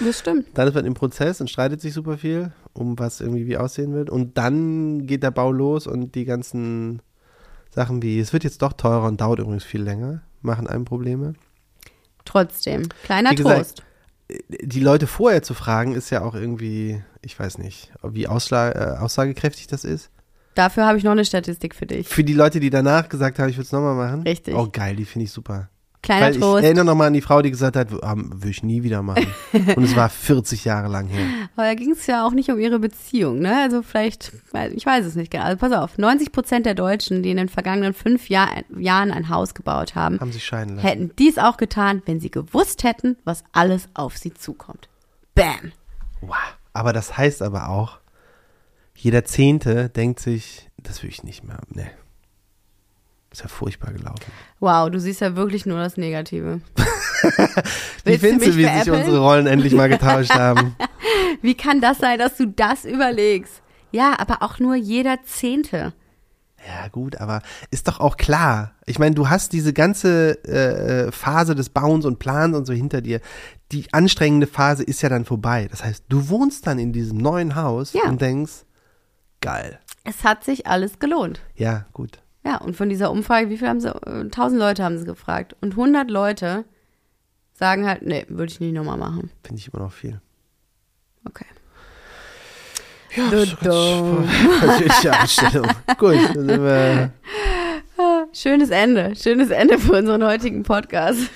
Das 0.00 0.18
stimmt. 0.18 0.46
Dann 0.54 0.66
ist 0.66 0.74
man 0.74 0.84
im 0.84 0.94
Prozess 0.94 1.40
und 1.40 1.48
streitet 1.48 1.80
sich 1.80 1.94
super 1.94 2.18
viel, 2.18 2.52
um 2.76 2.98
was 2.98 3.20
irgendwie 3.20 3.46
wie 3.46 3.56
aussehen 3.56 3.94
wird. 3.94 4.10
Und 4.10 4.38
dann 4.38 5.06
geht 5.06 5.22
der 5.22 5.30
Bau 5.30 5.50
los 5.50 5.86
und 5.86 6.14
die 6.14 6.24
ganzen 6.24 7.02
Sachen 7.70 8.02
wie, 8.02 8.18
es 8.18 8.32
wird 8.32 8.44
jetzt 8.44 8.62
doch 8.62 8.72
teurer 8.72 9.06
und 9.06 9.20
dauert 9.20 9.38
übrigens 9.38 9.64
viel 9.64 9.82
länger, 9.82 10.22
machen 10.42 10.66
einem 10.66 10.84
Probleme. 10.84 11.34
Trotzdem, 12.24 12.88
kleiner 13.04 13.30
Wie 13.32 13.36
gesagt, 13.36 13.58
Trost. 13.58 13.82
Die 14.48 14.80
Leute 14.80 15.06
vorher 15.06 15.42
zu 15.42 15.54
fragen, 15.54 15.94
ist 15.94 16.10
ja 16.10 16.22
auch 16.22 16.34
irgendwie, 16.34 17.02
ich 17.22 17.38
weiß 17.38 17.58
nicht, 17.58 17.92
wie 18.02 18.26
ausschlag, 18.26 18.74
äh, 18.74 18.98
aussagekräftig 18.98 19.68
das 19.68 19.84
ist. 19.84 20.10
Dafür 20.56 20.86
habe 20.86 20.98
ich 20.98 21.04
noch 21.04 21.12
eine 21.12 21.24
Statistik 21.24 21.74
für 21.74 21.86
dich. 21.86 22.08
Für 22.08 22.24
die 22.24 22.32
Leute, 22.32 22.58
die 22.58 22.70
danach 22.70 23.08
gesagt 23.08 23.38
haben, 23.38 23.50
ich 23.50 23.56
will 23.56 23.64
es 23.64 23.72
nochmal 23.72 23.94
machen. 23.94 24.22
Richtig. 24.22 24.54
Oh, 24.54 24.68
geil, 24.72 24.96
die 24.96 25.04
finde 25.04 25.26
ich 25.26 25.32
super. 25.32 25.68
Kleiner 26.06 26.26
Weil 26.26 26.34
ich 26.34 26.40
Trost. 26.40 26.62
erinnere 26.62 26.84
nochmal 26.84 27.08
an 27.08 27.14
die 27.14 27.20
Frau, 27.20 27.42
die 27.42 27.50
gesagt 27.50 27.74
hat, 27.74 27.90
will 27.90 28.48
ich 28.50 28.62
nie 28.62 28.84
wieder 28.84 29.02
machen. 29.02 29.26
Und 29.52 29.82
es 29.82 29.96
war 29.96 30.08
40 30.08 30.64
Jahre 30.64 30.86
lang 30.86 31.08
her. 31.08 31.26
Aber 31.56 31.66
da 31.66 31.74
ging 31.74 31.90
es 31.90 32.06
ja 32.06 32.24
auch 32.24 32.30
nicht 32.30 32.48
um 32.48 32.60
ihre 32.60 32.78
Beziehung, 32.78 33.40
ne? 33.40 33.60
Also 33.60 33.82
vielleicht, 33.82 34.30
ich 34.72 34.86
weiß 34.86 35.04
es 35.04 35.16
nicht 35.16 35.32
genau. 35.32 35.42
Also 35.42 35.58
pass 35.58 35.72
auf, 35.72 35.98
90 35.98 36.30
Prozent 36.30 36.64
der 36.64 36.74
Deutschen, 36.76 37.24
die 37.24 37.32
in 37.32 37.36
den 37.38 37.48
vergangenen 37.48 37.92
fünf 37.92 38.28
Jahr, 38.28 38.48
Jahren 38.78 39.10
ein 39.10 39.30
Haus 39.30 39.54
gebaut 39.54 39.96
haben, 39.96 40.20
Haben 40.20 40.30
sich 40.30 40.44
scheiden 40.44 40.76
lassen. 40.76 40.86
hätten 40.86 41.10
dies 41.18 41.38
auch 41.38 41.56
getan, 41.56 42.02
wenn 42.06 42.20
sie 42.20 42.30
gewusst 42.30 42.84
hätten, 42.84 43.16
was 43.24 43.42
alles 43.50 43.88
auf 43.94 44.16
sie 44.16 44.32
zukommt. 44.32 44.88
Bam. 45.34 45.72
Wow. 46.20 46.36
Aber 46.72 46.92
das 46.92 47.18
heißt 47.18 47.42
aber 47.42 47.68
auch, 47.68 47.98
jeder 48.94 49.24
Zehnte 49.24 49.88
denkt 49.88 50.20
sich, 50.20 50.70
das 50.80 51.02
will 51.02 51.10
ich 51.10 51.24
nicht 51.24 51.42
mehr. 51.42 51.58
Nee. 51.68 51.90
Ist 53.36 53.42
ja 53.42 53.48
furchtbar 53.48 53.92
gelaufen. 53.92 54.32
Wow, 54.60 54.88
du 54.88 54.98
siehst 54.98 55.20
ja 55.20 55.36
wirklich 55.36 55.66
nur 55.66 55.78
das 55.78 55.98
Negative. 55.98 56.62
Wie 58.04 58.16
du, 58.16 58.32
mich 58.32 58.56
wie 58.56 58.64
sich 58.64 58.90
unsere 58.90 59.18
Rollen 59.18 59.46
endlich 59.46 59.74
mal 59.74 59.90
getauscht 59.90 60.30
haben? 60.32 60.74
Wie 61.42 61.54
kann 61.54 61.82
das 61.82 61.98
sein, 61.98 62.18
dass 62.18 62.38
du 62.38 62.46
das 62.46 62.86
überlegst? 62.86 63.60
Ja, 63.92 64.18
aber 64.18 64.42
auch 64.42 64.58
nur 64.58 64.74
jeder 64.74 65.22
Zehnte. 65.24 65.92
Ja, 66.66 66.88
gut, 66.88 67.20
aber 67.20 67.42
ist 67.70 67.88
doch 67.88 68.00
auch 68.00 68.16
klar. 68.16 68.72
Ich 68.86 68.98
meine, 68.98 69.14
du 69.14 69.28
hast 69.28 69.52
diese 69.52 69.74
ganze 69.74 70.42
äh, 70.44 71.12
Phase 71.12 71.54
des 71.54 71.68
Bauens 71.68 72.06
und 72.06 72.18
Plans 72.18 72.56
und 72.56 72.64
so 72.64 72.72
hinter 72.72 73.02
dir. 73.02 73.20
Die 73.70 73.92
anstrengende 73.92 74.46
Phase 74.46 74.82
ist 74.82 75.02
ja 75.02 75.10
dann 75.10 75.26
vorbei. 75.26 75.68
Das 75.70 75.84
heißt, 75.84 76.04
du 76.08 76.30
wohnst 76.30 76.66
dann 76.66 76.78
in 76.78 76.94
diesem 76.94 77.18
neuen 77.18 77.54
Haus 77.54 77.92
Ja. 77.92 78.04
und 78.08 78.18
denkst, 78.18 78.64
geil. 79.42 79.78
Es 80.04 80.24
hat 80.24 80.42
sich 80.42 80.66
alles 80.66 80.98
gelohnt. 80.98 81.42
Ja, 81.54 81.84
gut. 81.92 82.22
Ja, 82.46 82.58
und 82.58 82.76
von 82.76 82.88
dieser 82.88 83.10
Umfrage, 83.10 83.50
wie 83.50 83.56
viel 83.58 83.66
haben 83.66 83.80
sie? 83.80 83.88
äh, 83.88 84.20
1000 84.20 84.60
Leute 84.60 84.84
haben 84.84 84.96
sie 84.98 85.04
gefragt. 85.04 85.56
Und 85.60 85.72
100 85.72 86.08
Leute 86.08 86.64
sagen 87.54 87.86
halt, 87.88 88.02
nee, 88.02 88.24
würde 88.28 88.52
ich 88.52 88.60
nicht 88.60 88.72
nochmal 88.72 88.96
machen. 88.96 89.30
Finde 89.42 89.60
ich 89.60 89.72
immer 89.72 89.82
noch 89.82 89.92
viel. 89.92 90.20
Okay. 91.28 91.44
Ja, 93.16 93.30
ganz 93.30 93.56
persönliche 93.56 95.12
Einstellung. 95.20 95.66
Gut, 95.98 96.18
dann 96.34 96.46
sind 96.46 96.62
wir, 96.62 97.10
Schönes 98.32 98.70
Ende. 98.70 99.16
Schönes 99.16 99.50
Ende 99.50 99.78
für 99.78 99.94
unseren 99.94 100.22
heutigen 100.22 100.62
Podcast. 100.62 101.28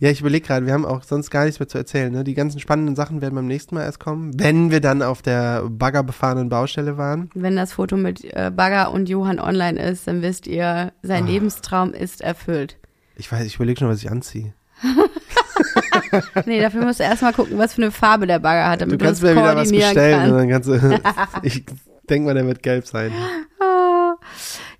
Ja, 0.00 0.10
ich 0.10 0.20
überlege 0.20 0.46
gerade, 0.46 0.66
wir 0.66 0.72
haben 0.72 0.84
auch 0.86 1.02
sonst 1.04 1.30
gar 1.30 1.44
nichts 1.44 1.60
mehr 1.60 1.68
zu 1.68 1.78
erzählen. 1.78 2.10
Ne? 2.12 2.24
Die 2.24 2.34
ganzen 2.34 2.58
spannenden 2.58 2.96
Sachen 2.96 3.20
werden 3.20 3.34
beim 3.34 3.46
nächsten 3.46 3.74
Mal 3.74 3.84
erst 3.84 4.00
kommen, 4.00 4.32
wenn 4.40 4.70
wir 4.70 4.80
dann 4.80 5.02
auf 5.02 5.22
der 5.22 5.62
baggerbefahrenen 5.68 6.48
Baustelle 6.48 6.96
waren. 6.98 7.30
Wenn 7.34 7.54
das 7.56 7.74
Foto 7.74 7.96
mit 7.96 8.24
äh, 8.34 8.50
Bagger 8.54 8.92
und 8.92 9.08
Johann 9.08 9.38
online 9.38 9.80
ist, 9.80 10.06
dann 10.08 10.22
wisst 10.22 10.46
ihr, 10.46 10.92
sein 11.02 11.24
Ah. 11.24 11.26
Lebenstraum 11.28 11.92
ist 11.92 12.20
erfüllt. 12.22 12.78
Ich 13.16 13.30
weiß, 13.30 13.44
ich 13.46 13.56
überlege 13.56 13.78
schon, 13.80 13.88
was 13.88 13.98
ich 14.02 14.10
anziehe. 14.10 14.54
Nee, 16.46 16.60
dafür 16.60 16.84
musst 16.84 16.98
du 17.00 17.04
erstmal 17.04 17.32
gucken, 17.32 17.56
was 17.58 17.74
für 17.74 17.82
eine 17.82 17.90
Farbe 17.92 18.26
der 18.26 18.38
Bagger 18.40 18.68
hat, 18.68 18.80
Du 18.80 18.86
damit 18.86 19.00
du, 19.00 19.04
kannst 19.04 19.22
mir 19.22 19.32
wieder 19.32 19.54
was 19.56 19.70
bestellen 19.70 20.32
und 20.32 20.48
kannst. 20.48 20.68
dann 20.68 20.80
kannst 20.80 21.04
du, 21.04 21.42
ich 21.46 21.64
denke 22.08 22.26
mal, 22.26 22.34
der 22.34 22.46
wird 22.46 22.62
gelb 22.62 22.86
sein. 22.86 23.12
Ah, 23.60 24.14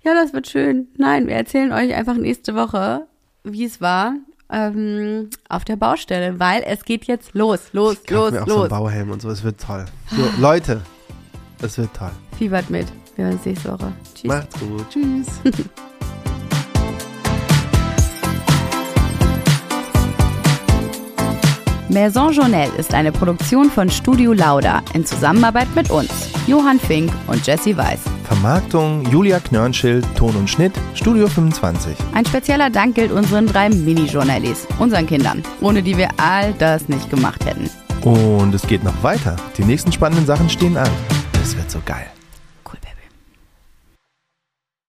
ja, 0.03 0.13
das 0.13 0.33
wird 0.33 0.47
schön. 0.49 0.87
Nein, 0.97 1.27
wir 1.27 1.35
erzählen 1.35 1.71
euch 1.71 1.93
einfach 1.93 2.15
nächste 2.15 2.55
Woche, 2.55 3.07
wie 3.43 3.63
es 3.65 3.79
war 3.79 4.15
ähm, 4.51 5.29
auf 5.49 5.65
der 5.65 5.75
Baustelle, 5.75 6.39
weil 6.39 6.63
es 6.65 6.83
geht 6.83 7.05
jetzt 7.05 7.33
los, 7.33 7.59
los, 7.73 7.97
Ich 8.03 8.09
los, 8.09 8.31
mir 8.31 8.43
auch 8.43 8.47
so 8.47 8.53
einen 8.53 8.61
los. 8.61 8.69
Bauhelm 8.69 9.11
und 9.11 9.21
so, 9.21 9.29
es 9.29 9.43
wird 9.43 9.59
toll. 9.59 9.85
So, 10.09 10.23
Leute, 10.41 10.81
es 11.61 11.77
wird 11.77 11.93
toll. 11.93 12.11
Fiebert 12.37 12.69
mit. 12.69 12.87
Wir 13.15 13.25
hören 13.25 13.35
uns 13.35 13.45
nächste 13.45 13.71
Woche. 13.71 13.91
Tschüss. 14.13 14.23
Macht's 14.25 14.59
gut. 14.59 14.85
Tschüss. 14.89 15.27
Maison 21.89 22.31
Journelle 22.31 22.71
ist 22.77 22.93
eine 22.93 23.11
Produktion 23.11 23.69
von 23.69 23.89
Studio 23.89 24.31
Lauda 24.31 24.81
in 24.93 25.05
Zusammenarbeit 25.05 25.67
mit 25.75 25.91
uns. 25.91 26.29
Johann 26.47 26.79
Fink 26.79 27.11
und 27.27 27.45
Jesse 27.45 27.75
Weiß. 27.75 28.10
Vermarktung 28.31 29.03
Julia 29.11 29.41
Knörnschild, 29.41 30.05
Ton 30.15 30.33
und 30.37 30.49
Schnitt, 30.49 30.71
Studio 30.93 31.27
25. 31.27 31.97
Ein 32.13 32.25
spezieller 32.25 32.69
Dank 32.69 32.95
gilt 32.95 33.11
unseren 33.11 33.45
drei 33.45 33.67
Mini-Journalis, 33.67 34.67
unseren 34.79 35.05
Kindern, 35.05 35.43
ohne 35.59 35.83
die 35.83 35.97
wir 35.97 36.07
all 36.15 36.53
das 36.53 36.87
nicht 36.87 37.09
gemacht 37.09 37.45
hätten. 37.45 37.69
Und 38.07 38.55
es 38.55 38.65
geht 38.65 38.85
noch 38.85 39.03
weiter. 39.03 39.35
Die 39.57 39.65
nächsten 39.65 39.91
spannenden 39.91 40.25
Sachen 40.25 40.49
stehen 40.49 40.77
an. 40.77 40.89
Das 41.33 41.57
wird 41.57 41.69
so 41.69 41.79
geil. 41.85 42.09